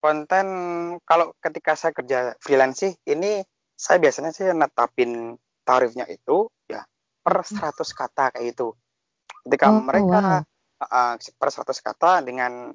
Konten 0.01 0.47
kalau 1.05 1.31
ketika 1.39 1.77
saya 1.77 1.93
kerja 1.93 2.33
freelance 2.41 2.81
sih 2.81 2.93
ini 3.07 3.45
saya 3.77 3.97
biasanya 4.01 4.33
sih 4.33 4.49
netapin 4.51 5.37
tarifnya 5.61 6.09
itu 6.09 6.49
ya 6.65 6.81
per 7.21 7.45
100 7.45 7.77
kata 7.93 8.33
kayak 8.33 8.57
itu. 8.57 8.73
Ketika 9.45 9.69
Oh, 9.69 9.81
mereka 9.81 10.41
wow. 10.41 10.85
uh, 10.85 11.15
per 11.17 11.49
100 11.49 11.77
kata 11.81 12.11
dengan 12.25 12.73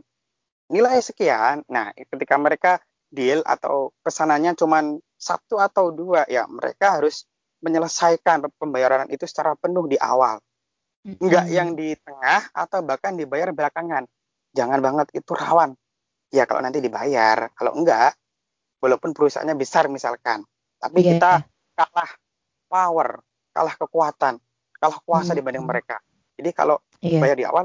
nilai 0.70 0.99
sekian, 0.99 1.62
nah 1.70 1.95
ketika 1.95 2.35
mereka 2.39 2.72
deal 3.11 3.43
atau 3.47 3.95
pesanannya 4.03 4.59
cuman 4.59 4.99
satu 5.14 5.62
atau 5.62 5.95
dua, 5.95 6.27
ya 6.27 6.47
mereka 6.51 6.99
harus 6.99 7.27
menyelesaikan 7.62 8.51
pembayaran 8.59 9.09
itu 9.11 9.24
secara 9.27 9.55
penuh 9.55 9.87
di 9.87 9.99
awal. 9.99 10.43
Enggak 11.22 11.47
yang 11.49 11.74
Mm-mm. 11.74 11.79
di 11.79 11.95
tengah 12.03 12.51
atau 12.51 12.83
bahkan 12.83 13.14
dibayar 13.14 13.55
belakangan. 13.55 14.05
Jangan 14.53 14.79
banget 14.83 15.07
itu 15.14 15.33
rawan. 15.33 15.79
Ya 16.35 16.43
kalau 16.45 16.59
nanti 16.59 16.83
dibayar, 16.83 17.55
kalau 17.55 17.79
enggak, 17.79 18.18
walaupun 18.83 19.14
perusahaannya 19.14 19.55
besar 19.55 19.87
misalkan, 19.87 20.43
tapi 20.77 21.07
Iya. 21.07 21.11
kita 21.16 21.33
kalah 21.79 22.11
power, 22.66 23.22
kalah 23.55 23.74
kekuatan, 23.79 24.35
kalah 24.77 24.99
kuasa 25.07 25.33
Hmm. 25.33 25.39
dibanding 25.39 25.64
mereka. 25.64 26.03
Jadi 26.35 26.51
kalau 26.53 26.83
Iya. 26.99 27.20
bayar 27.22 27.37
di 27.39 27.47
awal 27.47 27.64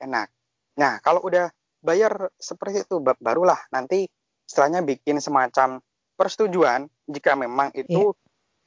enak. 0.00 0.28
Nah, 0.76 0.98
kalau 1.00 1.22
udah 1.22 1.48
bayar 1.80 2.28
seperti 2.36 2.84
itu 2.84 2.98
ba- 3.00 3.16
barulah 3.16 3.56
nanti 3.70 4.04
setelahnya 4.44 4.82
bikin 4.82 5.22
semacam 5.22 5.78
persetujuan 6.18 6.84
jika 7.08 7.32
memang 7.38 7.72
itu 7.72 8.12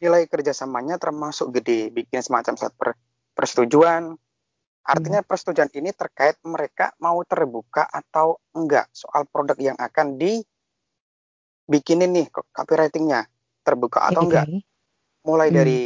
nilai 0.02 0.26
kerjasamanya 0.26 0.98
termasuk 0.98 1.54
gede, 1.54 1.94
bikin 1.94 2.24
semacam 2.24 2.58
surat 2.58 2.74
per- 2.74 2.98
persetujuan. 3.36 4.18
Artinya 4.84 5.24
persetujuan 5.24 5.72
ini 5.80 5.96
terkait 5.96 6.36
mereka 6.44 6.92
mau 7.00 7.24
terbuka 7.24 7.88
atau 7.88 8.36
enggak 8.52 8.92
soal 8.92 9.24
produk 9.24 9.56
yang 9.56 9.78
akan 9.80 10.20
dibikinin 10.20 12.12
nih 12.12 12.28
co- 12.28 12.48
copywritingnya 12.52 13.24
terbuka 13.64 14.04
atau 14.12 14.28
enggak 14.28 14.44
mulai 15.24 15.48
Hmm. 15.48 15.56
dari 15.56 15.80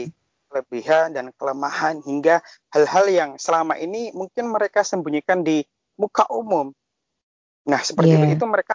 kelebihan 0.49 1.13
dan 1.13 1.29
kelemahan 1.37 2.01
hingga 2.01 2.41
hal-hal 2.73 3.05
yang 3.05 3.29
selama 3.37 3.77
ini 3.77 4.09
mungkin 4.17 4.49
mereka 4.49 4.81
sembunyikan 4.81 5.45
di 5.45 5.61
muka 6.01 6.25
umum. 6.33 6.73
Nah, 7.67 7.81
seperti 7.83 8.17
Iya. 8.17 8.33
itu 8.33 8.45
mereka 8.49 8.73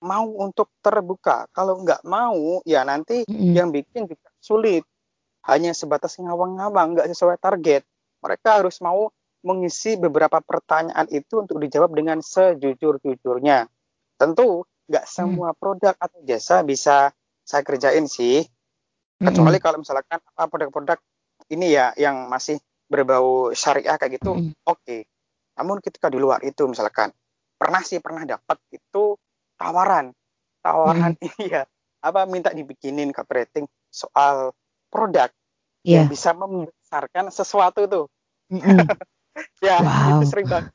mau 0.00 0.24
untuk 0.24 0.72
terbuka. 0.80 1.44
Kalau 1.52 1.84
nggak 1.84 2.00
mau, 2.08 2.64
ya 2.64 2.80
nanti 2.86 3.26
Mm-mm. 3.28 3.52
yang 3.52 3.68
bikin 3.68 4.08
juga 4.08 4.30
sulit. 4.40 4.86
Hanya 5.44 5.76
sebatas 5.76 6.16
ngawang-ngawang, 6.16 6.96
nggak 6.96 7.08
sesuai 7.12 7.36
target. 7.36 7.84
Mereka 8.24 8.62
harus 8.64 8.80
mau 8.80 9.12
mengisi 9.40 9.96
beberapa 9.96 10.40
pertanyaan 10.40 11.08
itu 11.08 11.40
untuk 11.40 11.60
dijawab 11.60 11.92
dengan 11.96 12.20
sejujur-jujurnya. 12.20 13.66
Tentu 14.16 14.64
nggak 14.90 15.06
Hmm. 15.06 15.14
semua 15.14 15.50
produk 15.54 15.94
atau 15.96 16.18
jasa 16.26 16.66
bisa 16.66 17.14
saya 17.42 17.62
kerjain 17.62 18.06
sih 18.06 18.42
kecuali 19.18 19.58
kalau 19.60 19.78
misalkan 19.78 20.18
apa 20.18 20.48
produk-produk 20.48 20.98
ini 21.50 21.76
ya 21.76 21.92
yang 21.94 22.26
masih 22.26 22.56
berbau 22.86 23.52
syariah 23.52 23.94
kayak 23.94 24.18
gitu 24.18 24.34
Mm-mm. 24.34 24.54
oke 24.64 24.96
namun 25.54 25.78
ketika 25.78 26.10
di 26.10 26.18
luar 26.18 26.42
itu 26.42 26.66
misalkan 26.66 27.12
pernah 27.54 27.84
sih 27.84 28.00
pernah 28.00 28.24
dapat 28.24 28.58
itu 28.72 29.14
tawaran 29.54 30.10
tawaran 30.58 31.14
iya 31.46 31.68
apa 32.00 32.24
minta 32.26 32.50
dibikinin 32.50 33.12
copywriting 33.12 33.68
soal 33.90 34.54
produk 34.88 35.30
Iya. 35.80 36.04
yang 36.04 36.12
bisa 36.12 36.30
membesarkan 36.34 37.30
sesuatu 37.30 37.86
tuh 37.86 38.04
Mm-mm. 38.50 38.84
ya 39.66 39.80
Wow. 39.80 40.20
itu 40.22 40.24
sering 40.30 40.46
banget 40.50 40.66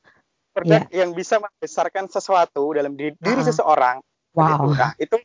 produk 0.55 0.81
yang 0.91 1.11
bisa 1.11 1.35
membesarkan 1.37 2.07
sesuatu 2.07 2.71
dalam 2.71 2.95
diri, 2.95 3.11
diri 3.19 3.41
Ah. 3.43 3.47
seseorang 3.47 3.97
Wow. 4.35 4.67
Gitu. 4.67 4.67
Nah, 4.75 4.91
itu 4.99 5.15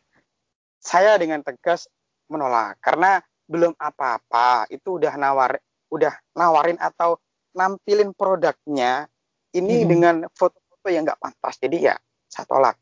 saya 0.78 1.18
dengan 1.18 1.42
tegas 1.42 1.90
menolak 2.30 2.78
karena 2.78 3.18
belum 3.50 3.74
apa-apa. 3.74 4.70
Itu 4.70 5.02
udah 5.02 5.18
nawar 5.18 5.58
udah 5.90 6.14
nawarin 6.38 6.78
atau 6.78 7.18
nampilin 7.50 8.14
produknya 8.14 9.10
ini 9.50 9.82
Mm-mm. 9.82 9.90
dengan 9.90 10.14
foto-foto 10.30 10.86
yang 10.86 11.02
nggak 11.02 11.18
pantas. 11.18 11.58
Jadi 11.58 11.90
ya 11.90 11.98
saya 12.30 12.46
tolak. 12.46 12.78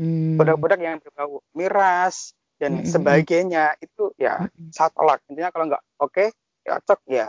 Hmm. 0.00 0.40
Produk-produk 0.40 0.80
yang 0.80 0.96
berbau 1.04 1.44
miras 1.52 2.32
dan 2.56 2.80
Mm-mm. 2.80 2.88
sebagainya 2.88 3.76
itu 3.84 4.08
ya 4.16 4.48
saya 4.72 4.88
tolak. 4.96 5.20
Intinya 5.28 5.52
kalau 5.52 5.68
nggak 5.68 5.84
oke, 6.00 6.24
ya 6.64 6.80
cocok 6.80 7.00
ya 7.12 7.28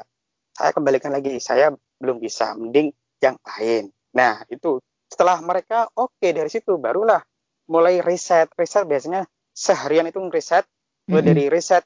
saya 0.56 0.72
kembalikan 0.72 1.12
lagi. 1.12 1.36
Saya 1.44 1.76
belum 2.02 2.18
bisa, 2.18 2.58
mending 2.58 2.90
yang 3.22 3.38
lain. 3.46 3.94
Nah, 4.18 4.42
itu 4.50 4.82
setelah 5.06 5.38
mereka 5.46 5.86
oke 5.94 6.26
dari 6.26 6.50
situ 6.50 6.82
barulah 6.82 7.22
mulai 7.70 8.02
riset. 8.02 8.50
Riset 8.58 8.90
biasanya 8.90 9.24
seharian 9.54 10.10
itu 10.10 10.18
riset 10.34 10.66
mulai 11.06 11.22
Mm-mm. 11.22 11.30
dari 11.30 11.46
riset 11.48 11.84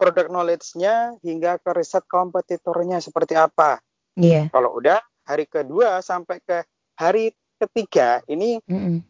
produk 0.00 0.32
knowledge-nya 0.32 1.20
hingga 1.20 1.60
ke 1.60 1.70
riset 1.76 2.02
kompetitornya 2.08 2.98
seperti 2.98 3.36
apa. 3.36 3.78
Iya. 4.16 4.48
Kalau 4.50 4.74
udah 4.80 4.98
hari 5.28 5.46
kedua 5.46 6.00
sampai 6.00 6.40
ke 6.42 6.64
hari 6.96 7.30
ketiga 7.60 8.24
ini 8.26 8.58
Mm-mm. 8.64 9.04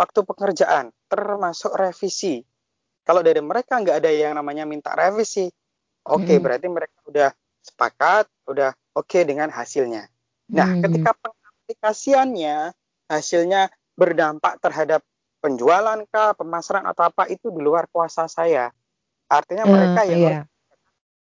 waktu 0.00 0.20
pekerjaan 0.24 0.90
termasuk 1.06 1.76
revisi. 1.76 2.40
Kalau 3.04 3.20
dari 3.20 3.44
mereka 3.44 3.76
nggak 3.80 4.00
ada 4.00 4.10
yang 4.12 4.36
namanya 4.36 4.64
minta 4.64 4.96
revisi, 4.96 5.48
oke 6.08 6.24
Mm-mm. 6.24 6.40
berarti 6.40 6.66
mereka 6.72 6.96
udah 7.04 7.30
sepakat, 7.60 8.24
udah 8.48 8.72
oke 8.94 9.18
dengan 9.22 9.48
hasilnya. 9.50 10.06
Nah, 10.50 10.68
Mm-mm. 10.74 10.82
ketika 10.82 11.14
pengaplikasiannya 11.14 12.74
hasilnya 13.06 13.70
berdampak 13.94 14.58
terhadap 14.62 15.02
penjualan 15.40 15.98
kah, 16.10 16.34
pemasaran 16.36 16.84
atau 16.84 17.08
apa 17.08 17.26
itu 17.30 17.48
di 17.48 17.60
luar 17.62 17.86
kuasa 17.88 18.26
saya. 18.26 18.70
Artinya 19.30 19.64
mereka 19.66 20.02
Eh, 20.04 20.12
yang 20.12 20.20
iya. 20.20 20.42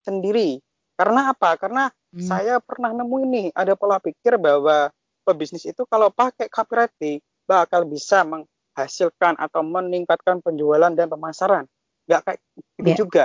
sendiri. 0.02 0.58
Karena 0.98 1.32
apa? 1.32 1.56
Karena 1.56 1.88
Hmm. 2.12 2.28
saya 2.28 2.60
pernah 2.60 2.92
nemu 2.92 3.16
ini 3.24 3.42
ada 3.56 3.72
pola 3.72 3.96
pikir 3.96 4.36
bahwa 4.36 4.92
pebisnis 5.24 5.64
itu 5.64 5.88
kalau 5.88 6.12
pakai 6.12 6.52
copywriting 6.52 7.24
bakal 7.48 7.88
bisa 7.88 8.20
menghasilkan 8.20 9.40
atau 9.40 9.64
meningkatkan 9.64 10.44
penjualan 10.44 10.92
dan 10.92 11.08
pemasaran. 11.08 11.64
Nggak 12.04 12.20
kayak 12.26 12.40
gitu 12.76 12.84
Iya. 12.84 12.96
juga. 13.00 13.24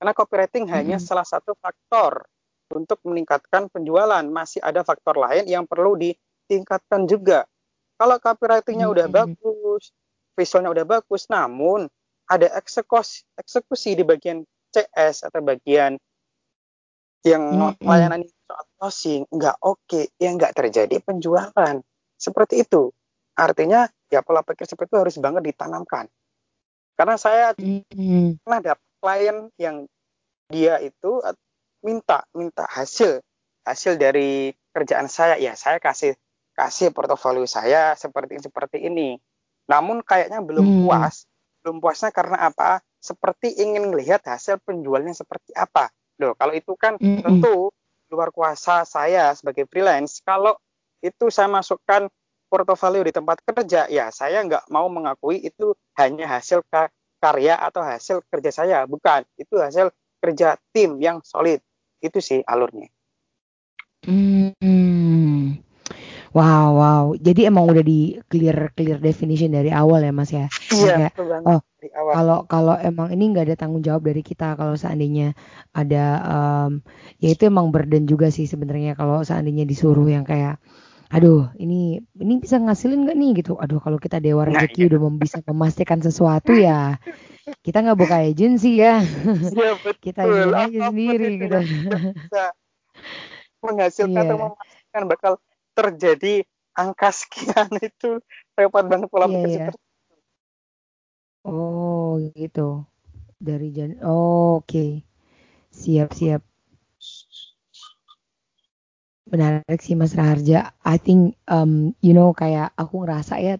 Karena 0.00 0.12
copywriting 0.16 0.64
hanya 0.72 0.96
Mm-mm. 0.96 1.04
salah 1.04 1.26
satu 1.28 1.52
faktor 1.60 2.24
untuk 2.72 3.00
meningkatkan 3.04 3.68
penjualan. 3.68 4.24
Masih 4.24 4.62
ada 4.64 4.80
faktor 4.86 5.20
lain 5.20 5.44
yang 5.44 5.64
perlu 5.68 5.98
ditingkatkan 5.98 7.04
juga. 7.04 7.44
Kalau 7.94 8.16
copywritingnya 8.18 8.90
udah 8.90 9.06
Mm-mm. 9.06 9.38
bagus, 9.38 9.94
visualnya 10.34 10.74
udah 10.74 10.86
bagus, 10.86 11.30
namun 11.30 11.86
ada 12.26 12.50
eksekusi, 12.58 13.22
eksekusi 13.38 13.94
di 13.94 14.02
bagian 14.02 14.42
CS 14.74 15.28
atau 15.28 15.40
bagian 15.44 16.00
yang 17.24 17.72
Mm-mm. 17.72 17.86
layanan 17.86 18.26
soal 18.26 18.64
closing 18.76 19.22
nggak 19.30 19.56
oke, 19.62 20.10
ya 20.18 20.28
nggak 20.34 20.52
terjadi 20.52 21.00
penjualan. 21.00 21.80
Seperti 22.18 22.66
itu. 22.66 22.90
Artinya 23.34 23.86
ya 24.10 24.22
pola 24.22 24.46
pikir 24.46 24.66
seperti 24.68 24.94
itu 24.94 24.98
harus 25.00 25.16
banget 25.18 25.42
ditanamkan. 25.54 26.06
Karena 26.94 27.16
saya 27.18 27.54
Mm-mm. 27.58 28.38
pernah 28.42 28.60
dapat 28.62 28.86
klien 29.02 29.36
yang 29.58 29.76
dia 30.50 30.78
itu 30.78 31.18
minta 31.84 32.24
minta 32.32 32.64
hasil 32.64 33.20
hasil 33.68 34.00
dari 34.00 34.50
kerjaan 34.72 35.06
saya. 35.06 35.36
Ya 35.36 35.52
saya 35.54 35.76
kasih 35.78 36.16
kasih 36.56 36.90
portofolio 36.96 37.44
saya 37.44 37.92
seperti 37.94 38.40
seperti 38.40 38.88
ini. 38.88 39.20
Namun 39.68 40.00
kayaknya 40.00 40.40
belum 40.40 40.64
Hmm. 40.64 40.80
puas. 40.88 41.28
Belum 41.60 41.80
puasnya 41.80 42.08
karena 42.12 42.48
apa? 42.48 42.80
Seperti 43.00 43.52
ingin 43.60 43.92
melihat 43.92 44.24
hasil 44.24 44.60
penjualnya 44.64 45.12
seperti 45.12 45.52
apa. 45.52 45.92
Loh 46.20 46.32
kalau 46.36 46.56
itu 46.56 46.72
kan 46.76 46.96
Mm-mm. 46.96 47.20
tentu 47.20 47.68
luar 48.08 48.32
kuasa 48.32 48.84
saya 48.88 49.32
sebagai 49.36 49.68
freelance. 49.68 50.24
Kalau 50.24 50.56
itu 51.04 51.28
saya 51.28 51.48
masukkan 51.52 52.08
portofolio 52.48 53.02
di 53.04 53.12
tempat 53.12 53.42
kerja 53.44 53.90
ya 53.90 54.08
saya 54.14 54.40
nggak 54.46 54.70
mau 54.72 54.86
mengakui 54.88 55.42
itu 55.42 55.74
hanya 55.98 56.28
hasil 56.38 56.62
ka- 56.70 56.92
karya 57.20 57.56
atau 57.60 57.80
hasil 57.84 58.24
kerja 58.28 58.50
saya. 58.52 58.78
Bukan. 58.88 59.24
Itu 59.36 59.60
hasil 59.60 59.92
kerja 60.20 60.56
tim 60.72 60.96
yang 61.00 61.20
solid 61.20 61.60
itu 62.04 62.18
sih 62.20 62.40
alurnya 62.44 62.88
Hmm. 64.04 65.56
Wow, 66.34 66.66
wow. 66.76 67.04
Jadi 67.16 67.46
emang 67.46 67.70
udah 67.70 67.84
di 67.84 68.18
clear 68.26 68.74
clear 68.74 68.98
definition 68.98 69.54
dari 69.54 69.70
awal 69.70 70.02
ya, 70.02 70.12
Mas 70.12 70.30
ya. 70.34 70.46
iya 70.74 71.08
Kayak, 71.08 71.12
oh, 71.46 71.60
Kalau 72.16 72.38
kalau 72.48 72.74
emang 72.80 73.08
ini 73.14 73.32
nggak 73.32 73.44
ada 73.52 73.56
tanggung 73.60 73.84
jawab 73.84 74.02
dari 74.08 74.20
kita 74.24 74.56
kalau 74.58 74.74
seandainya 74.74 75.36
ada 75.76 76.04
em, 76.24 76.72
ya 77.22 77.28
itu 77.34 77.42
emang 77.48 77.68
burden 77.74 78.04
juga 78.08 78.28
sih 78.32 78.44
sebenarnya 78.48 78.96
kalau 78.98 79.20
seandainya 79.22 79.64
disuruh 79.68 80.08
yang 80.08 80.24
kayak 80.26 80.58
aduh 81.14 81.46
ini 81.62 82.02
ini 82.18 82.34
bisa 82.42 82.58
ngasilin 82.58 83.06
nggak 83.06 83.14
nih 83.14 83.30
gitu 83.38 83.54
aduh 83.54 83.78
kalau 83.78 84.02
kita 84.02 84.18
dewa 84.18 84.42
Nah, 84.44 84.58
rezeki 84.66 84.80
iya. 84.82 84.88
udah 84.90 84.98
bisa 85.14 85.38
memastikan 85.46 86.02
sesuatu 86.02 86.50
ya 86.50 86.98
kita 87.62 87.86
nggak 87.86 87.98
buka 87.98 88.16
agensi 88.26 88.82
ya 88.82 88.98
Iya 89.54 89.78
betul. 89.78 89.94
kita 90.02 90.20
ini 90.26 90.50
aja 90.50 90.78
sendiri 90.90 91.26
itu 91.38 91.46
gitu 91.46 91.58
menghasilkan 93.64 94.18
atau 94.26 94.36
Iya. 94.36 94.42
memastikan 94.50 95.02
bakal 95.08 95.32
terjadi 95.72 96.34
angka 96.74 97.10
sekian 97.14 97.68
itu 97.88 98.18
repot 98.58 98.84
banget 98.84 99.08
pola 99.08 99.30
Iya, 99.30 99.32
pikir 99.38 99.48
iya. 99.48 99.66
seperti 99.70 99.82
oh 101.46 102.10
gitu 102.34 102.68
dari 103.38 103.68
jan 103.70 104.00
oh, 104.02 104.58
oke 104.64 105.04
siap 105.70 106.10
siap 106.16 106.42
menarik 109.28 109.80
sih 109.80 109.96
Mas 109.96 110.12
Raharja. 110.12 110.72
I 110.84 110.96
think 111.00 111.36
um, 111.48 111.96
you 112.04 112.12
know 112.12 112.32
kayak 112.36 112.72
aku 112.76 113.04
ngerasa 113.04 113.40
ya 113.40 113.54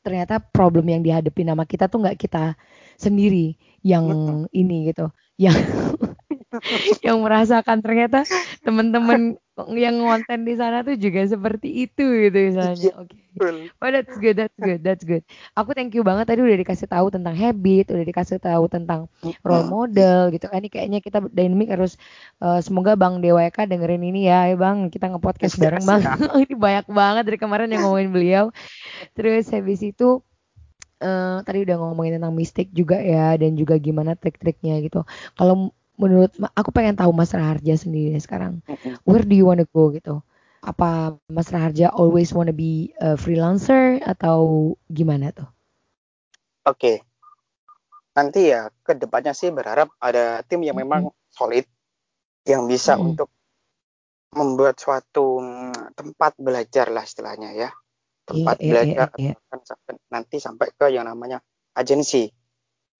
ternyata 0.00 0.40
problem 0.40 0.88
yang 0.88 1.04
dihadapi 1.04 1.44
nama 1.44 1.68
kita 1.68 1.90
tuh 1.90 2.00
nggak 2.00 2.16
kita 2.16 2.56
sendiri 2.96 3.56
yang 3.84 4.06
ini 4.52 4.92
gitu, 4.92 5.12
yang 5.36 5.56
yang 7.06 7.20
merasakan 7.20 7.80
ternyata 7.84 8.24
teman-teman 8.64 9.36
yang 9.74 10.00
ngonten 10.00 10.46
di 10.48 10.54
sana 10.56 10.80
tuh 10.80 10.96
juga 10.96 11.24
seperti 11.26 11.88
itu 11.88 12.04
gitu 12.28 12.38
misalnya. 12.52 12.92
Oke. 13.00 13.16
Okay. 13.38 13.70
Oh 13.78 13.88
that's 13.88 14.16
good, 14.18 14.36
that's 14.36 14.58
good, 14.58 14.80
that's 14.82 15.04
good. 15.06 15.22
Aku 15.54 15.70
thank 15.72 15.94
you 15.94 16.02
banget 16.02 16.26
tadi 16.26 16.42
udah 16.42 16.58
dikasih 16.58 16.90
tahu 16.90 17.14
tentang 17.14 17.32
habit, 17.38 17.94
udah 17.94 18.04
dikasih 18.04 18.42
tahu 18.42 18.66
tentang 18.66 19.06
role 19.46 19.66
model 19.70 20.34
gitu 20.34 20.50
kan. 20.50 20.60
Ini 20.60 20.68
kayaknya 20.68 20.98
kita 20.98 21.22
dynamic 21.30 21.70
harus 21.70 21.94
uh, 22.42 22.58
semoga 22.58 22.98
Bang 22.98 23.22
Dewa 23.22 23.46
Eka 23.46 23.70
dengerin 23.70 24.02
ini 24.02 24.26
ya, 24.26 24.50
ya 24.50 24.56
Bang. 24.58 24.90
Kita 24.90 25.08
nge-podcast 25.14 25.56
bareng 25.62 25.84
Bang. 25.86 26.02
ini 26.44 26.54
banyak 26.58 26.86
banget 26.90 27.24
dari 27.30 27.38
kemarin 27.38 27.70
yang 27.70 27.86
ngomongin 27.86 28.10
beliau. 28.10 28.44
Terus 29.14 29.46
habis 29.54 29.80
itu 29.86 30.20
uh, 31.00 31.38
tadi 31.46 31.58
udah 31.64 31.76
ngomongin 31.80 32.20
tentang 32.20 32.34
mistik 32.36 32.68
juga 32.74 33.00
ya 33.00 33.34
dan 33.38 33.56
juga 33.56 33.78
gimana 33.80 34.14
trik-triknya 34.14 34.82
gitu. 34.84 35.06
Kalau 35.38 35.72
menurut 36.00 36.32
aku 36.56 36.72
pengen 36.72 36.96
tahu 36.96 37.12
Mas 37.12 37.36
Raharja 37.36 37.76
sendiri 37.76 38.16
sekarang. 38.16 38.64
Where 39.04 39.22
do 39.22 39.36
you 39.36 39.44
wanna 39.44 39.68
go 39.68 39.92
gitu? 39.92 40.24
Apa 40.64 41.20
Mas 41.28 41.52
Raharja 41.52 41.92
always 41.92 42.32
wanna 42.32 42.56
be 42.56 42.96
a 42.96 43.20
freelancer 43.20 44.00
atau 44.00 44.72
gimana 44.88 45.36
tuh? 45.36 45.48
Oke. 46.64 46.74
Okay. 46.74 46.96
Nanti 48.16 48.50
ya 48.50 48.72
ke 48.82 48.96
depannya 48.96 49.36
sih 49.36 49.52
berharap 49.52 49.92
ada 50.00 50.40
tim 50.48 50.64
yang 50.64 50.80
memang 50.80 51.12
solid 51.30 51.68
yang 52.48 52.64
bisa 52.64 52.96
mm-hmm. 52.96 53.08
untuk 53.14 53.28
membuat 54.34 54.80
suatu 54.80 55.38
mm, 55.38 55.94
tempat 55.94 56.32
belajar 56.40 56.88
lah 56.88 57.04
istilahnya 57.04 57.52
ya. 57.52 57.70
Tempat 58.24 58.56
yeah, 58.58 58.64
iya, 58.64 58.70
belajar 58.72 59.06
yeah, 59.20 59.34
yeah, 59.34 59.36
yeah. 59.36 59.96
nanti 60.08 60.36
sampai 60.40 60.72
ke 60.72 60.86
yang 60.88 61.04
namanya 61.04 61.42
agensi 61.76 62.30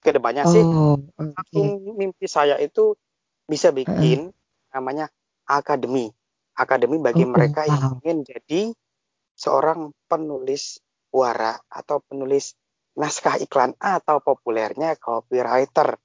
ke 0.00 0.10
depannya 0.16 0.48
oh, 0.48 0.52
sih 0.52 0.64
okay. 0.64 1.32
satu 1.36 1.60
mimpi 1.94 2.26
saya 2.26 2.56
itu 2.56 2.96
bisa 3.44 3.68
bikin 3.70 4.32
uh. 4.32 4.72
namanya 4.72 5.12
akademi 5.44 6.08
akademi 6.56 6.96
bagi 6.96 7.28
oh, 7.28 7.30
mereka 7.30 7.68
wow. 7.68 7.70
yang 7.70 7.84
ingin 8.00 8.18
jadi 8.24 8.62
seorang 9.36 9.92
penulis 10.08 10.80
wara 11.12 11.60
atau 11.68 12.00
penulis 12.04 12.56
naskah 12.96 13.40
iklan 13.40 13.76
atau 13.76 14.20
populernya 14.24 14.96
copywriter 14.96 16.00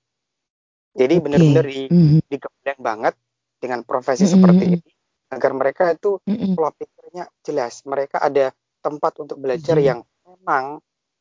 jadi 0.96 1.14
okay. 1.20 1.24
benar-benar 1.24 1.66
di 1.68 1.84
mm 1.91 2.24
-hmm. 2.24 2.80
banget 2.80 3.16
dengan 3.60 3.84
profesi 3.84 4.24
mm 4.24 4.28
-hmm. 4.28 4.36
seperti 4.36 4.64
ini 4.80 4.91
agar 5.32 5.52
mereka 5.56 5.84
itu 5.91 6.20
mm 6.24 6.36
-hmm. 6.36 6.54
pola 6.56 6.72
pikirnya 6.76 7.26
jelas 7.43 7.84
mereka 7.88 8.24
ada 8.24 8.52
tempat 8.80 9.14
untuk 9.24 9.38
belajar 9.41 9.76
mm 9.76 9.82
-hmm. 9.82 9.89
yang 9.89 10.00
memang 10.24 10.66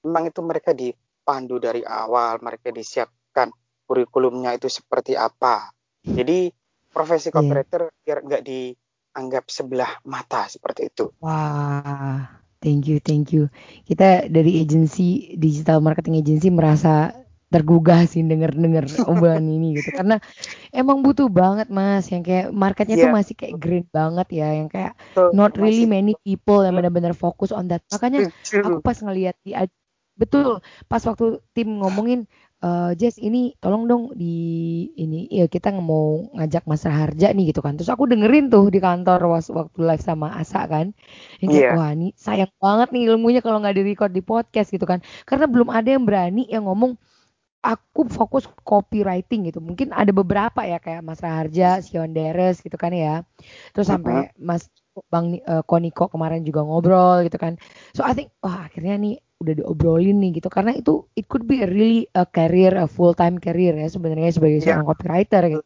memang 0.04 0.24
itu 0.28 0.40
mereka 0.44 0.70
di 0.76 0.92
pandu 1.24 1.56
dari 1.56 1.80
awal, 1.80 2.38
mereka 2.44 2.68
disiapkan 2.70 3.48
kurikulumnya 3.88 4.54
itu 4.54 4.68
seperti 4.68 5.16
apa. 5.16 5.72
Jadi 6.04 6.52
profesi 6.92 7.32
iya. 7.32 7.34
copywriter 7.34 7.82
yeah. 7.88 8.00
biar 8.04 8.18
nggak 8.22 8.42
dianggap 8.44 9.44
sebelah 9.48 9.92
mata 10.04 10.46
seperti 10.46 10.92
itu. 10.92 11.10
Wah, 11.24 12.28
thank 12.60 12.86
you, 12.86 13.00
thank 13.00 13.32
you. 13.32 13.48
Kita 13.88 14.28
dari 14.28 14.60
agensi 14.60 15.34
digital 15.34 15.80
marketing 15.80 16.20
agency 16.20 16.52
merasa 16.52 17.24
tergugah 17.54 18.02
sih 18.10 18.26
denger-denger 18.26 18.90
obrolan 19.10 19.46
ini 19.46 19.78
gitu 19.78 19.94
karena 19.94 20.18
emang 20.74 21.06
butuh 21.06 21.30
banget 21.30 21.70
mas 21.70 22.10
yang 22.10 22.26
kayak 22.26 22.50
marketnya 22.50 22.98
yeah. 22.98 23.04
tuh 23.06 23.10
iya. 23.14 23.18
masih 23.22 23.34
kayak 23.38 23.54
green 23.62 23.86
banget 23.94 24.28
ya 24.34 24.48
yang 24.58 24.66
kayak 24.66 24.98
so, 25.14 25.30
not 25.30 25.54
really 25.54 25.86
many 25.86 26.18
people 26.26 26.66
yang 26.66 26.74
benar-benar 26.74 27.14
fokus 27.14 27.54
on 27.54 27.70
that 27.70 27.78
makanya 27.94 28.26
aku 28.50 28.82
pas 28.82 28.98
ngeliat 28.98 29.38
di 29.46 29.54
betul 30.14 30.62
pas 30.86 31.02
waktu 31.02 31.42
tim 31.54 31.82
ngomongin 31.82 32.30
uh, 32.62 32.94
Jess 32.94 33.18
ini 33.18 33.52
tolong 33.58 33.90
dong 33.90 34.02
di 34.14 34.34
ini 34.94 35.26
ya 35.28 35.50
kita 35.50 35.74
mau 35.74 36.30
ngajak 36.38 36.64
Mas 36.70 36.86
Raharja 36.86 37.34
nih 37.34 37.50
gitu 37.50 37.60
kan 37.60 37.74
terus 37.74 37.90
aku 37.90 38.06
dengerin 38.06 38.48
tuh 38.48 38.70
di 38.70 38.78
kantor 38.78 39.20
waktu 39.26 39.74
live 39.74 40.04
sama 40.04 40.38
Asa 40.38 40.64
kan 40.70 40.94
ini 41.42 41.66
yeah. 41.66 41.74
wah 41.74 41.90
ini 41.90 42.14
sayang 42.14 42.50
banget 42.62 42.94
nih 42.94 43.10
ilmunya 43.10 43.40
kalau 43.42 43.58
nggak 43.58 43.74
di 43.74 43.82
record 43.82 44.12
di 44.14 44.22
podcast 44.22 44.70
gitu 44.70 44.86
kan 44.86 45.02
karena 45.26 45.50
belum 45.50 45.68
ada 45.68 45.88
yang 45.90 46.06
berani 46.06 46.46
yang 46.46 46.64
ngomong 46.70 46.94
aku 47.64 48.04
fokus 48.12 48.44
copywriting 48.60 49.48
gitu. 49.48 49.58
Mungkin 49.64 49.96
ada 49.96 50.12
beberapa 50.12 50.68
ya 50.68 50.76
kayak 50.76 51.00
Mas 51.00 51.24
Raharja, 51.24 51.80
Sion 51.80 52.12
Deres 52.12 52.60
gitu 52.60 52.76
kan 52.76 52.92
ya. 52.92 53.24
Terus 53.72 53.88
sampai 53.88 54.28
Mas 54.36 54.68
Bang 55.08 55.32
uh, 55.48 55.64
Koniko 55.64 56.12
kemarin 56.12 56.44
juga 56.44 56.60
ngobrol 56.62 57.24
gitu 57.24 57.40
kan. 57.40 57.56
So 57.96 58.04
I 58.04 58.12
think 58.12 58.36
wah 58.44 58.68
akhirnya 58.68 59.00
nih 59.00 59.23
udah 59.44 59.54
diobrolin 59.60 60.16
nih 60.18 60.40
gitu 60.40 60.48
karena 60.48 60.72
itu 60.72 61.04
it 61.14 61.28
could 61.28 61.44
be 61.44 61.60
a 61.60 61.68
really 61.68 62.08
a 62.16 62.24
career 62.24 62.72
a 62.80 62.88
full 62.88 63.12
time 63.12 63.36
career 63.36 63.76
ya 63.76 63.86
sebenarnya 63.92 64.32
sebagai 64.32 64.64
yeah. 64.64 64.80
seorang 64.80 64.86
copywriter 64.88 65.42
gitu. 65.52 65.62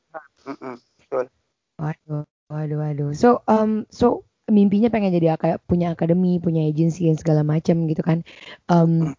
Waduh, 1.79 2.27
waduh, 2.51 2.79
waduh. 2.83 3.11
So 3.15 3.47
um 3.47 3.87
so 3.95 4.27
mimpinya 4.51 4.89
pengen 4.89 5.15
jadi 5.15 5.37
kayak 5.39 5.63
punya 5.69 5.95
akademi, 5.95 6.41
punya 6.43 6.65
agensi 6.67 7.07
dan 7.07 7.17
segala 7.21 7.47
macam 7.47 7.87
gitu 7.87 8.03
kan. 8.03 8.25
Um, 8.67 9.15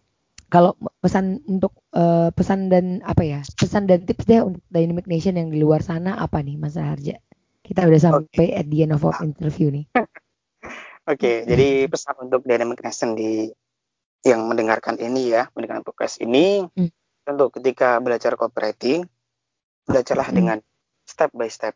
kalau 0.50 0.74
pesan 0.98 1.46
untuk 1.46 1.78
uh, 1.94 2.34
pesan 2.34 2.68
dan 2.68 2.98
apa 3.06 3.22
ya 3.22 3.40
pesan 3.54 3.86
dan 3.86 4.02
tips 4.02 4.26
deh 4.26 4.42
untuk 4.42 4.62
Dynamic 4.74 5.06
Nation 5.06 5.38
yang 5.38 5.54
di 5.54 5.62
luar 5.62 5.80
sana 5.80 6.18
apa 6.18 6.42
nih 6.42 6.58
Mas 6.58 6.74
Harja? 6.74 7.22
Kita 7.62 7.86
udah 7.86 8.00
sampai 8.02 8.50
okay. 8.50 8.58
at 8.58 8.66
the 8.66 8.82
end 8.82 8.90
of 8.90 9.06
our 9.06 9.14
interview 9.22 9.70
nih. 9.70 9.86
Oke, 11.08 11.16
okay, 11.16 11.36
jadi 11.46 11.86
pesan 11.86 12.18
untuk 12.18 12.42
Dynamic 12.44 12.82
Nation 12.82 13.14
di 13.14 13.48
yang 14.20 14.44
mendengarkan 14.44 15.00
ini 15.00 15.32
ya, 15.32 15.48
mendengarkan 15.56 15.84
podcast 15.84 16.20
ini, 16.20 16.64
hmm. 16.64 16.90
tentu 17.24 17.46
ketika 17.56 17.96
belajar 18.04 18.36
copywriting, 18.36 19.08
belajarlah 19.88 20.28
hmm. 20.28 20.36
dengan 20.36 20.58
step 21.08 21.32
by 21.32 21.48
step, 21.48 21.72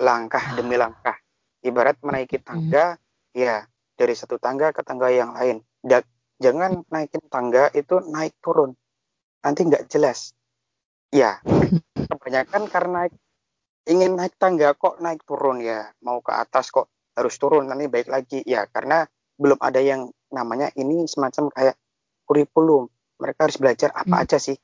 langkah 0.00 0.40
ah. 0.40 0.56
demi 0.56 0.80
langkah. 0.80 1.16
Ibarat 1.60 2.00
menaiki 2.00 2.40
hmm. 2.40 2.46
tangga, 2.46 2.86
hmm. 2.96 3.36
ya 3.36 3.68
dari 3.96 4.14
satu 4.16 4.40
tangga 4.40 4.72
ke 4.72 4.80
tangga 4.80 5.12
yang 5.12 5.36
lain. 5.36 5.60
Dan 5.80 6.00
jangan 6.40 6.80
naikin 6.88 7.20
tangga 7.28 7.68
itu 7.76 8.00
naik 8.08 8.40
turun, 8.40 8.72
nanti 9.44 9.60
nggak 9.68 9.92
jelas. 9.92 10.32
Ya, 11.12 11.44
kebanyakan 12.10 12.70
karena 12.72 13.10
ingin 13.84 14.16
naik 14.16 14.38
tangga 14.40 14.72
kok 14.72 14.96
naik 15.04 15.20
turun 15.28 15.60
ya, 15.60 15.92
mau 16.00 16.24
ke 16.24 16.32
atas 16.32 16.72
kok 16.72 16.88
harus 17.20 17.36
turun 17.36 17.68
nanti 17.68 17.84
baik 17.90 18.08
lagi 18.08 18.40
ya 18.48 18.64
karena 18.70 19.04
belum 19.36 19.60
ada 19.60 19.82
yang 19.82 20.08
namanya 20.30 20.70
ini 20.78 21.04
semacam 21.06 21.50
kayak 21.50 21.76
kurikulum. 22.24 22.86
Mereka 23.20 23.50
harus 23.50 23.58
belajar 23.60 23.90
apa 23.92 24.16
hmm. 24.16 24.24
aja 24.24 24.38
sih? 24.40 24.56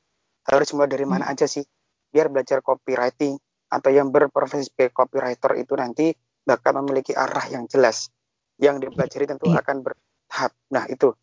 Harus 0.47 0.71
mulai 0.73 0.89
dari 0.89 1.05
mana 1.05 1.29
hmm. 1.29 1.33
aja 1.35 1.45
sih? 1.45 1.63
Biar 2.09 2.31
belajar 2.31 2.63
copywriting 2.63 3.37
atau 3.67 3.89
yang 3.91 4.09
berprofesi 4.09 4.71
sebagai 4.71 4.95
copywriter 4.95 5.59
itu 5.59 5.73
nanti 5.75 6.15
bakal 6.47 6.79
memiliki 6.81 7.11
arah 7.11 7.43
yang 7.51 7.67
jelas. 7.67 8.07
Yang 8.57 8.89
dipelajari 8.89 9.25
tentu 9.27 9.51
hmm. 9.51 9.59
akan 9.59 9.77
bertahap. 9.83 10.51
Nah, 10.73 10.87
itu. 10.89 11.13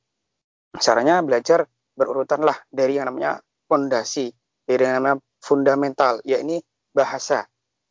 Caranya 0.79 1.23
belajar 1.25 1.67
berurutan 1.95 2.43
lah 2.43 2.59
dari 2.71 2.99
yang 2.99 3.07
namanya 3.11 3.39
fondasi, 3.71 4.31
dari 4.67 4.83
yang 4.83 5.01
namanya 5.01 5.23
fundamental, 5.39 6.19
ya 6.27 6.43
ini 6.43 6.61
bahasa. 6.93 7.47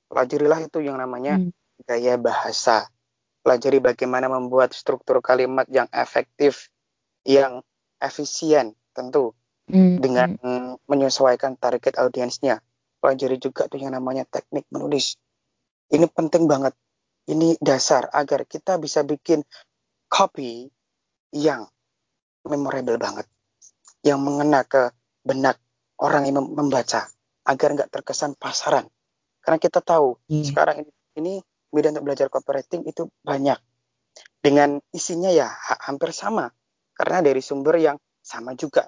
Pelajarilah 0.07 0.59
itu 0.67 0.79
yang 0.83 0.99
namanya 0.99 1.41
hmm. 1.41 1.51
gaya 1.87 2.15
bahasa 2.21 2.92
pelajari 3.43 3.83
bagaimana 3.83 4.31
membuat 4.31 4.71
struktur 4.71 5.19
kalimat 5.19 5.67
yang 5.67 5.91
efektif, 5.91 6.71
yang 7.27 7.59
efisien 7.99 8.73
tentu 8.95 9.35
mm. 9.67 9.99
dengan 9.99 10.39
menyesuaikan 10.87 11.59
target 11.59 11.99
audiensnya. 11.99 12.63
Pelajari 13.03 13.35
juga 13.35 13.67
tuh 13.67 13.83
yang 13.83 13.91
namanya 13.91 14.23
teknik 14.23 14.63
menulis. 14.71 15.19
Ini 15.91 16.07
penting 16.07 16.47
banget. 16.47 16.71
Ini 17.27 17.59
dasar 17.59 18.07
agar 18.11 18.47
kita 18.47 18.79
bisa 18.79 19.03
bikin 19.03 19.43
copy 20.07 20.71
yang 21.35 21.67
memorable 22.47 22.99
banget, 22.99 23.27
yang 24.03 24.19
mengena 24.23 24.63
ke 24.67 24.91
benak 25.23 25.59
orang 25.99 26.27
yang 26.27 26.43
membaca 26.43 27.07
agar 27.47 27.69
nggak 27.75 27.91
terkesan 27.91 28.35
pasaran. 28.35 28.87
Karena 29.43 29.59
kita 29.59 29.83
tahu 29.83 30.15
mm. 30.31 30.43
sekarang 30.47 30.75
ini, 30.83 30.91
ini 31.19 31.33
media 31.73 31.89
untuk 31.91 32.05
belajar 32.05 32.27
copywriting 32.29 32.85
itu 32.85 33.09
banyak. 33.25 33.57
Dengan 34.39 34.77
isinya 34.93 35.33
ya 35.33 35.49
hampir 35.89 36.13
sama. 36.13 36.47
Karena 36.93 37.25
dari 37.25 37.41
sumber 37.41 37.81
yang 37.81 37.97
sama 38.21 38.53
juga. 38.53 38.85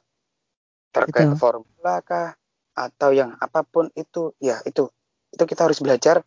Terkait 0.93 1.33
Betul. 1.33 1.41
formula 1.41 1.99
kah 2.05 2.37
atau 2.75 3.09
yang 3.15 3.33
apa 3.39 3.63
pun 3.63 3.87
itu 3.95 4.35
ya 4.39 4.59
itu 4.67 4.91
itu 5.31 5.43
kita 5.43 5.67
harus 5.67 5.79
belajar 5.83 6.23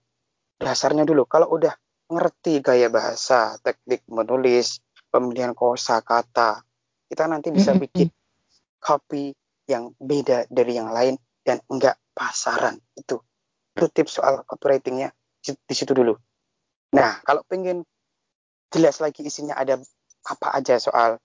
dasarnya 0.59 1.09
dulu. 1.09 1.25
Kalau 1.25 1.49
udah 1.55 1.73
ngerti 2.09 2.61
gaya 2.65 2.89
bahasa, 2.89 3.57
teknik 3.61 4.05
menulis, 4.09 4.81
pemilihan 5.09 5.57
kosa 5.57 6.01
kata, 6.05 6.61
kita 7.09 7.25
nanti 7.25 7.49
bisa 7.49 7.73
bikin 7.77 8.13
copy 8.81 9.33
yang 9.69 9.93
beda 9.97 10.49
dari 10.49 10.77
yang 10.77 10.93
lain 10.93 11.17
dan 11.45 11.61
enggak 11.69 11.97
pasaran 12.13 12.81
itu. 12.97 13.21
Itu 13.77 13.87
tips 13.89 14.21
soal 14.21 14.45
copywritingnya 14.45 15.13
di 15.41 15.75
situ 15.77 15.93
dulu. 15.97 16.17
Nah, 16.95 17.21
kalau 17.25 17.45
pengen 17.45 17.85
jelas 18.73 19.01
lagi 19.01 19.25
isinya 19.25 19.57
ada 19.57 19.81
apa 20.25 20.49
aja 20.57 20.77
soal 20.81 21.21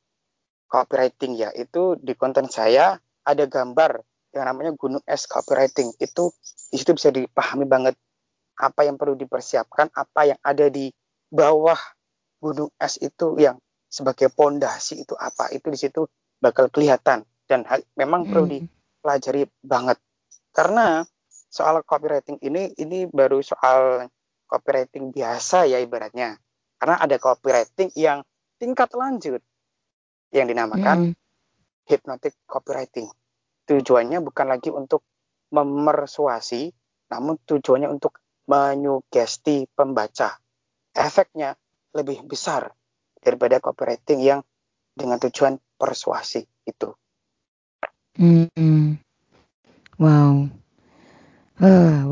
copywriting 0.67 1.37
ya, 1.39 1.49
itu 1.55 1.95
di 1.99 2.15
konten 2.15 2.47
saya 2.51 2.97
ada 3.23 3.45
gambar 3.47 4.03
yang 4.33 4.49
namanya 4.49 4.73
gunung 4.75 5.03
es 5.07 5.29
copywriting. 5.29 5.93
Itu 6.01 6.33
di 6.71 6.75
situ 6.81 6.97
bisa 6.97 7.13
dipahami 7.13 7.63
banget 7.69 7.95
apa 8.59 8.85
yang 8.85 8.97
perlu 8.99 9.15
dipersiapkan, 9.15 9.93
apa 9.93 10.21
yang 10.33 10.39
ada 10.43 10.67
di 10.67 10.91
bawah 11.31 11.77
gunung 12.43 12.69
es 12.75 12.99
itu 12.99 13.39
yang 13.39 13.55
sebagai 13.87 14.33
pondasi 14.33 15.05
itu 15.05 15.13
apa 15.15 15.53
itu 15.53 15.69
di 15.69 15.77
situ 15.77 16.01
bakal 16.41 16.67
kelihatan 16.73 17.23
dan 17.45 17.61
hal, 17.69 17.85
memang 17.93 18.25
perlu 18.25 18.49
Hmm. 18.49 18.57
dipelajari 18.57 19.45
banget 19.61 20.01
karena 20.49 21.05
soal 21.53 21.85
copywriting 21.85 22.41
ini 22.41 22.73
ini 22.81 23.05
baru 23.05 23.39
soal 23.45 24.09
copywriting 24.53 25.09
biasa 25.09 25.65
ya 25.65 25.81
ibaratnya 25.81 26.37
karena 26.77 27.01
ada 27.01 27.17
copywriting 27.17 27.89
yang 27.97 28.21
tingkat 28.61 28.93
lanjut 28.93 29.41
yang 30.29 30.45
dinamakan 30.45 31.09
Hmm. 31.09 31.13
hypnotic 31.89 32.37
copywriting 32.45 33.09
tujuannya 33.65 34.21
bukan 34.21 34.53
lagi 34.53 34.69
untuk 34.69 35.01
memersuasi 35.49 36.69
namun 37.09 37.41
tujuannya 37.41 37.89
untuk 37.89 38.21
menyugesti 38.45 39.65
pembaca 39.73 40.37
efeknya 40.93 41.57
lebih 41.97 42.21
besar 42.29 42.69
daripada 43.17 43.57
copywriting 43.57 44.21
yang 44.21 44.41
dengan 44.93 45.17
tujuan 45.17 45.57
persuasi 45.81 46.45
itu 46.69 46.93
Hmm. 48.13 49.01
Wow. 49.97 50.53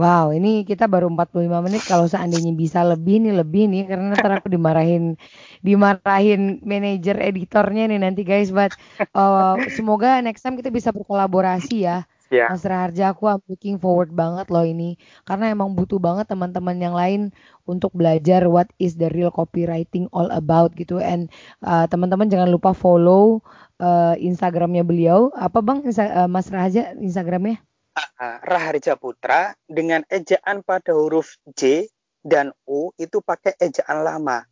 Wow, 0.01 0.31
ini 0.37 0.61
kita 0.69 0.85
baru 0.93 1.09
45 1.11 1.59
menit. 1.65 1.81
Kalau 1.89 2.05
seandainya 2.05 2.51
bisa 2.63 2.79
lebih 2.85 3.13
nih, 3.25 3.33
lebih 3.41 3.61
nih, 3.73 3.81
karena 3.89 4.13
ntar 4.21 4.31
aku 4.37 4.47
dimarahin, 4.53 5.17
dimarahin 5.65 6.61
manajer 6.61 7.17
editornya 7.19 7.81
nih 7.89 7.99
nanti 8.05 8.21
guys. 8.21 8.49
But 8.53 8.71
uh, 9.17 9.65
semoga 9.67 10.21
next 10.25 10.41
time 10.45 10.55
kita 10.61 10.69
bisa 10.69 10.93
berkolaborasi 10.93 11.73
ya, 11.89 12.05
ya 12.29 12.45
Mas 12.47 12.61
Raharja. 12.69 13.11
Aku 13.17 13.23
I'm 13.33 13.41
looking 13.49 13.75
forward 13.81 14.13
banget 14.13 14.45
loh 14.53 14.61
ini, 14.63 14.95
karena 15.27 15.49
emang 15.51 15.73
butuh 15.73 15.97
banget 15.97 16.25
teman-teman 16.31 16.77
yang 16.77 16.93
lain 16.95 17.21
untuk 17.65 17.91
belajar 17.97 18.45
what 18.45 18.69
is 18.77 18.93
the 19.01 19.09
real 19.09 19.33
copywriting 19.33 20.05
all 20.13 20.29
about 20.31 20.69
gitu. 20.77 21.01
And 21.01 21.27
uh, 21.65 21.89
teman-teman 21.89 22.29
jangan 22.29 22.49
lupa 22.53 22.71
follow 22.77 23.41
uh, 23.81 24.13
Instagramnya 24.21 24.85
beliau. 24.85 25.33
Apa 25.33 25.59
bang, 25.65 25.81
Insta- 25.83 26.13
uh, 26.25 26.29
Mas 26.29 26.47
Raharja 26.53 26.93
Instagramnya? 27.01 27.70
Nah, 27.91 28.39
Raharja 28.39 28.95
Putra 28.95 29.51
dengan 29.67 30.07
ejaan 30.07 30.63
pada 30.63 30.95
huruf 30.95 31.35
J 31.51 31.91
dan 32.23 32.55
U 32.63 32.95
itu 32.95 33.19
pakai 33.19 33.59
ejaan 33.59 34.07
lama. 34.07 34.47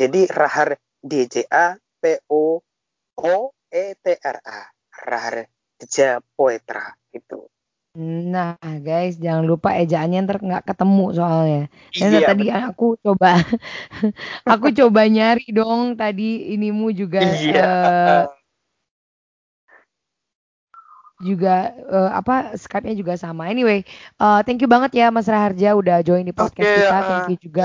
Jadi 0.00 0.24
Rahar 0.32 0.78
DJA 1.04 1.76
P 2.00 2.02
O 2.32 2.64
O 3.18 3.34
E 3.68 3.84
T 3.98 4.06
R 4.16 4.38
A. 4.40 4.60
Raharja 5.04 6.24
Poetra 6.32 6.96
itu. 7.12 7.44
Nah, 7.98 8.54
guys, 8.78 9.18
jangan 9.18 9.42
lupa 9.42 9.74
ejaannya 9.74 10.22
ntar 10.22 10.38
nggak 10.38 10.70
ketemu 10.70 11.06
soalnya. 11.18 11.62
Iya, 11.98 12.30
tadi 12.30 12.46
aku 12.46 12.94
coba, 13.02 13.42
aku 14.54 14.70
coba 14.70 15.02
nyari 15.10 15.50
dong 15.50 15.98
tadi 15.98 16.54
inimu 16.54 16.94
juga, 16.94 17.26
Iya. 17.26 17.58
eh, 17.58 18.24
juga 21.18 21.74
eh, 21.74 22.10
apa 22.14 22.54
Skype-nya 22.54 22.94
juga 22.94 23.18
sama. 23.18 23.50
Anyway, 23.50 23.82
eh, 24.18 24.40
thank 24.46 24.62
you 24.62 24.70
banget 24.70 24.94
ya 24.94 25.06
Mas 25.10 25.26
Raharja 25.26 25.74
udah 25.74 26.02
join 26.06 26.22
di 26.22 26.34
podcast 26.34 26.66
Oke, 26.66 26.78
kita. 26.82 26.96
eh, 26.96 27.04
Thank 27.06 27.28
you 27.30 27.38
juga 27.50 27.62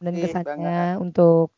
dan 0.00 0.14
kesannya 0.16 0.80
untuk 1.00 1.52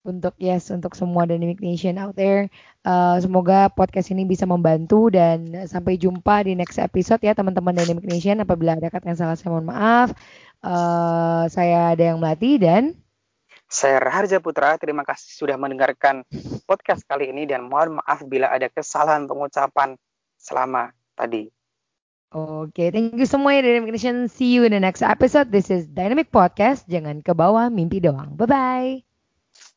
untuk 0.00 0.32
yes 0.40 0.72
untuk 0.72 0.96
semua 0.96 1.28
Dynamic 1.28 1.60
Nation 1.60 2.00
out 2.00 2.16
there. 2.16 2.48
Eh, 2.84 3.16
semoga 3.20 3.68
podcast 3.68 4.08
ini 4.12 4.24
bisa 4.24 4.48
membantu 4.48 5.12
dan 5.12 5.68
sampai 5.68 6.00
jumpa 6.00 6.44
di 6.48 6.56
next 6.56 6.80
episode 6.80 7.20
ya 7.20 7.36
teman-teman 7.36 7.76
Dynamic 7.76 8.08
Nation. 8.08 8.40
Apabila 8.40 8.76
ada 8.76 8.88
kata 8.88 9.12
yang 9.12 9.18
salah 9.20 9.36
saya 9.36 9.52
mohon 9.52 9.68
maaf. 9.68 10.12
Eh, 10.60 11.44
saya 11.52 11.92
ada 11.96 12.04
yang 12.12 12.20
melatih 12.20 12.60
dan 12.60 12.84
Saya 13.70 14.02
Raharja 14.02 14.42
Putra, 14.42 14.74
terima 14.82 15.06
kasih 15.06 15.30
sudah 15.30 15.54
mendengarkan 15.54 16.26
podcast 16.66 17.06
kali 17.06 17.30
ini 17.30 17.46
dan 17.46 17.62
mohon 17.70 18.02
maaf 18.02 18.26
bila 18.26 18.50
ada 18.50 18.66
kesalahan 18.66 19.30
pengucapan 19.30 19.94
selama 20.40 20.90
tadi. 21.14 21.52
Oke, 22.30 22.94
thank 22.94 23.18
you 23.18 23.26
semua 23.26 23.58
ya 23.58 23.60
Dynamic 23.66 23.90
Nation. 23.98 24.30
See 24.30 24.54
you 24.54 24.62
in 24.62 24.70
the 24.70 24.78
next 24.78 25.02
episode. 25.02 25.50
This 25.50 25.66
is 25.66 25.90
Dynamic 25.90 26.30
Podcast. 26.30 26.86
Jangan 26.86 27.26
ke 27.26 27.34
bawah 27.34 27.66
mimpi 27.68 27.98
doang. 27.98 28.38
Bye 28.38 28.46
bye. 28.48 29.09